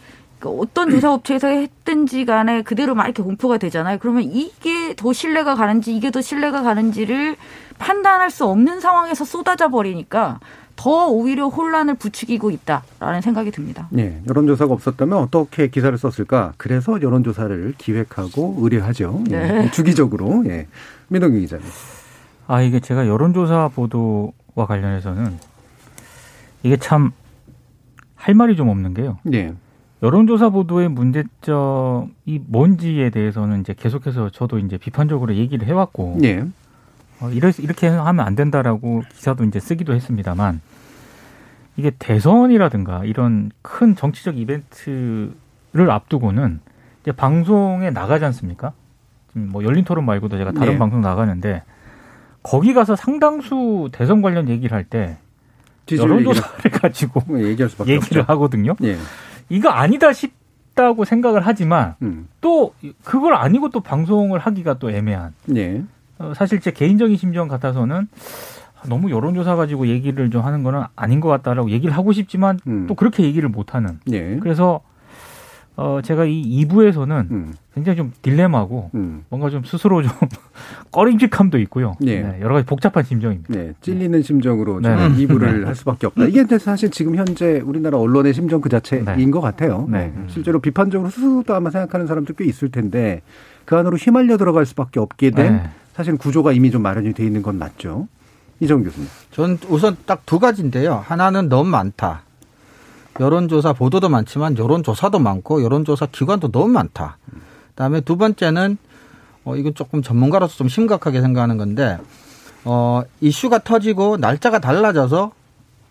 어떤 0.48 0.90
조사업체에서 0.90 1.48
했든지 1.48 2.24
간에 2.24 2.62
그대로 2.62 2.94
막 2.94 3.04
이렇게 3.04 3.22
공표가 3.22 3.58
되잖아요. 3.58 3.98
그러면 4.00 4.22
이게 4.22 4.94
더 4.96 5.12
신뢰가 5.12 5.54
가는지 5.54 5.94
이게 5.94 6.10
더 6.10 6.20
신뢰가 6.20 6.62
가는지를 6.62 7.36
판단할 7.78 8.30
수 8.30 8.46
없는 8.46 8.80
상황에서 8.80 9.24
쏟아져 9.24 9.68
버리니까 9.68 10.40
더 10.76 11.08
오히려 11.08 11.48
혼란을 11.48 11.94
부추기고 11.94 12.50
있다라는 12.50 13.20
생각이 13.20 13.50
듭니다. 13.50 13.88
예. 13.98 14.22
여론조사가 14.28 14.72
없었다면 14.72 15.18
어떻게 15.18 15.68
기사를 15.68 15.96
썼을까? 15.98 16.54
그래서 16.56 17.02
여론조사를 17.02 17.74
기획하고 17.76 18.56
의뢰하죠. 18.60 19.24
예. 19.30 19.36
네. 19.36 19.70
주기적으로. 19.72 20.44
예. 20.46 20.66
민동기 21.08 21.40
기자님. 21.40 21.66
아 22.46 22.62
이게 22.62 22.80
제가 22.80 23.06
여론조사 23.06 23.70
보도와 23.74 24.66
관련해서는 24.66 25.38
이게 26.62 26.76
참 26.78 27.12
할 28.20 28.34
말이 28.34 28.54
좀 28.54 28.68
없는 28.68 28.92
게요. 28.94 29.18
예. 29.32 29.54
여론조사 30.02 30.48
보도의 30.50 30.88
문제점이 30.88 32.40
뭔지에 32.46 33.10
대해서는 33.10 33.60
이제 33.60 33.74
계속해서 33.78 34.30
저도 34.30 34.58
이제 34.58 34.78
비판적으로 34.78 35.34
얘기를 35.34 35.66
해왔고 35.66 36.18
예. 36.22 36.44
어, 37.20 37.28
이럴, 37.30 37.52
이렇게 37.58 37.86
하면 37.88 38.26
안 38.26 38.34
된다라고 38.34 39.02
기사도 39.12 39.44
이제 39.44 39.60
쓰기도 39.60 39.94
했습니다만 39.94 40.60
이게 41.76 41.92
대선이라든가 41.98 43.04
이런 43.04 43.50
큰 43.62 43.94
정치적 43.94 44.38
이벤트를 44.38 45.32
앞두고는 45.90 46.60
이제 47.02 47.12
방송에 47.12 47.90
나가지 47.90 48.24
않습니까? 48.24 48.72
지금 49.28 49.48
뭐 49.50 49.62
열린 49.64 49.84
토론 49.84 50.06
말고도 50.06 50.38
제가 50.38 50.52
다른 50.52 50.72
네. 50.74 50.78
방송 50.78 51.00
나가는데 51.02 51.62
거기 52.42 52.72
가서 52.72 52.96
상당수 52.96 53.88
대선 53.92 54.22
관련 54.22 54.48
얘기를 54.48 54.74
할 54.76 54.84
때 54.84 55.18
여론조사를 55.92 56.70
가지고 56.70 57.20
얘기를, 57.34 57.50
얘기할 57.50 57.70
수밖에 57.70 57.92
얘기를 57.94 58.20
없죠. 58.22 58.32
하거든요. 58.32 58.76
예. 58.82 58.96
이거 59.50 59.68
아니다 59.68 60.12
싶다고 60.12 61.04
생각을 61.04 61.46
하지만 61.46 61.96
음. 62.00 62.28
또 62.40 62.72
그걸 63.04 63.34
아니고 63.34 63.68
또 63.68 63.80
방송을 63.80 64.38
하기가 64.38 64.78
또 64.78 64.90
애매한. 64.90 65.34
예. 65.54 65.82
어, 66.18 66.32
사실 66.34 66.60
제 66.60 66.70
개인적인 66.70 67.16
심정 67.16 67.48
같아서는 67.48 68.08
너무 68.88 69.10
여론조사 69.10 69.56
가지고 69.56 69.88
얘기를 69.88 70.30
좀 70.30 70.42
하는 70.42 70.62
거는 70.62 70.84
아닌 70.96 71.20
것 71.20 71.28
같다라고 71.28 71.70
얘기를 71.70 71.94
하고 71.94 72.12
싶지만 72.12 72.58
음. 72.66 72.86
또 72.86 72.94
그렇게 72.94 73.24
얘기를 73.24 73.48
못 73.48 73.74
하는. 73.74 74.00
예. 74.10 74.36
그래서 74.36 74.80
어 75.80 76.00
제가 76.02 76.26
이 76.26 76.66
2부에서는 76.66 77.30
음. 77.30 77.54
굉장히 77.74 77.96
좀 77.96 78.12
딜레마고 78.20 78.90
음. 78.94 79.24
뭔가 79.30 79.48
좀 79.48 79.64
스스로 79.64 80.02
좀 80.02 80.12
꺼림직함도 80.92 81.58
있고요. 81.60 81.94
예. 82.04 82.20
네, 82.20 82.38
여러 82.42 82.54
가지 82.54 82.66
복잡한 82.66 83.02
심정입니다. 83.02 83.54
네, 83.54 83.72
찔리는 83.80 84.22
심정으로 84.22 84.80
네. 84.80 84.88
저는 84.90 85.16
네. 85.16 85.22
이부를 85.22 85.66
할 85.66 85.74
수밖에 85.74 86.06
없다. 86.06 86.24
이게 86.24 86.44
사실 86.58 86.90
지금 86.90 87.16
현재 87.16 87.60
우리나라 87.64 87.96
언론의 87.98 88.34
심정 88.34 88.60
그 88.60 88.68
자체인 88.68 89.06
네. 89.06 89.30
것 89.30 89.40
같아요. 89.40 89.86
네. 89.88 90.12
네. 90.14 90.24
실제로 90.26 90.58
비판적으로 90.60 91.08
스스로도 91.08 91.54
아마 91.54 91.70
생각하는 91.70 92.06
사람들 92.06 92.34
꽤 92.36 92.44
있을 92.44 92.70
텐데 92.70 93.22
그 93.64 93.74
안으로 93.76 93.96
휘말려 93.96 94.36
들어갈 94.36 94.66
수밖에 94.66 95.00
없게 95.00 95.30
된 95.30 95.56
네. 95.56 95.70
사실 95.94 96.16
구조가 96.18 96.52
이미 96.52 96.70
좀 96.70 96.82
마련이 96.82 97.14
돼 97.14 97.24
있는 97.24 97.40
건 97.42 97.56
맞죠. 97.58 98.06
이정 98.60 98.84
교수님. 98.84 99.08
전 99.30 99.58
우선 99.70 99.96
딱 100.04 100.20
두 100.26 100.38
가지인데요. 100.38 101.02
하나는 101.06 101.48
너무 101.48 101.70
많다. 101.70 102.22
여론조사 103.18 103.72
보도도 103.72 104.08
많지만 104.08 104.56
여론조사도 104.56 105.18
많고 105.18 105.62
여론조사 105.62 106.06
기관도 106.06 106.52
너무 106.52 106.68
많다. 106.68 107.18
그다음에 107.70 108.00
두 108.00 108.16
번째는 108.16 108.78
어 109.44 109.56
이건 109.56 109.74
조금 109.74 110.02
전문가로서 110.02 110.56
좀 110.56 110.68
심각하게 110.68 111.20
생각하는 111.20 111.56
건데 111.56 111.98
어 112.64 113.02
이슈가 113.20 113.60
터지고 113.60 114.16
날짜가 114.18 114.58
달라져서 114.60 115.32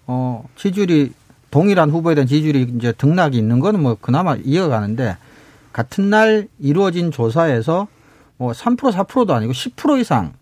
어 0.07 0.45
지지율이 0.55 1.13
동일한 1.51 1.89
후보에 1.89 2.15
대한 2.15 2.27
지지율이 2.27 2.73
이제 2.77 2.91
등락이 2.91 3.37
있는 3.37 3.59
거는 3.59 3.81
뭐 3.81 3.97
그나마 3.99 4.35
이어가는데 4.35 5.17
같은 5.73 6.09
날 6.09 6.47
이루어진 6.59 7.11
조사에서 7.11 7.87
뭐 8.37 8.51
3% 8.51 8.91
4%도 8.91 9.33
아니고 9.33 9.51
10% 9.53 9.99
이상 9.99 10.33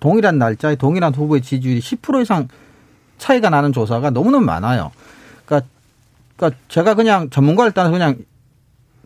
동일한 0.00 0.38
날짜에 0.38 0.74
동일한 0.74 1.14
후보의 1.14 1.42
지지율이 1.42 1.80
10% 1.80 2.22
이상 2.22 2.48
차이가 3.18 3.50
나는 3.50 3.72
조사가 3.72 4.10
너무너무 4.10 4.44
많아요. 4.44 4.90
그러니까, 6.42 6.58
제가 6.66 6.94
그냥 6.94 7.30
전문가를 7.30 7.70
따라서 7.72 7.92
그냥 7.92 8.16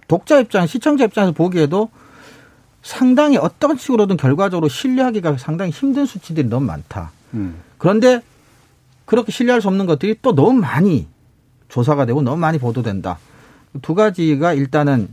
독자 0.09 0.41
입장, 0.41 0.67
시청자 0.67 1.05
입장에서 1.05 1.33
보기에도 1.33 1.91
상당히 2.83 3.37
어떤 3.37 3.77
식으로든 3.77 4.17
결과적으로 4.17 4.69
신뢰하기가 4.69 5.37
상당히 5.37 5.71
힘든 5.71 6.07
수치들이 6.07 6.49
너무 6.49 6.67
많다. 6.67 7.11
음. 7.35 7.57
그런데 7.77 8.23
그렇게 9.05 9.33
신뢰할 9.33 9.61
수 9.61 9.69
없는 9.69 9.85
것들이 9.87 10.17
또 10.23 10.35
너무 10.35 10.61
많이 10.61 11.07
조사가 11.69 12.07
되고 12.07 12.23
너무 12.23 12.39
많이 12.39 12.59
보도된다. 12.59 13.19
두 13.83 13.95
가지가 13.95 14.55
일단은 14.55 15.09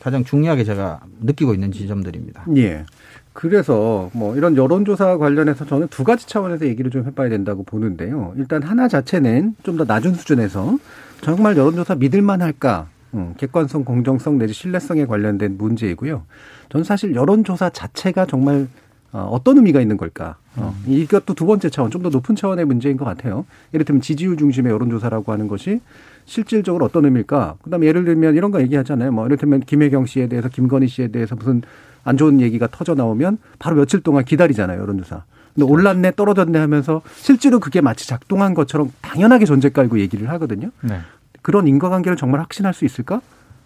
가장 0.00 0.24
중요하게 0.24 0.64
제가 0.64 1.00
느끼고 1.20 1.54
있는 1.54 1.70
지점들입니다. 1.70 2.46
예. 2.56 2.84
그래서 3.32 4.10
뭐 4.14 4.34
이런 4.34 4.56
여론조사 4.56 5.18
관련해서 5.18 5.64
저는 5.66 5.86
두 5.88 6.02
가지 6.02 6.26
차원에서 6.26 6.66
얘기를 6.66 6.90
좀 6.90 7.06
해봐야 7.06 7.28
된다고 7.28 7.62
보는데요. 7.62 8.32
일단 8.36 8.62
하나 8.64 8.88
자체는 8.88 9.54
좀 9.62 9.76
더 9.76 9.84
낮은 9.84 10.14
수준에서 10.14 10.76
정말 11.20 11.56
여론조사 11.56 11.96
믿을만 11.96 12.42
할까? 12.42 12.88
음, 13.14 13.34
객관성, 13.38 13.84
공정성 13.84 14.38
내지 14.38 14.52
신뢰성에 14.52 15.06
관련된 15.06 15.56
문제이고요. 15.58 16.22
저는 16.68 16.84
사실 16.84 17.14
여론조사 17.14 17.70
자체가 17.70 18.26
정말 18.26 18.68
어, 19.10 19.26
어떤 19.32 19.56
의미가 19.56 19.80
있는 19.80 19.96
걸까? 19.96 20.36
어, 20.56 20.74
이것도 20.86 21.32
두 21.34 21.46
번째 21.46 21.70
차원, 21.70 21.90
좀 21.90 22.02
더 22.02 22.10
높은 22.10 22.36
차원의 22.36 22.66
문제인 22.66 22.98
것 22.98 23.06
같아요. 23.06 23.46
예를 23.72 23.86
들면 23.86 24.02
지지율 24.02 24.36
중심의 24.36 24.70
여론조사라고 24.70 25.32
하는 25.32 25.48
것이 25.48 25.80
실질적으로 26.26 26.84
어떤 26.84 27.06
의미일까? 27.06 27.56
그다음에 27.62 27.86
예를 27.86 28.04
들면 28.04 28.36
이런 28.36 28.50
거 28.50 28.60
얘기하잖아요. 28.60 29.10
뭐 29.12 29.24
예를 29.24 29.38
들면 29.38 29.60
김혜경 29.60 30.04
씨에 30.04 30.26
대해서 30.26 30.50
김건희 30.50 30.88
씨에 30.88 31.08
대해서 31.08 31.34
무슨 31.34 31.62
안 32.04 32.18
좋은 32.18 32.40
얘기가 32.42 32.68
터져 32.70 32.94
나오면 32.94 33.38
바로 33.58 33.76
며칠 33.76 34.00
동안 34.00 34.24
기다리잖아요. 34.26 34.78
여론조사. 34.82 35.24
근데 35.58 35.70
올랐네 35.72 36.12
떨어졌네 36.14 36.56
하면서 36.56 37.02
실제로 37.16 37.58
그게 37.58 37.80
마치 37.80 38.06
작동한 38.06 38.54
것처럼 38.54 38.92
당연하게 39.02 39.44
존재 39.44 39.70
깔고 39.70 39.98
얘기를 39.98 40.28
하거든요. 40.30 40.70
네. 40.82 41.00
그런 41.42 41.66
인과관계를 41.66 42.16
정말 42.16 42.40
확신할 42.40 42.72
수 42.74 42.84
있을까? 42.84 43.20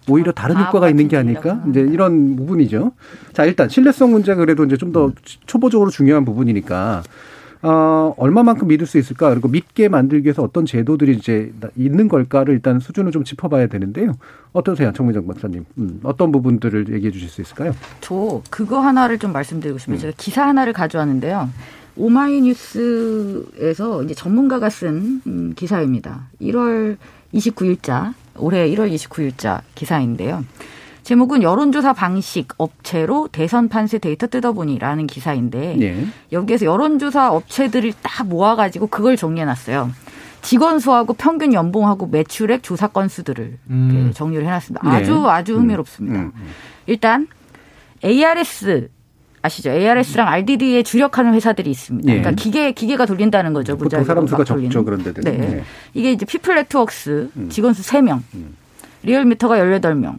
오히려 0.08 0.32
다른 0.32 0.54
바보 0.56 0.68
효과가 0.68 0.88
있는 0.88 1.06
게 1.08 1.16
아닐까? 1.18 1.62
이제 1.68 1.80
이런 1.80 2.34
부분이죠. 2.36 2.92
자, 3.34 3.44
일단 3.44 3.68
신뢰성 3.68 4.10
문제가 4.10 4.38
그래도 4.40 4.64
이제 4.64 4.76
좀 4.76 4.92
더 4.92 5.12
초보적으로 5.46 5.90
중요한 5.90 6.24
부분이니까 6.24 7.02
어, 7.64 8.12
얼마만큼 8.16 8.66
믿을 8.68 8.86
수 8.86 8.98
있을까? 8.98 9.30
그리고 9.30 9.46
믿게 9.48 9.88
만들기 9.88 10.24
위해서 10.26 10.42
어떤 10.42 10.66
제도들이 10.66 11.12
이제 11.14 11.52
있는 11.76 12.08
걸까를 12.08 12.54
일단 12.54 12.80
수준을 12.80 13.12
좀 13.12 13.22
짚어봐야 13.22 13.68
되는데요. 13.68 14.14
어떠세요, 14.52 14.92
정민정 14.92 15.26
박사님? 15.28 15.64
음, 15.78 16.00
어떤 16.02 16.32
부분들을 16.32 16.92
얘기해 16.92 17.12
주실 17.12 17.28
수 17.28 17.40
있을까요? 17.40 17.72
저 18.00 18.42
그거 18.50 18.80
하나를 18.80 19.18
좀 19.18 19.32
말씀드리고 19.32 19.78
싶어요. 19.78 19.96
음. 19.96 20.00
제가 20.00 20.12
기사 20.16 20.44
하나를 20.46 20.72
가져왔는데요. 20.72 21.48
오마이뉴스에서 21.96 24.02
이제 24.02 24.14
전문가가 24.14 24.70
쓴 24.70 25.20
음, 25.26 25.52
기사입니다. 25.54 26.28
1월 26.40 26.96
29일자 27.34 28.14
올해 28.36 28.68
1월 28.70 28.92
29일자 28.92 29.60
기사인데요. 29.74 30.44
제목은 31.02 31.42
여론조사 31.42 31.94
방식 31.94 32.48
업체로 32.58 33.28
대선 33.32 33.68
판세 33.68 33.98
데이터 33.98 34.28
뜯어보니라는 34.28 35.08
기사인데 35.08 35.76
예. 35.80 36.06
여기에서 36.30 36.64
여론조사 36.64 37.32
업체들을 37.32 37.92
딱 38.02 38.28
모아가지고 38.28 38.86
그걸 38.86 39.16
정리해놨어요. 39.16 39.90
직원 40.42 40.78
수하고 40.78 41.14
평균 41.14 41.52
연봉하고 41.52 42.06
매출액 42.06 42.62
조사 42.62 42.88
건수들을 42.88 43.58
음. 43.70 44.12
정리를 44.14 44.44
해놨습니다. 44.44 44.88
네. 44.88 44.96
아주 44.96 45.28
아주 45.28 45.56
흥미롭습니다. 45.56 46.18
음, 46.18 46.32
음. 46.34 46.46
일단 46.86 47.26
ARS 48.04 48.88
아시죠? 49.42 49.70
ARS랑 49.70 50.28
RDD에 50.28 50.82
주력하는 50.84 51.34
회사들이 51.34 51.70
있습니다. 51.70 52.12
예. 52.12 52.18
그러니까 52.20 52.40
기계 52.40 52.72
기계가 52.72 53.06
돌린다는 53.06 53.52
거죠. 53.52 53.76
보통 53.76 54.04
사람 54.04 54.26
수가 54.26 54.44
돌리는. 54.44 54.70
적죠 54.70 54.84
그런 54.84 55.02
데들. 55.02 55.24
네. 55.24 55.62
이게 55.94 56.12
이제 56.12 56.24
피플 56.24 56.54
네트워크스 56.54 57.28
음. 57.36 57.48
직원 57.48 57.74
수 57.74 57.82
3명, 57.82 58.20
리얼미터가 59.02 59.56
18명, 59.58 60.16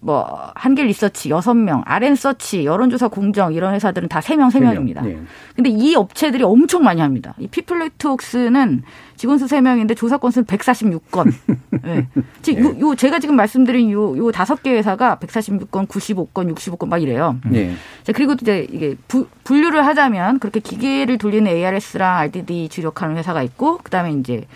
뭐 0.00 0.50
한길 0.54 0.86
리서치 0.86 1.28
6명, 1.30 1.82
RN서치, 1.84 2.64
여론조사 2.64 3.08
공정 3.08 3.52
이런 3.52 3.74
회사들은 3.74 4.08
다 4.08 4.20
3명, 4.20 4.50
3명입니다. 4.50 5.04
예. 5.06 5.18
근데 5.56 5.70
이 5.70 5.94
업체들이 5.96 6.42
엄청 6.44 6.84
많이 6.84 7.00
합니다. 7.00 7.34
이 7.38 7.48
피플 7.48 7.78
네트워크스는 7.80 8.82
직원 9.16 9.38
수 9.38 9.46
3명인데 9.46 9.96
조사 9.96 10.16
건수는 10.18 10.46
146건. 10.46 11.32
네. 11.82 12.06
지금 12.42 12.80
요, 12.80 12.90
요 12.90 12.94
제가 12.94 13.18
지금 13.18 13.34
말씀드린 13.36 13.90
요, 13.90 14.16
요 14.16 14.30
다섯 14.30 14.62
개 14.62 14.70
회사가 14.70 15.16
146건, 15.20 15.88
95건, 15.88 16.54
65건 16.54 16.88
막 16.88 16.98
이래요. 17.02 17.36
예. 17.52 17.72
자, 18.04 18.12
그리고 18.12 18.34
이제 18.40 18.66
이게 18.70 18.96
부- 19.08 19.26
분류를 19.48 19.86
하자면 19.86 20.40
그렇게 20.40 20.60
기계를 20.60 21.16
돌리는 21.16 21.50
ARS랑 21.50 22.18
RDD 22.18 22.68
주력하는 22.68 23.16
회사가 23.16 23.42
있고 23.42 23.78
그다음에 23.78 24.12
이제 24.12 24.46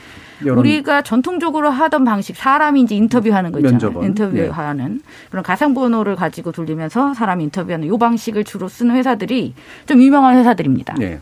우리가 0.45 1.01
전통적으로 1.03 1.71
하던 1.71 2.05
방식 2.05 2.37
사람이 2.37 2.83
이제 2.83 2.95
인터뷰하는 2.97 3.53
거 3.53 3.61
있잖아요. 3.61 3.73
면접원. 3.79 4.01
네. 4.03 4.09
인터뷰하는 4.09 5.01
그런 5.31 5.43
가상 5.43 5.73
번호를 5.73 6.15
가지고 6.15 6.53
돌리면서 6.53 7.15
사람이 7.15 7.45
인터뷰하는 7.45 7.89
요 7.89 7.97
방식을 7.97 8.45
주로 8.45 8.69
쓰는 8.69 8.95
회사들이 8.97 9.55
좀 9.87 10.03
유명한 10.03 10.37
회사들입니다. 10.37 10.97
예. 11.01 11.21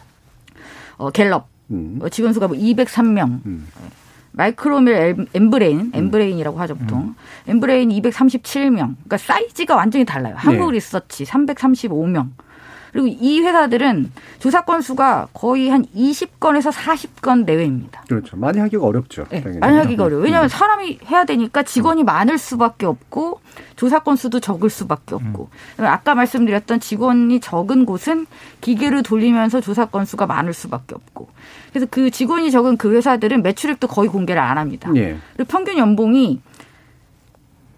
어, 0.97 1.11
갤럽 1.11 1.47
음. 1.71 2.01
어, 2.03 2.09
직원 2.09 2.33
수가 2.33 2.49
뭐 2.49 2.57
203명. 2.57 3.39
음. 3.47 3.69
마이크로밀 4.33 4.95
엠- 4.95 5.27
엠브레인, 5.33 5.93
엠브레인이라고 5.95 6.59
하죠 6.61 6.75
보통. 6.75 7.15
엠브레인 7.47 7.91
237명. 7.91 8.75
그러니까 8.97 9.17
사이즈가 9.17 9.77
완전히 9.77 10.05
달라요. 10.05 10.35
한국 10.37 10.71
네. 10.73 10.77
리서치 10.77 11.25
335명. 11.25 12.31
그리고 12.93 13.07
이 13.09 13.41
회사들은 13.41 14.13
조사 14.39 14.63
건수가 14.63 15.29
거의 15.33 15.69
한 15.69 15.85
20건에서 15.95 16.73
40건 16.73 17.45
내외입니다. 17.45 18.03
그렇죠. 18.09 18.37
많이 18.37 18.59
하기가 18.59 18.85
어렵죠. 18.85 19.27
네. 19.31 19.43
많이 19.61 19.77
하기가 19.79 20.05
어려워요. 20.05 20.25
왜냐하면 20.25 20.47
음. 20.47 20.49
사람이 20.49 20.99
해야 21.11 21.25
되니까 21.25 21.63
직원이 21.63 22.05
많을 22.05 22.39
수밖에 22.39 22.87
없고 22.87 23.41
조사 23.77 24.01
건수도 24.01 24.41
적을 24.41 24.71
수밖에 24.71 25.15
없고 25.15 25.49
아까 25.79 26.15
말씀드렸던 26.15 26.81
직원이 26.81 27.41
적은 27.41 27.87
곳은 27.87 28.27
기계를 28.61 29.03
돌리면서 29.03 29.61
조사 29.61 29.87
건수가 29.87 30.27
많을 30.27 30.53
수밖에 30.53 30.95
없고 30.95 31.29
그래서 31.71 31.87
그 31.91 32.11
직원이 32.11 32.51
적은 32.51 32.77
그 32.77 32.95
회사들은 32.95 33.43
매출액도 33.43 33.89
거의 33.89 34.09
공개를 34.09 34.41
안 34.41 34.59
합니다. 34.59 34.91
예. 34.97 35.17
그리고 35.37 35.49
평균 35.49 35.79
연봉이 35.79 36.41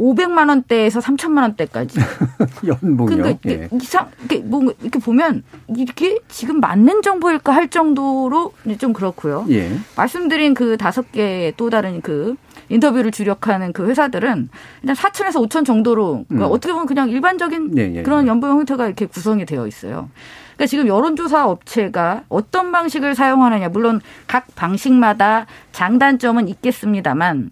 500만 0.03 0.49
원대에서 0.49 0.99
3천만 0.99 1.43
원대까지. 1.43 1.99
연봉이요. 2.67 3.17
그러니까 3.17 3.51
예. 3.51 3.69
이상 3.75 4.11
이렇게 4.19 4.41
뭐 4.41 4.63
이렇게 4.81 4.99
보면 4.99 5.45
이게 5.69 6.19
지금 6.29 6.59
맞는 6.59 7.03
정보일까 7.03 7.55
할 7.55 7.69
정도로 7.69 8.53
좀 8.79 8.93
그렇고요. 8.93 9.47
예. 9.51 9.71
말씀드린 9.97 10.55
그 10.55 10.77
다섯 10.77 11.13
개의 11.13 11.55
또 11.57 11.71
다른 11.71 12.01
그 12.01 12.35
인터뷰를 12.69 13.13
주력하는 13.13 13.73
그 13.73 13.87
회사들은 13.87 14.49
일단 14.83 14.97
4천에서 14.97 15.49
5천 15.49 15.65
정도로 15.65 16.25
그러니까 16.27 16.49
음. 16.49 16.53
어떻게 16.53 16.73
보면 16.73 16.87
그냥 16.87 17.09
일반적인 17.09 17.79
예, 17.79 17.93
예, 17.97 18.03
그런 18.03 18.25
예. 18.25 18.29
연봉 18.29 18.51
형태가 18.51 18.87
이렇게 18.87 19.07
구성이 19.07 19.47
되어 19.47 19.69
있어요. 19.69 20.09
그러니까 20.57 20.67
지금 20.67 20.89
여론조사 20.89 21.47
업체가 21.47 22.25
어떤 22.29 22.73
방식을 22.73 23.15
사용하느냐 23.15 23.69
물론 23.69 24.01
각 24.27 24.47
방식마다 24.57 25.47
장단점은 25.71 26.49
있겠습니다만 26.49 27.51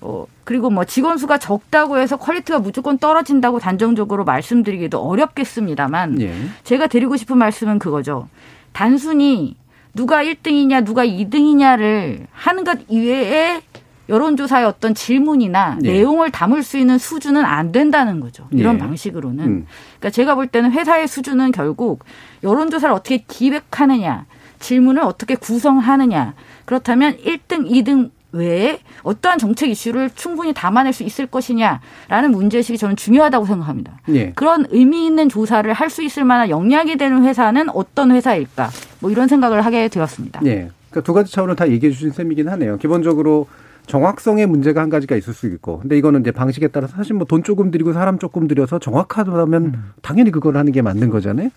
어 0.00 0.26
그리고 0.48 0.70
뭐 0.70 0.86
직원 0.86 1.18
수가 1.18 1.36
적다고 1.36 1.98
해서 1.98 2.16
quality가 2.16 2.60
무조건 2.60 2.96
떨어진다고 2.96 3.58
단정적으로 3.58 4.24
말씀드리기도 4.24 4.98
어렵겠습니다만 4.98 6.22
예. 6.22 6.32
제가 6.64 6.86
드리고 6.86 7.18
싶은 7.18 7.36
말씀은 7.36 7.78
그거죠. 7.78 8.30
단순히 8.72 9.56
누가 9.92 10.24
1등이냐 10.24 10.86
누가 10.86 11.04
2등이냐를 11.04 12.24
하는 12.32 12.64
것 12.64 12.78
이외에 12.88 13.60
여론조사의 14.08 14.64
어떤 14.64 14.94
질문이나 14.94 15.80
예. 15.84 15.92
내용을 15.92 16.30
담을 16.30 16.62
수 16.62 16.78
있는 16.78 16.96
수준은 16.96 17.44
안 17.44 17.70
된다는 17.70 18.18
거죠. 18.18 18.48
이런 18.50 18.76
예. 18.76 18.78
방식으로는. 18.78 19.44
음. 19.44 19.66
그러니까 19.98 20.08
제가 20.08 20.34
볼 20.34 20.46
때는 20.46 20.72
회사의 20.72 21.08
수준은 21.08 21.52
결국 21.52 22.06
여론조사를 22.42 22.94
어떻게 22.94 23.18
기획하느냐, 23.18 24.24
질문을 24.60 25.02
어떻게 25.02 25.34
구성하느냐. 25.34 26.32
그렇다면 26.64 27.18
1등, 27.18 27.70
2등 27.70 28.12
외에 28.32 28.78
어떠한 29.02 29.38
정책 29.38 29.70
이슈를 29.70 30.10
충분히 30.14 30.52
담아낼 30.52 30.92
수 30.92 31.02
있을 31.02 31.26
것이냐라는 31.26 32.30
문제의식이 32.30 32.76
저는 32.78 32.96
중요하다고 32.96 33.46
생각합니다. 33.46 33.98
예. 34.10 34.32
그런 34.32 34.66
의미 34.70 35.06
있는 35.06 35.28
조사를 35.28 35.72
할 35.72 35.88
수 35.88 36.02
있을 36.02 36.24
만한 36.24 36.50
역량이 36.50 36.96
되는 36.98 37.24
회사는 37.24 37.70
어떤 37.70 38.10
회사일까? 38.10 38.68
뭐 39.00 39.10
이런 39.10 39.26
생각을 39.28 39.64
하게 39.64 39.88
되었습니다. 39.88 40.40
예. 40.44 40.70
그러니까 40.90 41.00
두 41.02 41.14
가지 41.14 41.32
차원을 41.32 41.56
다 41.56 41.68
얘기해 41.68 41.90
주신 41.92 42.10
셈이긴 42.10 42.48
하네요. 42.50 42.76
기본적으로 42.76 43.46
정확성의 43.86 44.46
문제가 44.46 44.82
한 44.82 44.90
가지가 44.90 45.16
있을 45.16 45.32
수 45.32 45.46
있고, 45.46 45.78
근데 45.78 45.96
이거는 45.96 46.20
이제 46.20 46.30
방식에 46.30 46.68
따라서 46.68 46.94
사실 46.96 47.14
뭐 47.14 47.24
돈 47.26 47.42
조금 47.42 47.70
들이고 47.70 47.94
사람 47.94 48.18
조금 48.18 48.46
들여서 48.46 48.78
정확하다면 48.80 49.82
당연히 50.02 50.30
그걸 50.30 50.58
하는 50.58 50.72
게 50.72 50.82
맞는 50.82 51.08
거잖아요. 51.08 51.48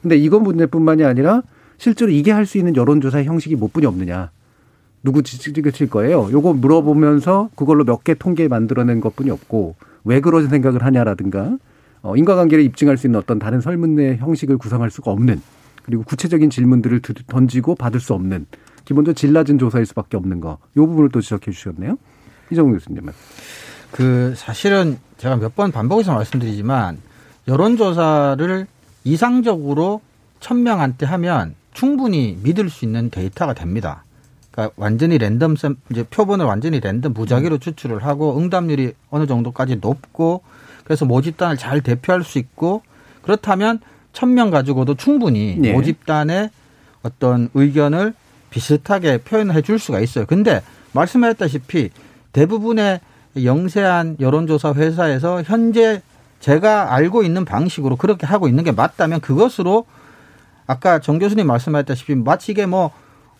근데 0.00 0.16
이건 0.16 0.42
문제뿐만이 0.44 1.04
아니라 1.04 1.42
실제로 1.76 2.10
이게 2.10 2.32
할 2.32 2.46
수 2.46 2.56
있는 2.56 2.74
여론조사 2.74 3.22
형식이 3.24 3.56
몇 3.56 3.70
분이 3.74 3.84
없느냐. 3.84 4.30
누구 5.04 5.22
지지칠 5.22 5.88
거예요? 5.90 6.28
요거 6.32 6.54
물어보면서 6.54 7.50
그걸로 7.54 7.84
몇 7.84 8.02
개 8.02 8.14
통계 8.14 8.48
만들어낸 8.48 9.00
것뿐이 9.00 9.30
없고 9.30 9.76
왜 10.04 10.20
그런 10.20 10.48
생각을 10.48 10.82
하냐라든가 10.82 11.56
어, 12.02 12.16
인과관계를 12.16 12.64
입증할 12.64 12.96
수 12.96 13.06
있는 13.06 13.20
어떤 13.20 13.38
다른 13.38 13.60
설문의 13.60 14.16
형식을 14.18 14.58
구성할 14.58 14.90
수가 14.90 15.10
없는 15.10 15.40
그리고 15.84 16.02
구체적인 16.04 16.50
질문들을 16.50 17.00
드- 17.00 17.14
던지고 17.26 17.74
받을 17.74 18.00
수 18.00 18.14
없는 18.14 18.46
기본적으로 18.84 19.14
질 19.14 19.32
낮은 19.32 19.58
조사일 19.58 19.86
수밖에 19.86 20.16
없는 20.16 20.40
거. 20.40 20.58
요 20.76 20.86
부분을 20.86 21.10
또 21.10 21.20
지적해 21.22 21.50
주셨네요. 21.52 21.96
이정우 22.50 22.72
교수님은. 22.72 23.12
그 23.92 24.34
사실은 24.36 24.98
제가 25.18 25.36
몇 25.36 25.54
번 25.54 25.72
반복해서 25.72 26.14
말씀드리지만 26.14 26.98
여론조사를 27.48 28.66
이상적으로 29.04 30.00
천 30.40 30.62
명한테 30.62 31.06
하면 31.06 31.54
충분히 31.72 32.38
믿을 32.42 32.68
수 32.70 32.84
있는 32.84 33.08
데이터가 33.10 33.54
됩니다. 33.54 34.03
그러니까 34.54 34.72
완전히 34.76 35.18
랜덤 35.18 35.56
샘 35.56 35.76
이제 35.90 36.04
표본을 36.04 36.46
완전히 36.46 36.78
랜덤 36.78 37.12
무작위로 37.12 37.58
추출을 37.58 38.04
하고 38.04 38.38
응답률이 38.38 38.92
어느 39.10 39.26
정도까지 39.26 39.76
높고 39.80 40.42
그래서 40.84 41.04
모집단을 41.04 41.56
잘 41.56 41.80
대표할 41.80 42.22
수 42.22 42.38
있고 42.38 42.82
그렇다면 43.22 43.80
천 44.12 44.34
명 44.34 44.50
가지고도 44.50 44.94
충분히 44.94 45.56
네. 45.58 45.72
모집단의 45.72 46.50
어떤 47.02 47.48
의견을 47.54 48.14
비슷하게 48.50 49.18
표현해 49.18 49.60
줄 49.62 49.80
수가 49.80 49.98
있어요. 49.98 50.24
근데 50.26 50.62
말씀하셨다시피 50.92 51.90
대부분의 52.32 53.00
영세한 53.42 54.18
여론조사 54.20 54.74
회사에서 54.74 55.42
현재 55.42 56.00
제가 56.38 56.94
알고 56.94 57.24
있는 57.24 57.44
방식으로 57.44 57.96
그렇게 57.96 58.24
하고 58.26 58.46
있는 58.46 58.62
게 58.62 58.70
맞다면 58.70 59.20
그것으로 59.20 59.86
아까 60.68 61.00
정 61.00 61.18
교수님 61.18 61.48
말씀하셨다시피 61.48 62.14
마치 62.14 62.52
이게 62.52 62.66
뭐 62.66 62.92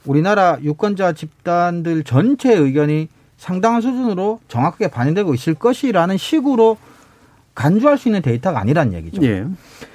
우리나라 0.07 0.59
유권자 0.63 1.13
집단들 1.13 2.05
전체의 2.05 2.59
의견이 2.61 3.09
상당한 3.37 3.81
수준으로 3.81 4.41
정확하게 4.49 4.89
반영되고 4.89 5.35
있을 5.35 5.55
것이라는 5.55 6.17
식으로 6.17 6.77
간주할 7.55 7.99
수 7.99 8.09
있는 8.09 8.23
데이터가 8.23 8.61
아니란 8.61 8.93
얘기죠. 8.93 9.23
예. 9.25 9.47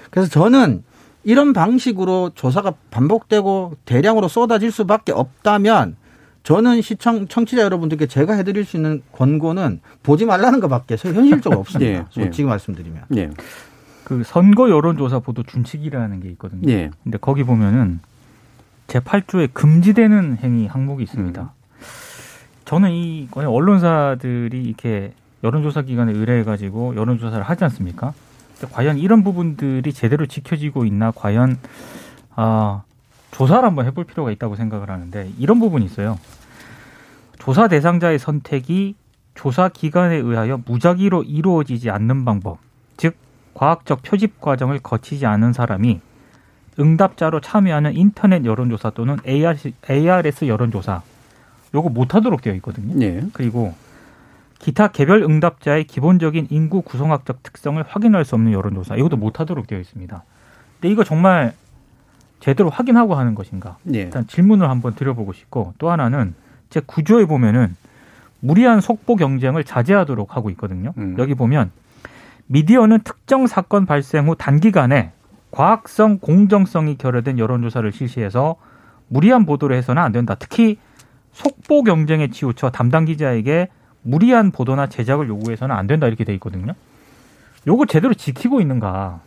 그래서 0.10 0.30
저는 0.30 0.84
이런 1.24 1.53
방식으로 1.53 2.32
조사가 2.34 2.74
반복되고 2.91 3.74
대량으로 3.86 4.28
쏟아질 4.28 4.72
수밖에 4.72 5.12
없다면 5.12 5.95
저는 6.43 6.82
시청 6.82 7.28
청취자 7.28 7.62
여러분들께 7.62 8.07
제가 8.07 8.34
해드릴 8.34 8.66
수 8.66 8.78
있는 8.78 9.03
권고는 9.12 9.82
보지 10.03 10.26
말라는 10.26 10.60
것밖에 10.62 10.95
현실적으로 10.95 11.60
없습니다. 11.62 11.91
예, 11.91 11.97
예. 11.97 12.05
솔직히 12.10 12.43
말씀드리면. 12.45 13.03
예. 13.18 13.30
그 14.05 14.24
선거 14.26 14.70
여론조사 14.70 15.20
보도 15.20 15.43
준칙이라는 15.43 16.22
게 16.22 16.30
있거든요. 16.30 16.72
예. 16.72 16.89
근데 17.03 17.18
거기 17.20 17.43
보면은 17.43 17.99
제 18.89 18.99
8조에 18.99 19.53
금지되는 19.53 20.39
행위 20.41 20.65
항목이 20.65 21.03
있습니다. 21.03 21.41
음. 21.41 21.47
저는 22.65 22.91
이 22.91 23.29
언론사들이 23.33 24.63
이렇게 24.63 25.13
여론조사 25.43 25.83
기관에 25.83 26.11
의뢰해가지고 26.11 26.95
여론조사를 26.95 27.43
하지 27.43 27.63
않습니까? 27.65 28.13
과연 28.71 28.97
이런 28.97 29.23
부분들이 29.23 29.93
제대로 29.93 30.25
지켜지고 30.25 30.85
있나? 30.85 31.11
과연 31.11 31.57
아 32.35 32.81
조사를 33.31 33.63
한번 33.63 33.85
해볼 33.85 34.05
필요가 34.05 34.31
있다고 34.31 34.55
생각을 34.55 34.89
하는데 34.89 35.31
이런 35.37 35.59
부분이 35.59 35.85
있어요. 35.85 36.17
조사 37.37 37.67
대상자의 37.67 38.17
선택이 38.17 38.95
조사 39.35 39.69
기관에 39.69 40.15
의하여 40.15 40.59
무작위로 40.65 41.23
이루어지지 41.23 41.91
않는 41.91 42.25
방법, 42.25 42.57
즉 42.97 43.15
과학적 43.53 44.01
표집 44.01 44.41
과정을 44.41 44.79
거치지 44.79 45.27
않은 45.27 45.53
사람이 45.53 46.01
응답자로 46.80 47.41
참여하는 47.41 47.95
인터넷 47.95 48.45
여론조사 48.45 48.91
또는 48.91 49.17
ARS 49.27 50.45
여론조사 50.45 51.01
요거 51.75 51.89
못하도록 51.89 52.41
되어 52.41 52.53
있거든요. 52.55 53.03
예. 53.03 53.21
그리고 53.34 53.73
기타 54.59 54.89
개별 54.89 55.23
응답자의 55.23 55.86
기본적인 55.86 56.47
인구 56.49 56.82
구성학적 56.82 57.43
특성을 57.43 57.82
확인할 57.88 58.25
수 58.25 58.36
없는 58.36 58.51
여론조사 58.51 58.95
이것도 58.95 59.17
못하도록 59.17 59.67
되어 59.67 59.80
있습니다. 59.80 60.23
근데 60.80 60.91
이거 60.91 61.03
정말 61.03 61.53
제대로 62.39 62.69
확인하고 62.69 63.15
하는 63.15 63.36
것인가? 63.36 63.77
예. 63.93 63.99
일단 64.01 64.25
질문을 64.27 64.69
한번 64.69 64.95
드려보고 64.95 65.34
싶고 65.34 65.73
또 65.77 65.91
하나는 65.91 66.34
제 66.69 66.82
구조에 66.86 67.25
보면은 67.25 67.75
무리한 68.41 68.80
속보 68.80 69.17
경쟁을 69.17 69.63
자제하도록 69.63 70.36
하고 70.36 70.49
있거든요. 70.51 70.93
음. 70.97 71.15
여기 71.19 71.36
보면 71.36 71.71
미디어는 72.47 72.99
특정 73.03 73.47
사건 73.47 73.86
발생 73.86 74.27
후 74.27 74.36
단기간에 74.36 75.11
과학성, 75.52 76.20
공정성이 76.20 76.97
결여된 76.97 77.39
여론조사를 77.39 77.91
실시해서 77.91 78.56
무리한 79.08 79.45
보도를 79.45 79.76
해서는 79.76 80.02
안 80.02 80.12
된다. 80.12 80.36
특히 80.38 80.78
속보 81.32 81.84
경쟁에 81.84 82.30
치우쳐 82.30 82.70
담당 82.70 83.06
기자에게 83.06 83.70
무리한 84.02 84.52
보도나 84.52 84.88
제작을 84.88 85.28
요구해서는 85.28 85.76
안 85.76 85.88
된다 85.88 86.08
이렇게 86.08 86.24
돼 86.24 86.34
있거든요. 86.36 86.74
요거 87.68 87.86
제대로 87.86 88.14
지키고 88.14 88.62
있는가? 88.62 89.22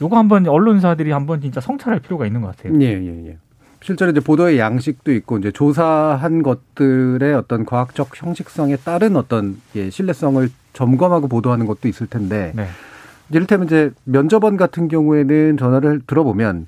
요거 0.00 0.16
한번 0.16 0.46
언론사들이 0.46 1.10
한번 1.10 1.40
진짜 1.40 1.60
성찰할 1.60 2.00
필요가 2.00 2.26
있는 2.26 2.40
것 2.40 2.56
같아요. 2.56 2.78
예, 2.80 2.86
예, 2.86 3.28
예. 3.28 3.38
실제로 3.82 4.10
이제 4.12 4.20
보도의 4.20 4.58
양식도 4.58 5.12
있고 5.12 5.38
이제 5.38 5.50
조사한 5.50 6.42
것들의 6.42 7.34
어떤 7.34 7.64
과학적 7.64 8.10
형식성에 8.14 8.76
따른 8.76 9.16
어떤 9.16 9.60
예, 9.74 9.90
신뢰성을 9.90 10.48
점검하고 10.72 11.28
보도하는 11.28 11.66
것도 11.66 11.88
있을 11.88 12.06
텐데 12.06 12.52
네. 12.54 12.68
이를테면 13.32 13.66
이제 13.66 13.90
면접원 14.04 14.56
같은 14.56 14.88
경우에는 14.88 15.56
전화를 15.56 16.02
들어보면 16.06 16.66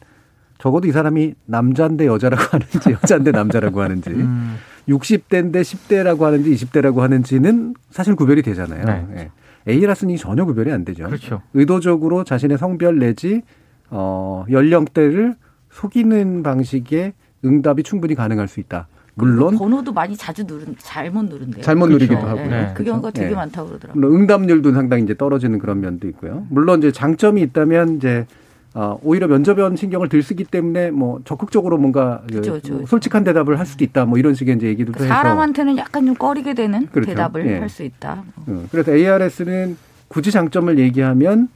적어도 0.59 0.89
이 0.89 0.93
사람이 0.93 1.35
남자인데 1.47 2.07
여자라고 2.07 2.43
하는지 2.51 2.91
여자인데 2.91 3.33
남자라고 3.33 3.83
하는지 3.83 4.11
음, 4.11 4.57
60대인데 4.89 5.61
10대라고 5.62 6.21
하는지 6.21 6.51
20대라고 6.51 6.99
하는지는 6.99 7.75
사실 7.91 8.15
구별이 8.15 8.43
되잖아요. 8.43 8.85
네. 8.85 9.07
예. 9.17 9.31
A라서는 9.73 10.17
전혀 10.17 10.45
구별이 10.45 10.71
안 10.73 10.85
되죠. 10.85 11.07
그렇죠. 11.07 11.43
의도적으로 11.55 12.25
자신의 12.25 12.59
성별 12.59 12.99
내지 12.99 13.43
어 13.91 14.45
연령대를 14.51 15.37
속이는 15.71 16.43
방식의 16.43 17.15
응답이 17.45 17.83
충분히 17.83 18.15
가능할 18.15 18.49
수 18.49 18.61
있다. 18.61 18.89
물론 19.17 19.57
번호도 19.57 19.93
많이 19.93 20.17
자주 20.17 20.45
누른 20.45 20.75
잘못 20.79 21.23
누른대요. 21.27 21.62
잘못 21.62 21.87
그렇죠. 21.87 22.05
누리기도 22.05 22.29
하고요. 22.29 22.49
네. 22.49 22.73
그 22.75 22.83
경우가 22.83 23.12
되게 23.12 23.29
네. 23.29 23.35
많다고 23.35 23.69
그러더라고요. 23.69 24.01
물론 24.01 24.21
응답률도 24.21 24.73
상당히 24.73 25.05
이제 25.05 25.17
떨어지는 25.17 25.59
그런 25.59 25.81
면도 25.81 26.09
있고요. 26.09 26.47
물론 26.51 26.81
이제 26.81 26.91
장점이 26.91 27.41
있다면 27.43 27.97
이제 27.97 28.27
어, 28.75 28.99
오히려 29.05 29.29
면접원 29.29 29.77
신경을 29.77 30.09
들 30.09 30.21
쓰기 30.21 30.43
때문에 30.43 30.91
뭐 30.91 31.21
적극적으로 31.25 31.79
뭔가 31.79 32.23
그 32.29 32.37
그쵸, 32.37 32.55
그쵸. 32.55 32.87
솔직한 32.87 33.23
대답을 33.23 33.57
할 33.61 33.67
수도 33.67 33.85
있다. 33.85 34.05
뭐 34.05 34.19
이런 34.19 34.35
식의 34.35 34.57
이제 34.57 34.67
얘기도 34.67 34.93
해서 34.97 35.07
사람한테는 35.07 35.77
약간 35.77 36.05
좀 36.05 36.17
꺼리게 36.17 36.55
되는 36.55 36.89
그렇죠. 36.89 37.11
대답을 37.11 37.47
예. 37.47 37.59
할수 37.59 37.85
있다. 37.85 38.25
어, 38.49 38.65
그래서 38.73 38.93
ARS는 38.93 39.77
굳이 40.09 40.33
장점을 40.33 40.77
얘기하면 40.77 41.49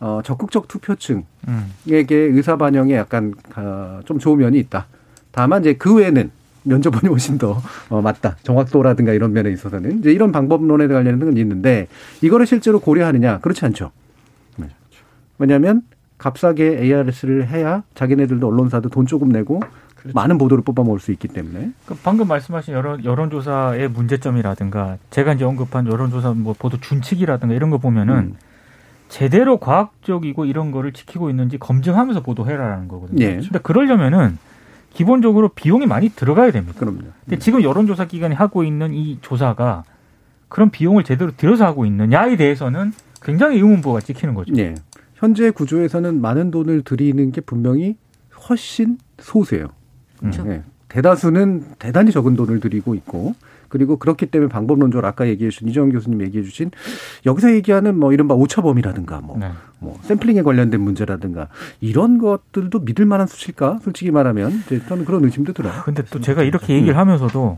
어, 0.00 0.20
적극적 0.22 0.68
투표층에게 0.68 1.24
음. 1.48 2.36
의사 2.36 2.56
반영에 2.56 2.94
약간 2.94 3.32
어, 3.56 4.00
좀 4.04 4.18
좋은 4.18 4.38
면이 4.38 4.58
있다. 4.58 4.86
다만 5.30 5.62
이제 5.62 5.72
그 5.72 5.94
외에는 5.94 6.30
면접원이 6.66 7.08
훨씬 7.08 7.38
더 7.38 7.62
어, 7.88 8.02
맞다. 8.02 8.36
정확도라든가 8.42 9.12
이런 9.12 9.32
면에 9.32 9.50
있어서는 9.50 10.00
이제 10.00 10.12
이런 10.12 10.32
방법론에 10.32 10.86
관련된 10.88 11.18
건 11.20 11.36
있는데 11.36 11.88
이거를 12.22 12.46
실제로 12.46 12.80
고려하느냐 12.80 13.38
그렇지 13.38 13.64
않죠. 13.64 13.92
네. 14.56 14.68
왜냐하면 15.38 15.82
값싸게 16.18 16.78
ARS를 16.82 17.48
해야 17.48 17.82
자기네들도 17.94 18.46
언론사도 18.46 18.88
돈 18.88 19.06
조금 19.06 19.28
내고 19.28 19.60
많은 20.14 20.38
보도를 20.38 20.62
뽑아 20.62 20.84
먹을 20.84 21.00
수 21.00 21.10
있기 21.12 21.28
때문에 21.28 21.72
그 21.84 21.96
방금 22.02 22.28
말씀하신 22.28 22.74
여론 22.74 23.04
여론조사의 23.04 23.88
문제점이라든가 23.88 24.98
제가 25.10 25.32
이제 25.32 25.44
언급한 25.44 25.86
여론조사 25.86 26.32
뭐 26.34 26.54
보도 26.56 26.78
준칙이라든가 26.78 27.54
이런 27.54 27.70
거 27.70 27.78
보면은 27.78 28.14
음. 28.14 28.34
제대로 29.08 29.58
과학적이고 29.58 30.44
이런 30.44 30.70
거를 30.70 30.92
지키고 30.92 31.30
있는지 31.30 31.58
검증하면서 31.58 32.22
보도해라라는 32.22 32.88
거거든요. 32.88 33.24
예. 33.24 33.36
근데 33.36 33.58
그러려면은 33.60 34.38
기본적으로 34.96 35.50
비용이 35.50 35.84
많이 35.84 36.08
들어가야 36.08 36.50
됩니다. 36.52 36.78
그럼요. 36.80 37.00
근데 37.24 37.38
지금 37.38 37.62
여론조사 37.62 38.06
기관이 38.06 38.34
하고 38.34 38.64
있는 38.64 38.94
이 38.94 39.18
조사가 39.20 39.84
그런 40.48 40.70
비용을 40.70 41.04
제대로 41.04 41.32
들여서 41.36 41.66
하고 41.66 41.84
있느냐에 41.84 42.36
대해서는 42.36 42.94
굉장히 43.20 43.58
의문부가 43.58 44.00
찍히는 44.00 44.32
거죠. 44.34 44.54
예. 44.56 44.74
현재 45.14 45.50
구조에서는 45.50 46.18
많은 46.22 46.50
돈을 46.50 46.80
들이는 46.82 47.30
게 47.30 47.42
분명히 47.42 47.96
훨씬 48.48 48.96
소수예요. 49.18 49.66
그렇죠. 50.18 50.46
예. 50.48 50.62
대다수는 50.88 51.74
대단히 51.78 52.10
적은 52.10 52.34
돈을 52.34 52.60
들이고 52.60 52.94
있고 52.94 53.34
그리고 53.68 53.96
그렇기 53.96 54.26
때문에 54.26 54.48
방법론적으로 54.48 55.06
아까 55.06 55.26
얘기해 55.28 55.50
주신 55.50 55.68
이정현 55.68 55.92
교수님 55.92 56.22
얘기해 56.22 56.44
주신 56.44 56.70
여기서 57.24 57.52
얘기하는 57.54 57.98
뭐 57.98 58.12
이른바 58.12 58.34
오차범위라든가 58.34 59.20
뭐, 59.20 59.38
네. 59.38 59.50
뭐 59.78 59.98
샘플링에 60.02 60.42
관련된 60.42 60.80
문제라든가 60.80 61.48
이런 61.80 62.18
것들도 62.18 62.80
믿을 62.80 63.06
만한 63.06 63.26
수치일까? 63.26 63.80
솔직히 63.82 64.10
말하면 64.10 64.62
이제 64.66 64.80
저는 64.86 65.04
그런 65.04 65.24
의심도 65.24 65.52
들어요. 65.52 65.72
근데 65.84 66.02
또 66.10 66.20
제가 66.20 66.42
이렇게 66.42 66.74
얘기를 66.74 66.96
하면서도 66.96 67.56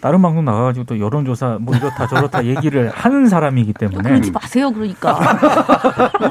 다른 0.00 0.22
방송 0.22 0.44
나가가지고 0.44 0.86
또 0.86 0.98
여론조사 0.98 1.58
뭐 1.60 1.76
이렇다 1.76 2.06
저렇다 2.06 2.44
얘기를 2.46 2.88
하는 2.90 3.28
사람이기 3.28 3.74
때문에 3.74 4.08
그러지 4.08 4.30
마세요, 4.30 4.70
그러니까. 4.72 5.18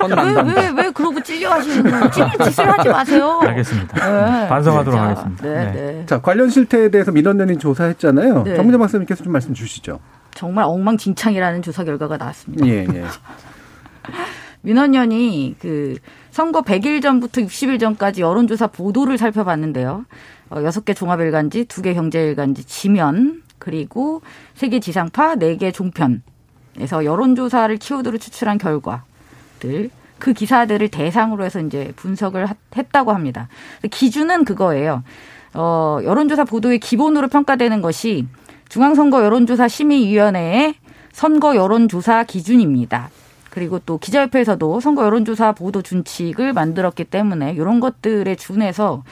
왜, 0.07 0.53
왜, 0.53 0.69
왜 0.75 0.91
그러고 0.91 1.21
찔려 1.21 1.51
하시는 1.51 1.83
거예요? 1.89 2.09
찔린 2.09 2.31
짓을 2.45 2.69
하지 2.71 2.89
마세요. 2.89 3.39
알겠습니다. 3.43 3.95
네, 4.41 4.47
반성하도록 4.47 4.99
진짜. 4.99 5.09
하겠습니다. 5.09 5.43
네, 5.43 5.65
네. 5.65 5.71
네. 5.71 6.05
자 6.07 6.19
관련 6.19 6.49
실태에 6.49 6.89
대해서 6.89 7.11
민원연인 7.11 7.59
조사했잖아요. 7.59 8.43
네. 8.43 8.55
정문재 8.55 8.77
박사님께서 8.77 9.23
좀 9.23 9.33
말씀 9.33 9.53
주시죠. 9.53 9.99
정말 10.33 10.65
엉망진창이라는 10.65 11.61
조사 11.61 11.83
결과가 11.83 12.17
나왔습니다. 12.17 12.65
예, 12.65 12.85
예. 12.91 13.05
민원연이 14.61 15.55
그 15.59 15.95
선거 16.31 16.61
100일 16.61 17.01
전부터 17.01 17.41
60일 17.41 17.79
전까지 17.79 18.21
여론조사 18.21 18.67
보도를 18.67 19.17
살펴봤는데요. 19.17 20.05
어, 20.49 20.59
6개 20.61 20.95
종합일간지, 20.95 21.65
2개 21.65 21.93
경제일간지, 21.93 22.65
지면, 22.65 23.41
그리고 23.59 24.21
3개 24.57 24.81
지상파, 24.81 25.35
4개 25.35 25.73
종편에서 25.73 27.05
여론조사를 27.05 27.75
키워드로 27.77 28.17
추출한 28.17 28.57
결과들, 28.57 29.89
그 30.17 30.33
기사들을 30.33 30.87
대상으로 30.89 31.43
해서 31.45 31.59
이제 31.61 31.93
분석을 31.95 32.45
하- 32.47 32.55
했다고 32.75 33.11
합니다. 33.13 33.47
기준은 33.89 34.43
그거예요. 34.45 35.03
어, 35.53 35.99
여론조사 36.03 36.43
보도의 36.45 36.79
기본으로 36.79 37.27
평가되는 37.27 37.81
것이 37.81 38.27
중앙선거 38.69 39.23
여론조사 39.23 39.67
심의위원회의 39.67 40.75
선거 41.11 41.55
여론조사 41.55 42.23
기준입니다. 42.25 43.09
그리고 43.49 43.79
또 43.79 43.97
기자협회에서도 43.97 44.79
선거 44.79 45.03
여론조사 45.05 45.53
보도 45.53 45.81
준칙을 45.81 46.53
만들었기 46.53 47.05
때문에 47.05 47.53
이런 47.53 47.79
것들에 47.79 48.35
준해서 48.35 49.03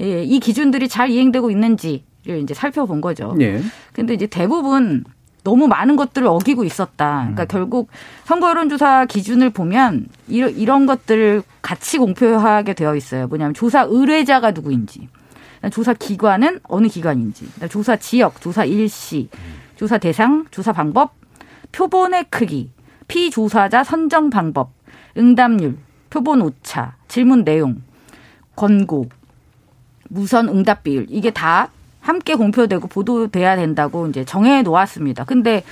예, 0.00 0.22
이 0.22 0.38
기준들이 0.40 0.88
잘 0.88 1.08
이행되고 1.08 1.50
있는지 1.50 2.04
를 2.24 2.38
이제 2.38 2.52
살펴본 2.52 3.00
거죠. 3.00 3.36
예. 3.40 3.62
근데 3.92 4.12
이제 4.12 4.26
대부분 4.26 5.04
너무 5.44 5.68
많은 5.68 5.96
것들을 5.96 6.26
어기고 6.26 6.64
있었다. 6.64 7.20
그러니까 7.20 7.44
결국 7.46 7.88
선거 8.24 8.50
여론조사 8.50 9.06
기준을 9.06 9.50
보면 9.50 10.08
이런, 10.26 10.50
이런 10.56 10.86
것들을 10.86 11.42
같이 11.62 11.96
공표하게 11.98 12.74
되어 12.74 12.96
있어요. 12.96 13.28
뭐냐면 13.28 13.54
조사 13.54 13.82
의뢰자가 13.82 14.50
누구인지, 14.50 15.08
조사 15.70 15.94
기관은 15.94 16.60
어느 16.64 16.88
기관인지, 16.88 17.48
조사 17.70 17.96
지역, 17.96 18.40
조사 18.40 18.64
일시, 18.64 19.28
조사 19.76 19.96
대상, 19.96 20.44
조사 20.50 20.72
방법, 20.72 21.14
표본의 21.72 22.26
크기, 22.30 22.70
피조사자 23.06 23.84
선정 23.84 24.28
방법, 24.28 24.72
응답률, 25.16 25.78
표본 26.10 26.42
오차, 26.42 26.96
질문 27.06 27.44
내용, 27.44 27.80
권고, 28.56 29.08
무선 30.10 30.48
응답 30.48 30.82
비율 30.82 31.06
이게 31.08 31.30
다 31.30 31.70
함께 32.08 32.34
공표되고 32.36 32.88
보도돼야 32.88 33.56
된다고 33.56 34.06
이제 34.06 34.24
정해 34.24 34.62
놓았습니다. 34.62 35.24
근데 35.24 35.62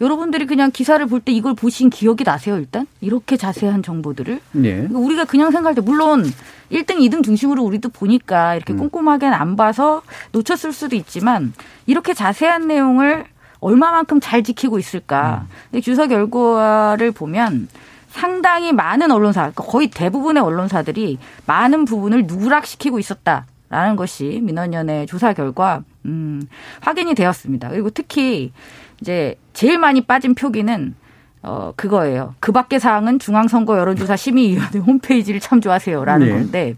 여러분들이 0.00 0.46
그냥 0.46 0.72
기사를 0.72 1.04
볼 1.06 1.20
때 1.20 1.30
이걸 1.30 1.54
보신 1.54 1.88
기억이 1.88 2.24
나세요, 2.24 2.56
일단? 2.56 2.88
이렇게 3.00 3.36
자세한 3.36 3.84
정보들을? 3.84 4.40
예. 4.64 4.74
그러니까 4.74 4.98
우리가 4.98 5.24
그냥 5.24 5.52
생각할 5.52 5.76
때 5.76 5.80
물론 5.80 6.24
1등, 6.72 6.96
2등 6.98 7.22
중심으로 7.22 7.62
우리도 7.62 7.90
보니까 7.90 8.56
이렇게 8.56 8.74
꼼꼼하게는 8.74 9.32
안 9.34 9.54
봐서 9.54 10.02
놓쳤을 10.32 10.72
수도 10.72 10.96
있지만 10.96 11.52
이렇게 11.86 12.12
자세한 12.12 12.66
내용을 12.66 13.24
얼마만큼 13.60 14.18
잘 14.20 14.42
지키고 14.42 14.80
있을까? 14.80 15.46
근데 15.70 15.80
주사 15.80 16.08
결과를 16.08 17.12
보면 17.12 17.68
상당히 18.08 18.72
많은 18.72 19.12
언론사, 19.12 19.42
그러니까 19.42 19.62
거의 19.62 19.90
대부분의 19.90 20.42
언론사들이 20.42 21.18
많은 21.46 21.84
부분을 21.84 22.26
누락시키고 22.26 22.98
있었다. 22.98 23.46
라는 23.70 23.96
것이 23.96 24.40
민원연의 24.42 25.06
조사 25.06 25.32
결과 25.32 25.82
음, 26.06 26.42
확인이 26.80 27.14
되었습니다. 27.14 27.68
그리고 27.70 27.90
특히 27.90 28.52
이제 29.00 29.36
제일 29.52 29.78
많이 29.78 30.00
빠진 30.00 30.34
표기는 30.34 30.94
어 31.42 31.72
그거예요. 31.76 32.34
그 32.40 32.50
밖의 32.50 32.80
사항은 32.80 33.18
중앙선거 33.18 33.78
여론조사 33.78 34.16
심의위원회 34.16 34.78
홈페이지를 34.84 35.40
참조하세요라는 35.40 36.26
네. 36.26 36.32
건데 36.32 36.76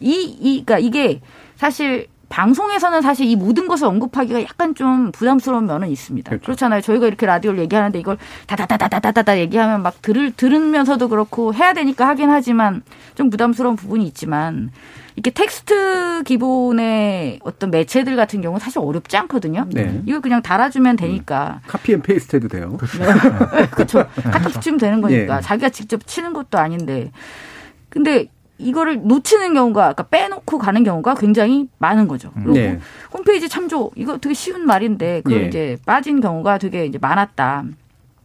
이, 0.00 0.36
이, 0.40 0.64
그러니까 0.64 0.78
이게 0.78 1.20
사실 1.56 2.06
방송에서는 2.30 3.02
사실 3.02 3.26
이 3.26 3.36
모든 3.36 3.68
것을 3.68 3.86
언급하기가 3.88 4.42
약간 4.42 4.74
좀 4.74 5.10
부담스러운 5.12 5.66
면은 5.66 5.88
있습니다. 5.88 6.30
그렇죠. 6.30 6.44
그렇잖아요 6.44 6.80
저희가 6.80 7.06
이렇게 7.06 7.26
라디오를 7.26 7.58
얘기하는데 7.60 7.98
이걸 7.98 8.16
다다다다다다다 8.46 9.38
얘기하면 9.40 9.82
막 9.82 10.00
들을 10.00 10.30
들으면서도 10.32 11.08
그렇고 11.08 11.52
해야 11.52 11.74
되니까 11.74 12.06
하긴 12.08 12.30
하지만 12.30 12.82
좀 13.16 13.30
부담스러운 13.30 13.76
부분이 13.76 14.06
있지만 14.06 14.70
이렇게 15.16 15.32
텍스트 15.32 16.22
기본의 16.24 17.40
어떤 17.42 17.72
매체들 17.72 18.14
같은 18.14 18.40
경우는 18.40 18.60
사실 18.60 18.78
어렵지 18.78 19.16
않거든요. 19.18 19.66
네. 19.68 20.00
이걸 20.06 20.20
그냥 20.20 20.40
달아주면 20.40 20.96
되니까 20.96 21.60
copy 21.66 21.94
and 21.94 22.00
paste 22.00 22.36
해도 22.36 22.46
돼요. 22.46 22.78
그렇죠. 23.72 24.06
갖다 24.22 24.48
붙이면 24.48 24.78
되는 24.78 25.00
거니까 25.00 25.38
예. 25.38 25.40
자기가 25.40 25.70
직접 25.70 26.06
치는 26.06 26.32
것도 26.32 26.58
아닌데 26.58 27.10
근데 27.88 28.28
이거를 28.60 29.00
놓치는 29.04 29.54
경우가 29.54 29.80
그러니까 29.80 30.02
빼놓고 30.04 30.58
가는 30.58 30.84
경우가 30.84 31.14
굉장히 31.14 31.68
많은 31.78 32.06
거죠. 32.08 32.30
그리고 32.34 32.52
네. 32.52 32.78
홈페이지 33.12 33.48
참조 33.48 33.90
이거 33.96 34.18
되게 34.18 34.34
쉬운 34.34 34.66
말인데 34.66 35.22
그걸 35.22 35.42
예. 35.44 35.46
이제 35.48 35.76
빠진 35.86 36.20
경우가 36.20 36.58
되게 36.58 36.86
이제 36.86 36.98
많았다. 37.00 37.64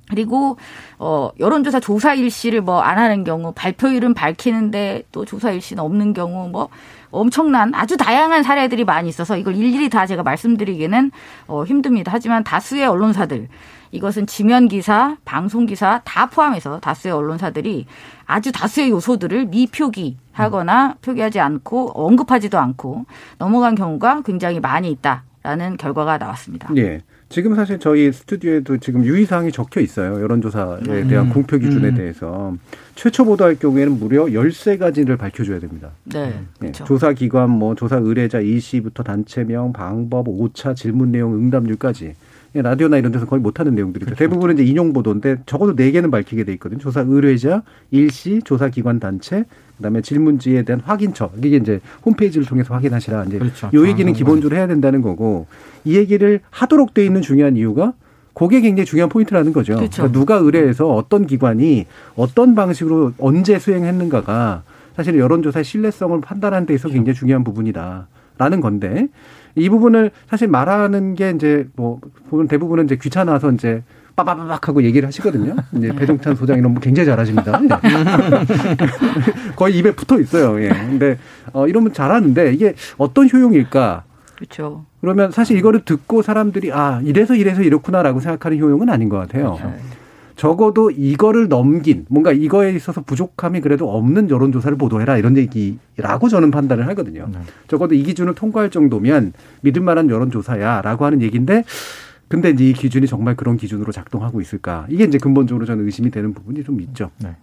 그리고 0.09 0.57
어 0.99 1.31
여론조사 1.39 1.79
조사 1.79 2.13
일시를 2.13 2.61
뭐 2.61 2.81
안 2.81 2.99
하는 2.99 3.23
경우 3.23 3.51
발표일은 3.55 4.13
밝히는데 4.13 5.03
또 5.11 5.25
조사 5.25 5.49
일시는 5.49 5.81
없는 5.83 6.13
경우 6.13 6.47
뭐 6.49 6.69
엄청난 7.09 7.73
아주 7.73 7.97
다양한 7.97 8.43
사례들이 8.43 8.83
많이 8.83 9.09
있어서 9.09 9.35
이걸 9.37 9.55
일일이 9.55 9.89
다 9.89 10.05
제가 10.05 10.21
말씀드리기는 10.21 11.11
어 11.47 11.63
힘듭니다. 11.63 12.11
하지만 12.13 12.43
다수의 12.43 12.85
언론사들 12.85 13.47
이것은 13.95 14.27
지면 14.27 14.67
기사, 14.67 15.17
방송 15.23 15.65
기사 15.65 16.01
다 16.03 16.25
포함해서 16.27 16.79
다수의 16.79 17.13
언론사들이 17.13 17.85
아주 18.25 18.51
다수의 18.51 18.89
요소들을 18.89 19.45
미표기하거나 19.45 20.97
표기하지 21.01 21.39
않고 21.39 21.91
언급하지도 21.93 22.59
않고 22.59 23.05
넘어간 23.37 23.75
경우가 23.75 24.23
굉장히 24.23 24.59
많이 24.59 24.91
있다라는 24.91 25.77
결과가 25.77 26.17
나왔습니다. 26.17 26.69
예. 26.77 27.01
지금 27.27 27.55
사실 27.55 27.79
저희 27.79 28.11
스튜디오에도 28.11 28.77
지금 28.77 29.03
유의사항이 29.03 29.51
적혀 29.51 29.81
있어요. 29.81 30.21
여론조사에 30.21 31.07
대한 31.07 31.29
공표 31.29 31.57
기준에 31.57 31.93
대해서. 31.93 32.55
최초 32.93 33.25
보도할 33.25 33.55
경우에는 33.55 33.97
무려 33.99 34.25
13가지를 34.25 35.17
밝혀줘야 35.17 35.59
됩니다. 35.59 35.89
네, 36.03 36.27
예, 36.27 36.39
그렇죠. 36.59 36.85
조사 36.85 37.13
기관, 37.13 37.49
뭐 37.49 37.73
조사 37.73 37.97
의뢰자, 37.97 38.39
일시부터 38.39 39.01
단체명, 39.03 39.73
방법, 39.73 40.29
오차, 40.29 40.75
질문 40.75 41.11
내용, 41.11 41.33
응답률까지. 41.33 42.13
예, 42.55 42.61
라디오나 42.61 42.97
이런 42.97 43.11
데서 43.11 43.25
거의 43.25 43.41
못하는 43.41 43.75
내용들이죠. 43.75 44.15
대부분은 44.15 44.55
이제 44.55 44.63
인용 44.63 44.93
보도인데 44.93 45.37
적어도 45.45 45.75
네 45.75 45.91
개는 45.91 46.09
밝히게 46.09 46.45
돼 46.45 46.53
있거든요. 46.53 46.79
조사 46.79 47.01
의뢰자, 47.01 47.63
일시, 47.91 48.41
조사 48.43 48.69
기관 48.69 48.99
단체, 48.99 49.43
그다음에 49.75 50.01
질문지에 50.01 50.63
대한 50.63 50.79
확인처. 50.79 51.29
이게 51.43 51.57
이제 51.57 51.81
홈페이지를 52.05 52.47
통해서 52.47 52.73
확인하시라. 52.73 53.25
이제 53.25 53.39
그렇죠. 53.39 53.69
요 53.73 53.81
얘기는 53.81 53.97
정확한 53.97 54.13
기본적으로 54.13 54.55
해야 54.55 54.67
된다는 54.67 55.01
거고 55.01 55.47
이 55.83 55.97
얘기를 55.97 56.39
하도록 56.49 56.93
돼 56.93 57.05
있는 57.05 57.21
중요한 57.21 57.57
이유가 57.57 57.93
그게 58.33 58.61
굉장히 58.61 58.85
중요한 58.85 59.09
포인트라는 59.09 59.51
거죠. 59.51 59.75
그렇죠. 59.75 60.03
그러니까 60.03 60.17
누가 60.17 60.35
의뢰해서 60.35 60.87
어떤 60.87 61.27
기관이 61.27 61.85
어떤 62.15 62.55
방식으로 62.55 63.13
언제 63.17 63.59
수행했는가가 63.59 64.63
사실 64.95 65.19
여론조사의 65.19 65.65
신뢰성을 65.65 66.21
판단하는 66.21 66.65
데 66.65 66.73
있어서 66.73 66.93
굉장히 66.93 67.15
중요한 67.15 67.43
부분이다 67.43 68.07
라는 68.37 68.61
건데 68.61 69.07
이 69.55 69.69
부분을 69.69 70.11
사실 70.29 70.47
말하는 70.47 71.15
게 71.15 71.31
이제 71.31 71.67
뭐 71.75 71.99
보면 72.29 72.47
대부분은 72.47 72.85
이제 72.85 72.97
귀찮아서 72.97 73.51
이제 73.51 73.83
빠바바박 74.15 74.67
하고 74.67 74.83
얘기를 74.83 75.07
하시거든요. 75.07 75.55
이제 75.73 75.93
배종찬 75.93 76.35
소장 76.35 76.57
이런 76.57 76.73
분 76.73 76.81
굉장히 76.81 77.05
잘하십니다. 77.07 77.59
거의 79.55 79.77
입에 79.77 79.91
붙어 79.91 80.19
있어요. 80.19 80.61
예. 80.61 80.69
근데 80.69 81.17
어 81.51 81.67
이러면 81.67 81.93
잘하는데 81.93 82.53
이게 82.53 82.75
어떤 82.97 83.29
효용일까? 83.29 84.03
그렇죠. 84.35 84.85
그러면 85.01 85.31
사실 85.31 85.57
이거를 85.57 85.81
듣고 85.85 86.21
사람들이 86.21 86.71
아 86.71 87.01
이래서 87.03 87.35
이래서 87.35 87.61
이렇구나라고 87.61 88.19
생각하는 88.19 88.59
효용은 88.59 88.89
아닌 88.89 89.09
것 89.09 89.17
같아요. 89.17 89.57
적어도 90.35 90.91
이거를 90.91 91.47
넘긴 91.47 92.05
뭔가 92.09 92.31
이거에 92.31 92.73
있어서 92.73 93.01
부족함이 93.01 93.61
그래도 93.61 93.95
없는 93.95 94.29
여론조사를 94.29 94.77
보도해라 94.77 95.17
이런 95.17 95.37
얘기라고 95.37 96.29
저는 96.29 96.51
판단을 96.51 96.87
하거든요. 96.89 97.29
적어도 97.67 97.95
이 97.95 98.03
기준을 98.03 98.35
통과할 98.35 98.69
정도면 98.69 99.33
믿을 99.61 99.81
만한 99.81 100.09
여론조사야라고 100.09 101.05
하는 101.05 101.21
얘기인데 101.21 101.63
근데 102.27 102.49
이제 102.49 102.69
이 102.69 102.73
기준이 102.73 103.07
정말 103.07 103.35
그런 103.35 103.55
기준으로 103.55 103.91
작동하고 103.91 104.41
있을까 104.41 104.87
이게 104.89 105.03
이제 105.05 105.17
근본적으로 105.17 105.65
저는 105.65 105.85
의심이 105.85 106.11
되는 106.11 106.33
부분이 106.33 106.63
좀 106.63 106.81
있죠. 106.81 107.11
네. 107.19 107.35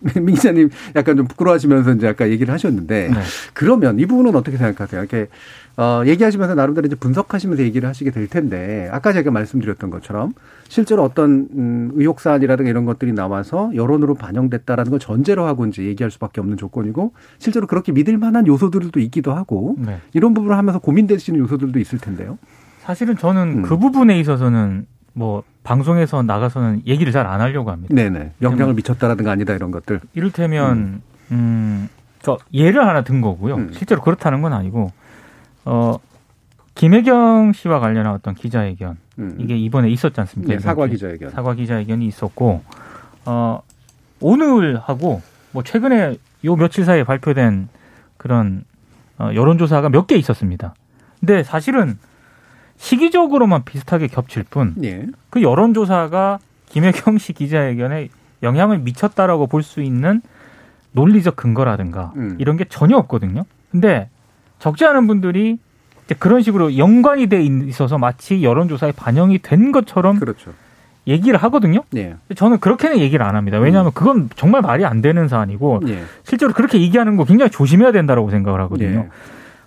민 0.16 0.34
기자님 0.34 0.70
약간 0.96 1.16
좀 1.16 1.26
부끄러워하시면서 1.26 1.92
이제 1.92 2.08
아까 2.08 2.30
얘기를 2.30 2.52
하셨는데 2.54 3.10
네. 3.12 3.20
그러면 3.52 3.98
이 3.98 4.06
부분은 4.06 4.34
어떻게 4.34 4.56
생각하세요? 4.56 5.02
이렇게 5.02 5.28
어, 5.76 6.02
얘기하시면서 6.06 6.54
나름대로 6.54 6.86
이제 6.86 6.96
분석하시면서 6.96 7.62
얘기를 7.64 7.86
하시게 7.88 8.10
될 8.10 8.26
텐데 8.26 8.88
아까 8.92 9.12
제가 9.12 9.30
말씀드렸던 9.30 9.90
것처럼 9.90 10.32
실제로 10.70 11.02
어떤 11.02 11.48
음, 11.52 11.90
의혹 11.94 12.20
사안이라든가 12.20 12.70
이런 12.70 12.84
것들이 12.84 13.12
나와서 13.12 13.72
여론으로 13.74 14.14
반영됐다라는 14.14 14.90
걸 14.90 15.00
전제로 15.00 15.44
하고 15.44 15.66
이제 15.66 15.82
얘기할 15.82 16.12
수밖에 16.12 16.40
없는 16.40 16.56
조건이고 16.56 17.12
실제로 17.38 17.66
그렇게 17.66 17.90
믿을 17.90 18.16
만한 18.18 18.46
요소들도 18.46 19.00
있기도 19.00 19.34
하고 19.34 19.74
네. 19.78 19.98
이런 20.14 20.32
부분을 20.32 20.56
하면서 20.56 20.78
고민되시는 20.78 21.40
요소들도 21.40 21.76
있을 21.80 21.98
텐데요. 21.98 22.38
사실은 22.78 23.16
저는 23.16 23.58
음. 23.58 23.62
그 23.62 23.78
부분에 23.78 24.20
있어서는 24.20 24.86
뭐 25.12 25.42
방송에서 25.64 26.22
나가서는 26.22 26.82
얘기를 26.86 27.12
잘 27.12 27.26
안 27.26 27.40
하려고 27.40 27.72
합니다. 27.72 27.92
네네 27.92 28.34
영향을 28.40 28.74
미쳤다라든가 28.74 29.32
아니다 29.32 29.54
이런 29.54 29.72
것들. 29.72 30.00
이를테면 30.14 31.02
음, 31.32 31.88
저 32.22 32.38
예를 32.54 32.86
하나 32.86 33.02
든 33.02 33.20
거고요. 33.20 33.56
음. 33.56 33.70
실제로 33.72 34.00
그렇다는 34.02 34.40
건 34.40 34.52
아니고 34.52 34.92
어 35.64 35.96
김혜경 36.74 37.52
씨와 37.52 37.80
관련한 37.80 38.12
어떤 38.14 38.34
기자회견 38.34 38.96
음. 39.18 39.36
이게 39.38 39.56
이번에 39.56 39.90
있었지 39.90 40.18
않습니까? 40.20 40.54
네, 40.54 40.58
사과 40.60 40.86
기- 40.86 40.92
기자회견. 40.92 41.30
사과 41.30 41.54
기자회견이 41.54 42.06
있었고 42.06 42.62
어 43.26 43.60
오늘 44.20 44.78
하고 44.78 45.20
뭐 45.52 45.62
최근에 45.62 46.16
요 46.44 46.56
며칠 46.56 46.84
사이에 46.84 47.04
발표된 47.04 47.68
그런 48.16 48.64
어, 49.18 49.30
여론조사가 49.34 49.90
몇 49.90 50.06
개 50.06 50.16
있었습니다. 50.16 50.74
근데 51.18 51.42
사실은 51.42 51.98
시기적으로만 52.78 53.64
비슷하게 53.64 54.06
겹칠 54.06 54.42
뿐 54.44 54.74
예. 54.82 55.06
그 55.28 55.42
여론조사가 55.42 56.38
김혜경 56.70 57.18
씨 57.18 57.34
기자회견에 57.34 58.08
영향을 58.42 58.78
미쳤다라고 58.78 59.48
볼 59.48 59.62
수 59.62 59.82
있는 59.82 60.22
논리적 60.92 61.36
근거라든가 61.36 62.12
음. 62.16 62.36
이런 62.40 62.56
게 62.56 62.64
전혀 62.64 62.96
없거든요. 62.96 63.44
근데 63.70 64.08
적지 64.60 64.86
않은 64.86 65.06
분들이 65.06 65.58
그런 66.14 66.42
식으로 66.42 66.76
연관이 66.76 67.26
돼 67.26 67.42
있어서 67.42 67.98
마치 67.98 68.42
여론조사에 68.42 68.92
반영이 68.92 69.38
된 69.38 69.72
것처럼 69.72 70.18
그렇죠. 70.18 70.52
얘기를 71.06 71.38
하거든요. 71.44 71.82
예. 71.96 72.16
저는 72.34 72.58
그렇게는 72.60 72.98
얘기를 72.98 73.24
안 73.24 73.36
합니다. 73.36 73.58
왜냐하면 73.58 73.92
그건 73.94 74.28
정말 74.36 74.62
말이 74.62 74.84
안 74.84 75.02
되는 75.02 75.28
사안이고 75.28 75.82
예. 75.88 76.02
실제로 76.24 76.52
그렇게 76.52 76.80
얘기하는 76.80 77.16
거 77.16 77.24
굉장히 77.24 77.50
조심해야 77.50 77.92
된다라고 77.92 78.30
생각을 78.30 78.60
하거든요. 78.62 79.00
예. 79.00 79.08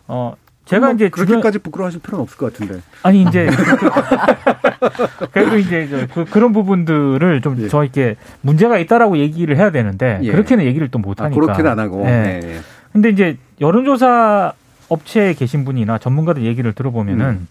어 0.07 0.35
제가 0.65 0.87
뭐 0.87 0.95
이제 0.95 1.09
그렇게까지 1.09 1.59
부끄러워하실 1.59 2.01
필요는 2.01 2.23
없을 2.23 2.37
것 2.37 2.53
같은데. 2.53 2.81
아니 3.01 3.23
이제 3.23 3.49
그래도 5.31 5.57
이제 5.57 5.87
저 5.89 6.07
그, 6.13 6.25
그런 6.25 6.53
부분들을 6.53 7.41
좀 7.41 7.57
예. 7.59 7.67
저에게 7.67 8.15
문제가 8.41 8.77
있다라고 8.77 9.17
얘기를 9.17 9.57
해야 9.57 9.71
되는데 9.71 10.19
예. 10.23 10.31
그렇게는 10.31 10.63
얘기를 10.65 10.87
또못 10.89 11.19
아, 11.19 11.25
하니까. 11.25 11.41
그렇게는 11.41 11.71
안 11.71 11.79
하고. 11.79 12.05
예. 12.05 12.39
예. 12.43 12.47
예. 12.47 12.59
근데 12.93 13.09
이제 13.09 13.37
여론조사 13.59 14.53
업체에 14.89 15.33
계신 15.33 15.65
분이나 15.65 15.97
전문가들 15.97 16.43
얘기를 16.45 16.73
들어보면은 16.73 17.25
음. 17.25 17.47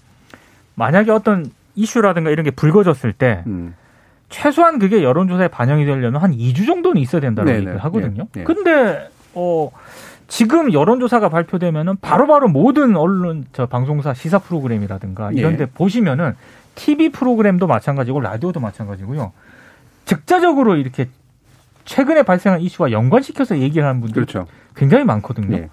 만약에 0.75 1.11
어떤 1.11 1.51
이슈라든가 1.75 2.31
이런 2.31 2.45
게 2.45 2.51
불거졌을 2.51 3.13
때 3.13 3.43
음. 3.47 3.75
최소한 4.29 4.79
그게 4.79 5.03
여론조사에 5.03 5.49
반영이 5.49 5.85
되려면 5.85 6.23
한 6.23 6.33
2주 6.33 6.67
정도는 6.67 7.01
있어야 7.01 7.21
된다고 7.21 7.47
네네. 7.47 7.59
얘기를 7.59 7.79
하거든요. 7.85 8.27
예, 8.37 8.41
예. 8.41 8.45
근데 8.45 9.09
어 9.35 9.71
지금 10.27 10.73
여론조사가 10.73 11.29
발표되면은 11.29 11.97
바로 12.01 12.27
바로 12.27 12.49
모든 12.49 12.97
언론 12.97 13.45
저 13.53 13.67
방송사 13.67 14.15
시사 14.15 14.39
프로그램이라든가 14.39 15.33
이런 15.33 15.53
예. 15.53 15.57
데 15.59 15.67
보시면은 15.67 16.35
TV 16.75 17.11
프로그램도 17.11 17.67
마찬가지고 17.67 18.21
라디오도 18.21 18.59
마찬가지고요. 18.61 19.33
즉자적으로 20.07 20.77
이렇게 20.77 21.09
최근에 21.85 22.23
발생한 22.23 22.61
이슈와 22.63 22.91
연관시켜서 22.93 23.59
얘기를 23.59 23.87
하는 23.87 24.01
분들 24.01 24.25
그렇죠. 24.25 24.47
굉장히 24.75 25.05
많거든요. 25.05 25.69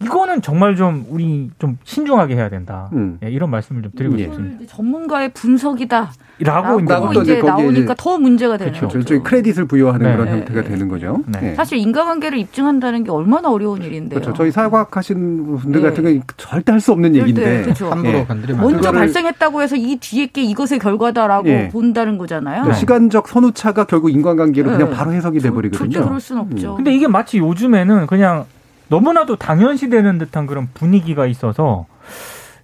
예. 0.00 0.04
이거는 0.06 0.42
정말 0.42 0.76
좀 0.76 1.04
우리 1.10 1.50
좀 1.58 1.76
신중하게 1.84 2.36
해야 2.36 2.48
된다. 2.48 2.88
음. 2.92 3.18
예, 3.24 3.30
이런 3.30 3.50
말씀을 3.50 3.82
좀 3.82 3.90
드리고 3.96 4.18
예. 4.18 4.24
싶습니다. 4.24 4.56
이제 4.62 4.66
전문가의 4.66 5.30
분석이다. 5.32 6.12
라고 6.40 6.78
이제 6.78 6.92
라고 6.94 7.12
또 7.12 7.22
이제 7.22 7.42
나오니까 7.42 7.94
더 7.98 8.16
문제가 8.16 8.56
되는 8.56 8.72
그렇죠. 8.72 8.86
거죠. 8.86 8.98
일종의 8.98 9.22
크레딧을 9.24 9.64
부여하는 9.66 10.06
네. 10.06 10.12
그런 10.12 10.26
네. 10.26 10.32
형태가 10.34 10.62
네. 10.62 10.68
되는 10.68 10.88
거죠. 10.88 11.18
네. 11.26 11.50
예. 11.50 11.54
사실 11.56 11.78
인과관계를 11.78 12.38
입증한다는 12.38 13.02
게 13.02 13.10
얼마나 13.10 13.50
어려운 13.50 13.82
일인데요. 13.82 14.20
그렇죠. 14.20 14.32
저희 14.36 14.52
사회과학 14.52 14.96
하신 14.96 15.56
분들 15.58 15.82
네. 15.82 15.88
같은 15.88 16.04
경우 16.04 16.20
절대 16.36 16.70
할 16.72 16.78
수 16.80 16.92
없는 16.92 17.12
절대, 17.12 17.20
얘기인데 17.20 17.62
그렇죠. 17.62 17.90
함부로 17.90 18.18
예. 18.18 18.24
건드리면 18.24 18.60
안 18.64 18.70
먼저 18.70 18.90
그거를- 18.90 18.98
발생했다고 18.98 19.62
해서 19.62 19.74
이 19.74 19.96
뒤에 19.96 20.26
게 20.26 20.42
이것의 20.42 20.78
결과다라고 20.78 21.48
예. 21.48 21.68
본다는 21.72 22.18
거잖아요. 22.18 22.62
그 22.62 22.72
시간적 22.72 23.26
선후차가 23.26 23.84
결국 23.86 24.10
인간관계로 24.10 24.70
네. 24.70 24.76
그냥 24.76 24.92
바로 24.92 25.12
해석이 25.12 25.38
돼 25.40 25.48
절대 25.50 25.54
버리거든요. 25.56 26.04
그럴 26.06 26.20
순 26.20 26.38
없죠. 26.38 26.76
근데 26.76 26.94
이게 26.94 27.08
마치 27.08 27.38
요즘에는 27.38 28.06
그냥 28.06 28.44
너무나도 28.88 29.36
당연시되는 29.36 30.18
듯한 30.18 30.46
그런 30.46 30.68
분위기가 30.74 31.26
있어서 31.26 31.86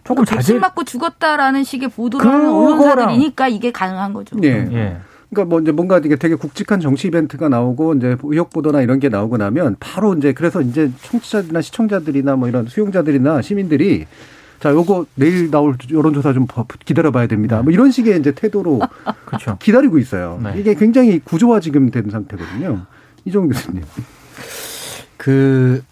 조금 0.04 0.24
자제. 0.24 0.36
백신 0.36 0.60
맞고 0.60 0.84
죽었다라는 0.84 1.64
식의 1.64 1.88
보도를 1.90 2.26
하는 2.26 2.46
그거랑- 2.50 2.54
언론사들이니까 2.72 3.48
이게 3.48 3.70
가능한 3.72 4.12
거죠. 4.12 4.36
예. 4.42 4.48
예. 4.70 4.96
그러니까 5.30 5.48
뭐 5.50 5.60
이제 5.60 5.72
뭔가 5.72 5.98
이게 5.98 6.14
되게 6.16 6.34
굵직한 6.34 6.80
정치 6.80 7.08
이벤트가 7.08 7.48
나오고 7.48 7.94
이제 7.94 8.16
의혹 8.22 8.50
보도나 8.50 8.82
이런 8.82 9.00
게 9.00 9.08
나오고 9.08 9.36
나면 9.38 9.76
바로 9.80 10.14
이제 10.14 10.32
그래서 10.32 10.60
이제 10.60 10.90
청취자들이나 11.02 11.60
시청자들이나 11.60 12.36
뭐 12.36 12.48
이런 12.48 12.66
수용자들이나 12.66 13.42
시민들이 13.42 14.06
자, 14.60 14.70
요거 14.70 15.06
내일 15.16 15.50
나올 15.50 15.76
여론조사 15.90 16.32
좀 16.32 16.46
기다려 16.86 17.10
봐야 17.10 17.26
됩니다. 17.26 17.60
뭐 17.62 17.72
이런 17.72 17.90
식의 17.90 18.18
이제 18.20 18.32
태도로 18.32 18.80
그렇죠. 19.26 19.56
기다리고 19.60 19.98
있어요. 19.98 20.40
네. 20.42 20.54
이게 20.58 20.74
굉장히 20.74 21.18
구조화 21.18 21.60
지금 21.60 21.90
된 21.90 22.08
상태거든요. 22.10 22.86
이종 23.26 23.48
교수님. 23.48 23.82
그, 25.16 25.82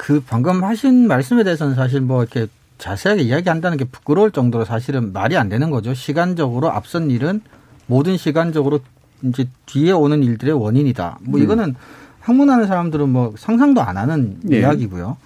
그 0.00 0.22
방금 0.26 0.64
하신 0.64 1.06
말씀에 1.08 1.44
대해서는 1.44 1.74
사실 1.74 2.00
뭐 2.00 2.22
이렇게 2.22 2.46
자세하게 2.78 3.20
이야기한다는 3.20 3.76
게 3.76 3.84
부끄러울 3.84 4.30
정도로 4.30 4.64
사실은 4.64 5.12
말이 5.12 5.36
안 5.36 5.50
되는 5.50 5.68
거죠. 5.68 5.92
시간적으로 5.92 6.70
앞선 6.70 7.10
일은 7.10 7.42
모든 7.84 8.16
시간적으로 8.16 8.80
이제 9.22 9.46
뒤에 9.66 9.92
오는 9.92 10.22
일들의 10.22 10.54
원인이다. 10.54 11.18
뭐 11.20 11.38
음. 11.38 11.44
이거는 11.44 11.74
학문하는 12.20 12.66
사람들은 12.66 13.10
뭐 13.10 13.34
상상도 13.36 13.82
안 13.82 13.98
하는 13.98 14.38
네. 14.42 14.60
이야기고요. 14.60 15.18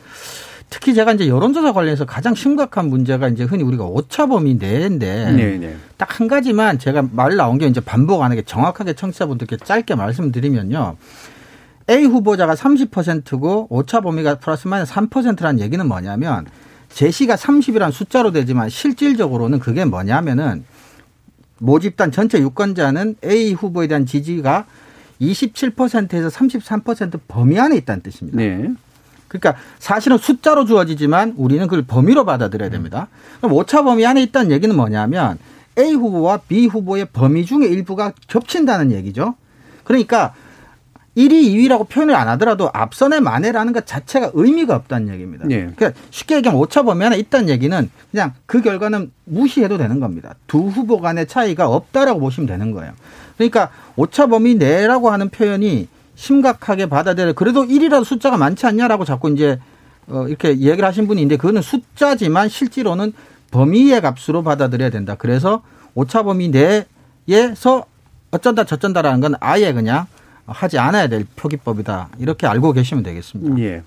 특히 0.71 0.93
제가 0.93 1.13
이제 1.13 1.29
여론조사 1.29 1.73
관련해서 1.73 2.05
가장 2.05 2.35
심각한 2.35 2.89
문제가 2.89 3.29
이제 3.29 3.45
흔히 3.45 3.63
우리가 3.63 3.85
오차범위 3.85 4.57
내인데 4.57 5.31
네, 5.31 5.57
네. 5.57 5.77
딱한 5.99 6.27
가지만 6.27 6.81
제가 6.81 7.05
말 7.13 7.37
나온 7.37 7.59
게 7.59 7.69
이제 7.69 7.81
반복 7.81 8.23
안 8.23 8.33
하게 8.33 8.43
정확하게 8.43 8.95
청취자분들께 8.95 9.59
짧게 9.59 9.95
말씀드리면요. 9.95 10.97
A 11.91 12.05
후보자가 12.05 12.55
30%고 12.55 13.67
오차 13.69 14.01
범위가 14.01 14.37
플러스 14.37 14.69
마이너스 14.69 14.93
3%라는 14.95 15.61
얘기는 15.61 15.87
뭐냐면 15.87 16.47
제시가 16.89 17.37
30이라는 17.37 17.93
숫자로 17.93 18.31
되지만 18.31 18.69
실질적으로는 18.69 19.59
그게 19.59 19.85
뭐냐면은 19.85 20.65
모집단 21.59 22.11
전체 22.11 22.39
유권자는 22.39 23.17
A 23.25 23.53
후보에 23.53 23.87
대한 23.87 24.07
지지가 24.07 24.67
27%에서 25.21 26.29
33% 26.29 27.21
범위 27.29 27.59
안에 27.59 27.77
있다는 27.77 28.03
뜻입니다. 28.03 28.39
네. 28.39 28.73
그러니까 29.29 29.61
사실은 29.79 30.17
숫자로 30.19 30.65
주어지지만 30.65 31.35
우리는 31.37 31.67
그걸 31.67 31.85
범위로 31.85 32.25
받아들여야 32.25 32.71
됩니다. 32.71 33.09
그럼 33.39 33.53
오차 33.53 33.83
범위 33.83 34.07
안에 34.07 34.23
있다는 34.23 34.51
얘기는 34.53 34.75
뭐냐면 34.75 35.39
A 35.79 35.93
후보와 35.95 36.39
B 36.39 36.67
후보의 36.67 37.09
범위 37.13 37.45
중에 37.45 37.67
일부가 37.67 38.13
겹친다는 38.29 38.93
얘기죠. 38.93 39.35
그러니까 39.83 40.35
1위, 41.17 41.31
2위라고 41.31 41.89
표현을 41.89 42.15
안 42.15 42.29
하더라도 42.29 42.71
앞선의 42.73 43.21
만회라는 43.21 43.73
것 43.73 43.87
자체가 43.87 44.33
의미가 44.35 44.75
없다는 44.75 45.13
얘기입니다. 45.15 45.45
예. 45.51 45.71
그러니까 45.77 45.93
쉽게 46.11 46.37
얘기하면 46.37 46.61
오차 46.61 46.83
범위 46.83 47.05
안에 47.05 47.17
있다는 47.19 47.49
얘기는 47.49 47.91
그냥 48.11 48.33
그 48.47 48.63
결과는 48.63 49.13
무시해도 49.25 49.79
되는 49.79 50.01
겁니다. 50.01 50.35
두 50.49 50.59
후보 50.69 51.01
간의 51.01 51.29
차이가 51.29 51.69
없다라고 51.69 52.19
보시면 52.19 52.49
되는 52.49 52.73
거예요. 52.73 52.93
그러니까 53.37 53.71
오차 53.97 54.27
범위 54.27 54.57
내라고 54.57 55.11
하는 55.11 55.29
표현이 55.29 55.89
심각하게 56.17 56.87
받아들여 56.87 57.33
그래도 57.33 57.65
1이라도 57.65 58.05
숫자가 58.05 58.37
많지 58.37 58.67
않냐라고 58.67 59.05
자꾸 59.05 59.31
이제 59.31 59.59
어 60.09 60.27
이렇게 60.29 60.51
얘기를 60.51 60.85
하신 60.85 61.07
분이 61.07 61.21
있는데 61.23 61.37
그거는 61.37 61.63
숫자지만 61.63 62.49
실제로는 62.49 63.13
범위의 63.51 64.01
값으로 64.01 64.43
받아들여야 64.43 64.91
된다. 64.91 65.15
그래서 65.17 65.63
오차 65.95 66.25
범위 66.25 66.51
내에서 67.29 67.85
어쩐다 68.33 68.65
저쩐다라는 68.65 69.21
건 69.21 69.35
아예 69.41 69.73
그냥 69.73 70.07
하지 70.47 70.79
않아야 70.79 71.07
될 71.09 71.25
표기법이다. 71.37 72.09
이렇게 72.19 72.47
알고 72.47 72.73
계시면 72.73 73.03
되겠습니다. 73.03 73.59
예. 73.63 73.83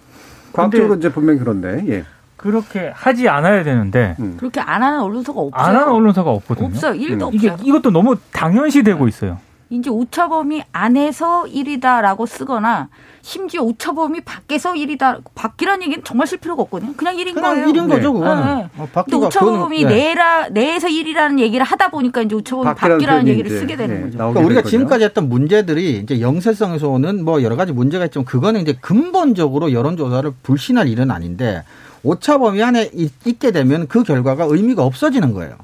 과학적으로 0.54 0.96
이제 0.96 1.12
분명히 1.12 1.40
그런데, 1.40 1.84
예. 1.88 2.06
그렇게 2.36 2.92
하지 2.94 3.28
않아야 3.28 3.64
되는데 3.64 4.16
음. 4.20 4.38
그렇게 4.38 4.60
안 4.60 4.84
하는 4.84 5.02
언론사가 5.02 5.40
없어요. 5.40 5.68
안 5.68 5.76
하는 5.76 5.92
언론사가 5.92 6.30
없거든요. 6.30 6.68
없어요. 6.68 6.94
일도 6.94 7.30
음. 7.30 7.34
이게 7.34 7.50
없어요. 7.50 7.68
이것도 7.68 7.90
너무 7.92 8.16
당연시되고 8.32 9.08
있어요. 9.08 9.40
이제 9.70 9.90
오차범위 9.90 10.64
안에서 10.72 11.44
1이다라고 11.44 12.26
쓰거나 12.26 12.88
심지어 13.22 13.62
오차범위 13.64 14.22
밖에서 14.22 14.72
1이다. 14.74 15.20
밖이라는 15.36 15.84
얘기는 15.84 16.04
정말 16.06 16.26
쓸 16.28 16.38
필요가 16.38 16.62
없거든요. 16.64 16.94
그냥 16.96 17.18
1인 17.18 17.34
그냥 17.34 17.56
거예요. 17.56 17.68
1인 17.68 17.90
거죠, 17.90 18.14
네. 18.14 18.20
그거는. 18.20 18.46
네. 18.60 18.70
어, 18.78 18.88
근데 19.04 19.16
오차범위 19.18 19.84
네. 19.84 19.90
내라 19.90 20.48
내에서 20.50 20.88
1이라는 20.88 21.40
얘기를 21.40 21.66
하다 21.66 21.90
보니까 21.90 22.22
이제 22.22 22.36
오차범위 22.36 22.64
밖이라는 22.66 22.98
밖이라는 22.98 23.28
얘기를 23.28 23.52
이제, 23.52 23.60
쓰게 23.60 23.76
되는 23.76 23.98
예, 23.98 24.02
거죠. 24.04 24.18
그러니까 24.18 24.40
우리가 24.40 24.54
될 24.54 24.64
거죠. 24.64 24.70
지금까지 24.70 25.04
했던 25.04 25.28
문제들이 25.28 25.98
이제 26.00 26.22
영세성에서 26.22 26.88
오는 26.88 27.26
뭐 27.26 27.44
여러 27.44 27.58
가지 27.58 27.74
문제가 27.74 28.06
있지만 28.06 28.24
그거는 28.24 28.62
이제 28.62 28.74
근본적으로 28.80 29.74
여론조사를 29.74 30.32
불신할 30.44 30.88
일은 30.88 31.12
아닌데 31.12 31.64
오차 32.04 32.38
범위 32.38 32.64
안에 32.64 32.92
있- 32.94 33.12
있게 33.28 33.52
되면 33.52 33.88
그 33.90 34.04
결과가 34.04 34.46
의미가 34.46 34.84
없어지는 34.86 35.34
거예요. 35.34 35.56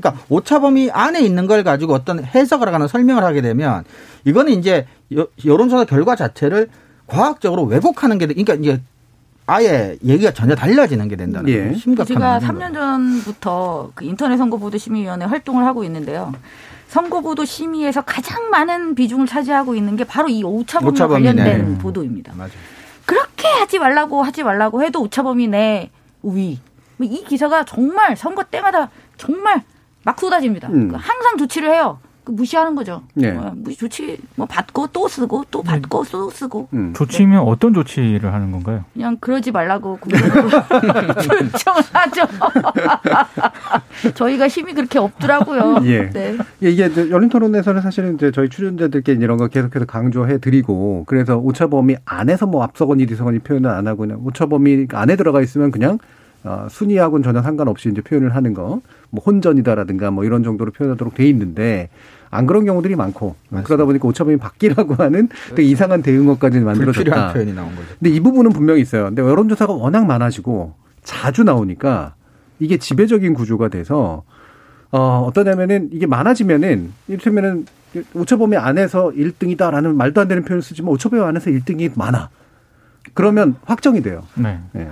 그러니까 0.00 0.24
오차 0.28 0.60
범위 0.60 0.90
안에 0.90 1.20
있는 1.20 1.46
걸 1.46 1.62
가지고 1.62 1.94
어떤 1.94 2.24
해석을 2.24 2.66
하거나 2.66 2.86
설명을 2.86 3.22
하게 3.24 3.40
되면 3.42 3.84
이거는 4.24 4.52
이제 4.52 4.86
여- 5.16 5.26
여론조사 5.44 5.84
결과 5.84 6.16
자체를 6.16 6.68
과학적으로 7.06 7.64
왜곡하는 7.64 8.18
게 8.18 8.26
돼. 8.26 8.34
그러니까 8.34 8.54
이제 8.54 8.80
아예 9.46 9.96
얘기가 10.04 10.32
전혀 10.32 10.54
달라지는 10.54 11.08
게 11.08 11.16
된다는 11.16 11.48
예. 11.50 11.58
거예요. 11.58 11.74
심각한 11.76 12.06
제가 12.06 12.38
문제인 12.38 12.50
3년 12.52 12.74
전부터 12.74 13.90
그 13.94 14.04
인터넷 14.04 14.36
선거보도 14.36 14.78
심의위원회 14.78 15.26
활동을 15.26 15.64
하고 15.64 15.82
있는데요. 15.84 16.32
선거보도 16.88 17.44
심의에서 17.44 18.02
가장 18.02 18.50
많은 18.50 18.94
비중을 18.94 19.26
차지하고 19.26 19.74
있는 19.74 19.96
게 19.96 20.04
바로 20.04 20.28
이 20.28 20.42
오차범위 20.42 20.98
관련된 20.98 21.72
내. 21.74 21.78
보도입니다. 21.78 22.32
맞아요. 22.36 22.50
그렇게 23.06 23.48
하지 23.48 23.78
말라고 23.78 24.22
하지 24.22 24.42
말라고 24.44 24.82
해도 24.82 25.00
오차범위 25.02 25.48
내 25.48 25.90
우위. 26.22 26.58
뭐이 26.98 27.24
기사가 27.24 27.64
정말 27.64 28.16
선거 28.16 28.42
때마다 28.44 28.90
정말 29.16 29.62
막 30.04 30.18
쏟아집니다. 30.18 30.68
음. 30.68 30.88
그 30.88 30.96
항상 30.96 31.36
조치를 31.38 31.72
해요. 31.72 31.98
그 32.24 32.32
무시하는 32.32 32.74
거죠. 32.74 33.02
네. 33.14 33.30
어, 33.30 33.52
무시 33.56 33.78
조치 33.78 34.18
뭐 34.36 34.46
받고 34.46 34.88
또 34.92 35.08
쓰고 35.08 35.44
또 35.50 35.62
받고 35.62 36.04
또 36.10 36.30
쓰고 36.30 36.68
음. 36.74 36.92
조치면 36.94 37.40
어떤 37.40 37.72
조치를 37.72 38.32
하는 38.32 38.52
건가요? 38.52 38.84
그냥 38.92 39.16
그러지 39.20 39.50
말라고 39.52 39.98
결정을 40.04 41.82
하죠. 41.92 42.22
저희가 44.14 44.48
힘이 44.48 44.74
그렇게 44.74 44.98
없더라고요. 44.98 45.80
예. 45.88 46.10
네. 46.10 46.36
예, 46.62 46.70
이게 46.70 46.86
이제 46.86 47.08
열린 47.10 47.30
토론에서는 47.30 47.80
사실은 47.80 48.14
이제 48.16 48.30
저희 48.30 48.50
출연자들께 48.50 49.12
이런 49.12 49.38
거 49.38 49.48
계속해서 49.48 49.86
강조해 49.86 50.38
드리고 50.38 51.04
그래서 51.06 51.38
오차 51.38 51.68
범위 51.68 51.96
안에서 52.04 52.46
뭐 52.46 52.62
앞서거니 52.62 53.06
뒤서거니 53.06 53.38
표현을 53.40 53.70
안 53.70 53.86
하고 53.86 54.00
그냥 54.00 54.20
오차 54.24 54.46
범위 54.46 54.86
안에 54.92 55.16
들어가 55.16 55.40
있으면 55.40 55.70
그냥 55.70 55.98
어, 56.44 56.66
순위하고는 56.70 57.22
전혀 57.22 57.42
상관없이 57.42 57.90
이제 57.90 58.00
표현을 58.00 58.34
하는 58.34 58.54
거, 58.54 58.80
뭐 59.10 59.22
혼전이다라든가 59.24 60.10
뭐 60.10 60.24
이런 60.24 60.42
정도로 60.42 60.72
표현하도록 60.72 61.14
돼 61.14 61.28
있는데 61.28 61.88
안 62.30 62.46
그런 62.46 62.64
경우들이 62.64 62.94
많고 62.94 63.34
그러다 63.64 63.84
보니까 63.84 64.06
오차 64.06 64.24
범위 64.24 64.36
밖이라고 64.36 64.94
하는 64.94 65.28
되게 65.56 65.64
이상한 65.64 66.02
대응어까지 66.02 66.60
만들어졌다. 66.60 67.32
표현이 67.32 67.52
나온 67.54 67.70
거죠. 67.74 67.88
근데 67.98 68.10
이 68.10 68.20
부분은 68.20 68.52
분명히 68.52 68.80
있어요. 68.80 69.06
근데 69.06 69.22
여론조사가 69.22 69.72
워낙 69.72 70.06
많아지고 70.06 70.74
자주 71.02 71.42
나오니까 71.42 72.14
이게 72.60 72.76
지배적인 72.76 73.34
구조가 73.34 73.68
돼서 73.68 74.22
어, 74.92 75.24
어떠냐면은 75.26 75.88
이게 75.92 76.06
많아지면은 76.06 76.92
이를테면은 77.08 77.66
오차범위 78.14 78.56
안에서 78.56 79.10
1등이다라는 79.10 79.94
말도 79.94 80.20
안 80.20 80.28
되는 80.28 80.44
표현을 80.44 80.62
쓰지만 80.62 80.92
오차범위 80.92 81.22
안에서 81.22 81.50
1등이 81.50 81.92
많아. 81.96 82.28
그러면 83.14 83.56
확정이 83.64 84.02
돼요. 84.02 84.22
네. 84.34 84.60
예. 84.76 84.88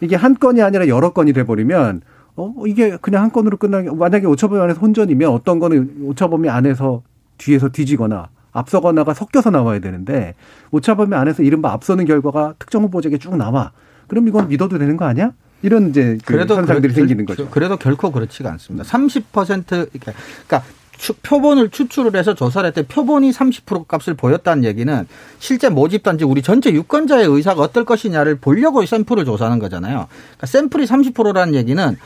이게 0.00 0.16
한 0.16 0.34
건이 0.34 0.62
아니라 0.62 0.88
여러 0.88 1.12
건이 1.12 1.32
돼버리면 1.32 2.02
어 2.40 2.54
이게 2.66 2.96
그냥 3.00 3.24
한 3.24 3.32
건으로 3.32 3.56
끝나게 3.56 3.90
만약에 3.90 4.26
오차범위 4.26 4.60
안에서 4.62 4.78
혼전이면 4.80 5.28
어떤 5.30 5.58
거는 5.58 5.96
오차범위 6.04 6.48
안에서 6.48 7.02
뒤에서 7.36 7.68
뒤지거나 7.70 8.28
앞서거나가 8.52 9.12
섞여서 9.12 9.50
나와야 9.50 9.80
되는데 9.80 10.34
오차범위 10.70 11.14
안에서 11.16 11.42
이른바 11.42 11.72
앞서는 11.72 12.04
결과가 12.04 12.54
특정 12.60 12.84
후보자에게 12.84 13.18
쭉 13.18 13.36
나와. 13.36 13.72
그럼 14.06 14.28
이건 14.28 14.48
믿어도 14.48 14.78
되는 14.78 14.96
거 14.96 15.04
아니야? 15.04 15.32
이런 15.62 15.90
이제 15.90 16.16
그 16.24 16.38
현상들이 16.38 16.80
그래- 16.80 16.94
생기는 16.94 17.26
거죠. 17.26 17.48
그래도 17.50 17.76
결코 17.76 18.12
그렇지가 18.12 18.50
않습니다. 18.52 18.84
30% 18.84 19.90
이렇게 19.92 20.12
그러니까 20.46 20.62
추- 20.96 21.14
표본을 21.14 21.70
추출을 21.70 22.14
해서 22.16 22.34
조사를 22.34 22.66
했더니 22.68 22.86
표본이 22.86 23.32
30% 23.32 23.86
값을 23.88 24.14
보였다는 24.14 24.62
얘기는 24.64 25.06
실제 25.40 25.68
모집단지 25.68 26.24
우리 26.24 26.42
전체 26.42 26.72
유권자의 26.72 27.26
의사가 27.26 27.60
어떨 27.62 27.84
것이냐를 27.84 28.36
보려고 28.36 28.84
샘플을 28.86 29.24
조사하는 29.24 29.58
거잖아요. 29.58 30.06
그러니까 30.08 30.46
샘플이 30.46 30.86
30%라는 30.86 31.54
얘기는 31.56 31.96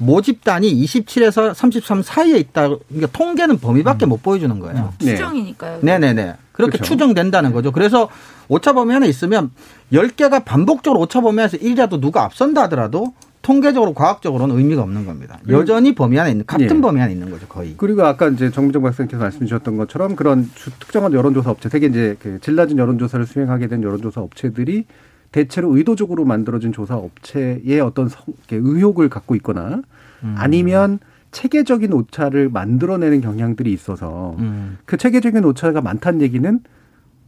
모집단이 0.00 0.74
27에서 0.84 1.54
33 1.54 2.02
사이에 2.02 2.38
있다. 2.38 2.68
그러니까 2.88 3.06
통계는 3.12 3.58
범위밖에 3.58 4.06
못 4.06 4.22
보여주는 4.22 4.58
거예요. 4.58 4.92
네. 5.00 5.12
추정이니까요. 5.16 5.78
네네네. 5.82 6.34
그렇게 6.52 6.72
그렇죠. 6.78 6.84
추정된다는 6.84 7.52
거죠. 7.52 7.70
그래서 7.70 8.08
오차 8.48 8.72
범위안에 8.72 9.06
있으면 9.08 9.50
10개가 9.92 10.44
반복적으로 10.44 11.00
오차 11.02 11.20
범위안에서 11.20 11.58
1이라도 11.58 12.00
누가 12.00 12.24
앞선다 12.24 12.62
하더라도 12.64 13.14
통계적으로 13.42 13.94
과학적으로는 13.94 14.56
의미가 14.58 14.82
없는 14.82 15.06
겁니다. 15.06 15.38
여전히 15.48 15.94
범위 15.94 16.18
안에 16.18 16.30
있는 16.32 16.44
같은 16.46 16.76
예. 16.76 16.80
범위 16.80 17.00
안에 17.00 17.12
있는 17.12 17.30
거죠, 17.30 17.46
거의. 17.48 17.74
그리고 17.78 18.04
아까 18.04 18.28
이제 18.28 18.50
정민정 18.50 18.82
박사님께서 18.82 19.22
말씀 19.22 19.46
주셨던 19.46 19.78
것처럼 19.78 20.14
그런 20.14 20.50
주- 20.54 20.70
특정한 20.78 21.14
여론조사 21.14 21.50
업체, 21.50 21.70
되게 21.70 21.86
이제 21.86 22.16
그 22.20 22.38
질낮은 22.40 22.76
여론조사를 22.76 23.26
수행하게 23.26 23.68
된 23.68 23.82
여론조사 23.82 24.20
업체들이 24.20 24.84
대체로 25.32 25.76
의도적으로 25.76 26.24
만들어진 26.24 26.72
조사 26.72 26.96
업체의 26.96 27.80
어떤 27.80 28.08
성- 28.08 28.24
의혹을 28.50 29.08
갖고 29.08 29.34
있거나 29.36 29.82
음. 30.24 30.34
아니면 30.36 30.98
체계적인 31.30 31.92
오차를 31.92 32.48
만들어내는 32.48 33.20
경향들이 33.20 33.72
있어서 33.72 34.34
음. 34.38 34.78
그 34.84 34.96
체계적인 34.96 35.44
오차가 35.44 35.80
많다는 35.80 36.20
얘기는 36.22 36.60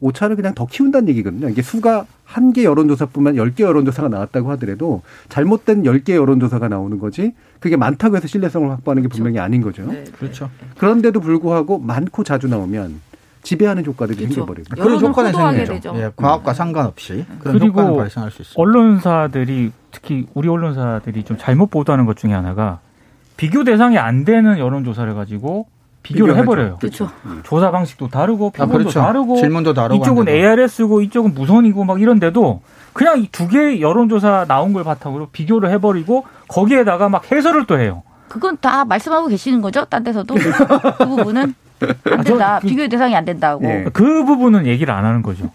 오차를 0.01 0.35
그냥 0.35 0.53
더 0.55 0.67
키운다는 0.67 1.09
얘기거든요. 1.11 1.49
이게 1.49 1.63
수가 1.63 2.07
한 2.25 2.53
개 2.53 2.65
여론조사뿐만 2.65 3.37
열 3.37 3.55
개 3.55 3.63
여론조사가 3.63 4.09
나왔다고 4.09 4.51
하더라도 4.53 5.03
잘못된 5.29 5.85
열 5.85 6.03
개 6.03 6.17
여론조사가 6.17 6.67
나오는 6.69 6.99
거지 6.99 7.35
그게 7.61 7.77
많다고 7.77 8.17
해서 8.17 8.27
신뢰성을 8.27 8.69
확보하는 8.69 9.03
게 9.05 9.09
분명히 9.09 9.39
아닌 9.39 9.63
거죠. 9.63 9.87
네. 9.87 10.03
그렇죠. 10.19 10.51
그런데도 10.77 11.21
불구하고 11.21 11.79
많고 11.79 12.25
자주 12.25 12.49
나오면 12.49 13.01
지배하는 13.43 13.85
효과들이 13.85 14.17
그렇죠. 14.19 14.35
생겨버리고. 14.35 14.69
그런 14.77 15.01
효과는 15.01 15.65
생기죠. 15.67 15.93
예, 15.97 16.11
과학과 16.17 16.53
상관없이 16.55 17.25
그런 17.41 17.59
그리고 17.59 17.81
효과는 17.81 17.97
발생할 17.99 18.31
수 18.31 18.43
있습니다. 18.43 18.61
언론사들이 18.61 19.73
특히 19.91 20.27
우리 20.35 20.49
언론사들이 20.49 21.25
좀 21.25 21.37
잘못 21.39 21.71
보도하는 21.71 22.07
것 22.07 22.17
중에 22.17 22.33
하나가 22.33 22.79
비교 23.37 23.65
대상이 23.65 23.99
안 23.99 24.25
되는 24.25 24.59
여론조사를 24.59 25.13
가지고 25.15 25.67
비교를 26.05 26.35
비교하죠. 26.35 26.43
해버려요. 26.43 26.77
그렇죠. 26.79 27.11
조사 27.45 27.71
방식도 27.71 28.09
다르고 28.09 28.49
아, 28.49 28.51
표본도 28.59 28.79
그렇죠. 28.79 29.01
다르고 29.01 29.37
질문도 29.37 29.75
다르고 29.75 30.03
이쪽은. 30.03 30.29
ARS고 30.29 31.01
이쪽은 31.03 31.35
무선이고 31.35 31.85
막 31.85 32.01
이런데도 32.01 32.61
그냥 32.93 33.21
이 33.21 33.29
두 33.33 33.49
개의 33.49 33.81
여론조사 33.81 34.45
나온 34.49 34.73
걸 34.73 34.85
바탕으로 34.85 35.29
비교를 35.33 35.71
해버리고 35.71 36.25
거기에다가 36.49 37.09
막 37.09 37.31
해설을 37.33 37.67
또 37.67 37.79
해요. 37.79 38.03
그건 38.29 38.57
다 38.61 38.85
말씀하고 38.85 39.29
계시는 39.29 39.61
거죠? 39.61 39.85
딴 39.85 40.03
데서도 40.05 40.35
그 40.35 41.05
부분은 41.07 41.55
안 42.11 42.23
된다. 42.25 42.59
그- 42.61 42.69
비교의 42.69 42.89
대상이 42.89 43.15
안 43.17 43.25
된다고. 43.25 43.65
예. 43.65 43.85
그 43.93 44.25
부분은 44.25 44.67
얘기를 44.67 44.93
안 44.93 45.05
하는 45.05 45.23
거죠. 45.23 45.51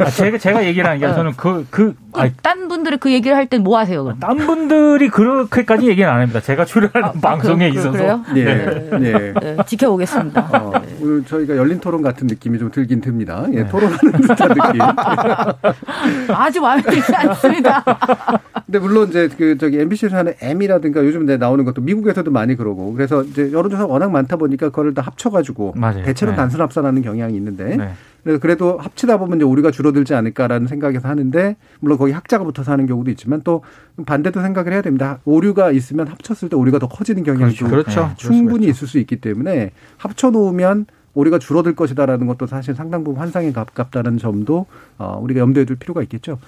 아, 0.00 0.10
제가 0.10 0.38
제가 0.38 0.64
얘기를 0.64 0.86
하는 0.86 0.98
게 1.00 1.06
아니라 1.06 1.16
저는 1.18 1.32
그그 1.36 1.94
그 1.94 1.94
딴 2.42 2.66
분들이 2.68 2.96
그 2.96 3.12
얘기를 3.12 3.36
할 3.36 3.46
땐 3.46 3.62
뭐 3.62 3.78
하세요? 3.78 4.02
그럼? 4.04 4.18
딴 4.18 4.36
분들이 4.36 5.08
그렇게까지 5.08 5.88
얘기는 5.88 6.08
안 6.10 6.20
합니다. 6.20 6.40
제가 6.40 6.64
출연하는 6.64 7.04
아, 7.04 7.12
방송에 7.20 7.68
그- 7.70 7.74
그- 7.74 7.80
있어서 7.80 7.92
그래요? 7.96 8.24
예. 8.36 8.44
네. 8.44 8.66
예. 9.00 9.32
네, 9.40 9.56
지켜보겠습니다. 9.66 10.40
어, 10.52 10.72
오늘 11.00 11.24
저희가 11.24 11.56
열린 11.56 11.78
토론 11.80 12.02
같은 12.02 12.26
느낌이 12.26 12.58
좀 12.58 12.70
들긴 12.70 13.00
듭니다. 13.00 13.44
예, 13.52 13.62
네. 13.62 13.68
토론하는 13.68 13.98
듯한 14.22 14.48
느낌. 14.48 14.80
아주 16.34 16.60
마음에 16.60 16.82
들지 16.82 17.14
않습니다. 17.14 17.84
근데 18.66 18.78
물론 18.78 19.08
이제 19.08 19.28
그 19.36 19.58
저기 19.58 19.78
MBC에서 19.80 20.16
하는 20.16 20.34
M이라든가 20.40 21.04
요즘 21.04 21.26
내 21.26 21.36
나오는 21.36 21.64
것도 21.64 21.80
미국에서도 21.82 22.30
많이 22.30 22.54
그러고 22.56 22.92
그래서 22.94 23.22
이제 23.22 23.50
여론조사 23.52 23.86
워낙 23.86 24.10
많다 24.10 24.36
보니까 24.36 24.66
그거를 24.66 24.94
다 24.94 25.02
합쳐가지고 25.02 25.69
맞아요. 25.76 26.04
대체로 26.04 26.32
네. 26.32 26.36
단순 26.36 26.60
합산하는 26.60 27.02
경향이 27.02 27.34
있는데 27.36 27.76
네. 27.76 27.90
그래서 28.22 28.38
그래도 28.38 28.78
합치다 28.78 29.18
보면 29.18 29.38
이제 29.38 29.44
우리가 29.44 29.70
줄어들지 29.70 30.14
않을까라는 30.14 30.66
생각에서 30.66 31.08
하는데 31.08 31.56
물론 31.80 31.98
거기 31.98 32.12
학자가 32.12 32.44
붙어서 32.44 32.72
하는 32.72 32.86
경우도 32.86 33.10
있지만 33.12 33.40
또 33.44 33.62
반대도 34.04 34.42
생각을 34.42 34.72
해야 34.72 34.82
됩니다. 34.82 35.20
오류가 35.24 35.70
있으면 35.70 36.06
합쳤을 36.08 36.48
때 36.48 36.56
오류가 36.56 36.78
더 36.78 36.88
커지는 36.88 37.22
경향도 37.22 37.66
그렇죠. 37.66 38.08
네. 38.08 38.14
충분히 38.16 38.66
있을 38.66 38.86
수 38.86 38.98
있기 38.98 39.16
때문에 39.16 39.70
합쳐 39.96 40.30
놓으면 40.30 40.86
오류가 41.14 41.38
줄어들 41.38 41.74
것이다라는 41.74 42.26
것도 42.26 42.46
사실 42.46 42.74
상당 42.74 43.02
부분 43.04 43.20
환상에 43.20 43.52
가깝다는 43.52 44.18
점도 44.18 44.66
어, 44.98 45.18
우리가 45.22 45.40
염두에 45.40 45.64
둘 45.64 45.76
필요가 45.76 46.02
있겠죠. 46.02 46.38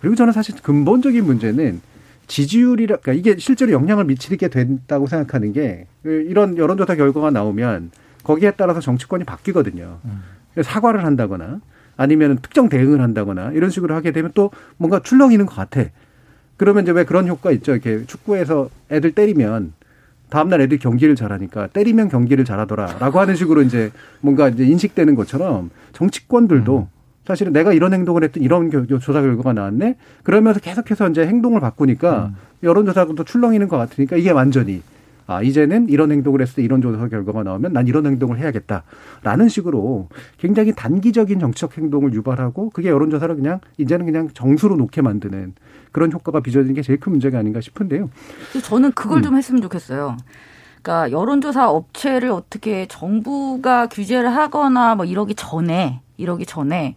그리고 0.00 0.14
저는 0.14 0.32
사실 0.32 0.54
근본적인 0.60 1.24
문제는 1.24 1.80
지지율이라 2.26 2.98
그러니까 2.98 3.12
이게 3.12 3.38
실제로 3.40 3.72
영향을 3.72 4.04
미치게 4.04 4.48
된다고 4.48 5.06
생각하는 5.06 5.52
게 5.52 5.86
이런 6.04 6.56
여론조사 6.56 6.94
결과가 6.94 7.30
나오면 7.30 7.90
거기에 8.24 8.52
따라서 8.52 8.80
정치권이 8.80 9.24
바뀌거든요. 9.24 9.98
그래서 10.54 10.70
사과를 10.70 11.04
한다거나 11.04 11.60
아니면 11.96 12.38
특정 12.40 12.68
대응을 12.68 13.00
한다거나 13.00 13.52
이런 13.52 13.70
식으로 13.70 13.94
하게 13.94 14.10
되면 14.12 14.30
또 14.34 14.50
뭔가 14.76 15.00
출렁이는 15.00 15.46
것 15.46 15.54
같아. 15.54 15.84
그러면 16.56 16.82
이제 16.84 16.92
왜 16.92 17.04
그런 17.04 17.26
효과 17.28 17.50
있죠. 17.52 17.72
이렇게 17.72 18.04
축구에서 18.06 18.68
애들 18.90 19.12
때리면 19.12 19.72
다음날 20.28 20.60
애들 20.60 20.78
경기를 20.78 21.16
잘하니까 21.16 21.66
때리면 21.68 22.08
경기를 22.08 22.44
잘하더라 22.44 22.98
라고 23.00 23.18
하는 23.20 23.34
식으로 23.34 23.62
이제 23.62 23.90
뭔가 24.20 24.48
이제 24.48 24.64
인식되는 24.64 25.14
것처럼 25.14 25.70
정치권들도 25.92 26.88
사실은 27.26 27.52
내가 27.52 27.72
이런 27.72 27.92
행동을 27.94 28.24
했더니 28.24 28.44
이런 28.44 28.70
겨- 28.70 28.86
조사 28.98 29.20
결과가 29.20 29.52
나왔네. 29.52 29.96
그러면서 30.22 30.60
계속해서 30.60 31.08
이제 31.10 31.26
행동을 31.26 31.60
바꾸니까 31.60 32.32
여론조사도 32.62 33.24
출렁이는 33.24 33.68
것 33.68 33.76
같으니까 33.78 34.16
이게 34.16 34.30
완전히 34.30 34.82
아, 35.30 35.42
이제는 35.42 35.88
이런 35.88 36.10
행동을 36.10 36.40
했을 36.42 36.56
때 36.56 36.62
이런 36.62 36.82
조사 36.82 37.06
결과가 37.06 37.44
나오면 37.44 37.72
난 37.72 37.86
이런 37.86 38.04
행동을 38.04 38.36
해야겠다. 38.40 38.82
라는 39.22 39.48
식으로 39.48 40.08
굉장히 40.38 40.72
단기적인 40.74 41.38
정치적 41.38 41.78
행동을 41.78 42.12
유발하고 42.14 42.70
그게 42.70 42.88
여론조사를 42.88 43.36
그냥 43.36 43.60
이제는 43.78 44.06
그냥 44.06 44.28
정수로 44.34 44.74
놓게 44.74 45.02
만드는 45.02 45.54
그런 45.92 46.10
효과가 46.10 46.40
빚어지는 46.40 46.74
게 46.74 46.82
제일 46.82 46.98
큰 46.98 47.12
문제가 47.12 47.38
아닌가 47.38 47.60
싶은데요. 47.60 48.10
저는 48.64 48.90
그걸 48.90 49.22
좀 49.22 49.36
했으면 49.36 49.62
좋겠어요. 49.62 50.16
그러니까 50.82 51.12
여론조사 51.16 51.70
업체를 51.70 52.30
어떻게 52.30 52.86
정부가 52.88 53.86
규제를 53.86 54.34
하거나 54.34 54.96
뭐 54.96 55.04
이러기 55.04 55.36
전에 55.36 56.00
이러기 56.16 56.44
전에 56.44 56.96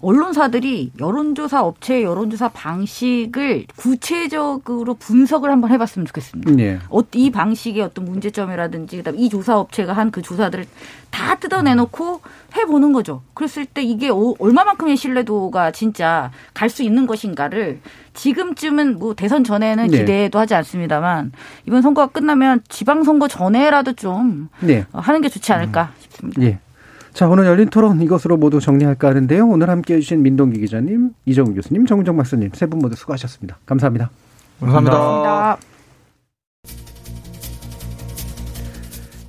언론사들이 0.00 0.92
여론조사 1.00 1.62
업체의 1.62 2.04
여론조사 2.04 2.48
방식을 2.48 3.66
구체적으로 3.76 4.94
분석을 4.94 5.50
한번 5.50 5.70
해봤으면 5.70 6.06
좋겠습니다. 6.06 6.58
예. 6.58 6.78
어, 6.90 7.00
이 7.14 7.30
방식의 7.30 7.82
어떤 7.82 8.04
문제점이라든지 8.04 8.96
그다음 8.98 9.16
이 9.18 9.28
조사 9.28 9.58
업체가 9.58 9.92
한 9.92 10.08
그 10.10 10.22
조사들을 10.22 10.64
다 11.10 11.34
뜯어내놓고 11.34 12.20
해보는 12.56 12.92
거죠. 12.92 13.22
그랬을 13.34 13.66
때 13.66 13.82
이게 13.82 14.08
오- 14.08 14.34
얼마만큼의 14.38 14.96
신뢰도가 14.96 15.70
진짜 15.72 16.30
갈 16.54 16.70
수 16.70 16.82
있는 16.82 17.06
것인가를 17.06 17.80
지금쯤은 18.14 18.98
뭐 18.98 19.14
대선 19.14 19.44
전에는 19.44 19.88
네. 19.88 19.98
기대도 19.98 20.38
하지 20.38 20.54
않습니다만 20.54 21.32
이번 21.66 21.82
선거가 21.82 22.08
끝나면 22.12 22.62
지방선거 22.68 23.28
전에라도 23.28 23.92
좀 23.92 24.48
네. 24.60 24.86
하는 24.92 25.20
게 25.20 25.28
좋지 25.28 25.52
않을까 25.52 25.92
싶습니다. 26.00 26.58
예. 27.18 27.20
자, 27.20 27.28
오늘 27.28 27.46
열린 27.46 27.68
토론 27.68 28.00
이것으로 28.00 28.36
모두 28.36 28.60
정리할까 28.60 29.08
하는데요. 29.08 29.44
오늘 29.48 29.70
함께 29.70 29.94
해주신 29.94 30.22
민동기 30.22 30.60
기자님, 30.60 31.10
이정우 31.26 31.52
교수님, 31.52 31.84
정정 31.84 32.16
박사님 32.16 32.50
세 32.54 32.66
분 32.66 32.78
모두 32.78 32.94
수고하셨습니다. 32.94 33.58
감사합니다. 33.66 34.10
감사합니다. 34.60 34.96
감사합니다. 34.96 35.58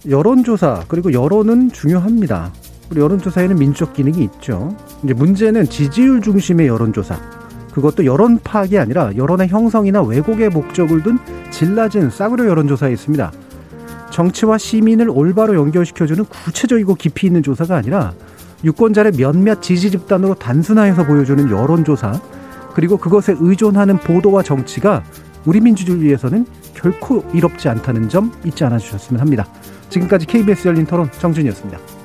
여론조사 0.08 0.86
그리고 0.88 1.12
여론은 1.14 1.72
중요합니다. 1.72 2.52
우리 2.92 3.02
여론조사에는 3.02 3.56
민주적 3.58 3.94
기능이 3.94 4.24
있죠. 4.24 4.76
이제 5.04 5.14
문제는 5.14 5.66
지지율 5.66 6.22
중심의 6.22 6.68
여론조사. 6.68 7.20
그것도 7.74 8.06
여론 8.06 8.38
파악이 8.44 8.78
아니라 8.78 9.16
여론의 9.16 9.48
형성이나 9.48 10.02
왜곡의 10.04 10.50
목적을 10.50 11.02
둔 11.04 11.18
질낮은 11.52 12.12
싸구려 12.12 12.46
여론조사에 12.50 12.92
있습니다. 12.94 13.32
정치와 14.20 14.58
시민을 14.58 15.10
올바로 15.10 15.56
연결시켜주는 15.56 16.26
구체적이고 16.26 16.96
깊이 16.96 17.28
있는 17.28 17.42
조사가 17.42 17.78
아니라 17.78 18.14
유권자의 18.66 19.14
몇몇 19.14 19.62
지지 19.62 19.92
집단으로 19.92 20.36
단순화해서 20.36 21.06
보여주는 21.06 21.50
여론조사 21.50 22.20
그리고 22.74 22.98
그것에 22.98 23.38
의존하는 23.40 23.98
보도와 24.00 24.44
정치가 24.44 25.06
우리 25.46 25.62
민주주의를 25.62 26.06
위해서는 26.06 26.46
결코 26.74 27.24
이롭지 27.34 27.70
않다는 27.70 28.10
점 28.10 28.34
잊지 28.44 28.66
않아 28.66 28.78
주셨으면 28.80 29.22
합니다. 29.22 29.48
지금까지 29.90 30.26
KBS 30.26 30.68
열린 30.68 30.86
토론 30.86 31.10
정준이었습니다. 31.14 31.99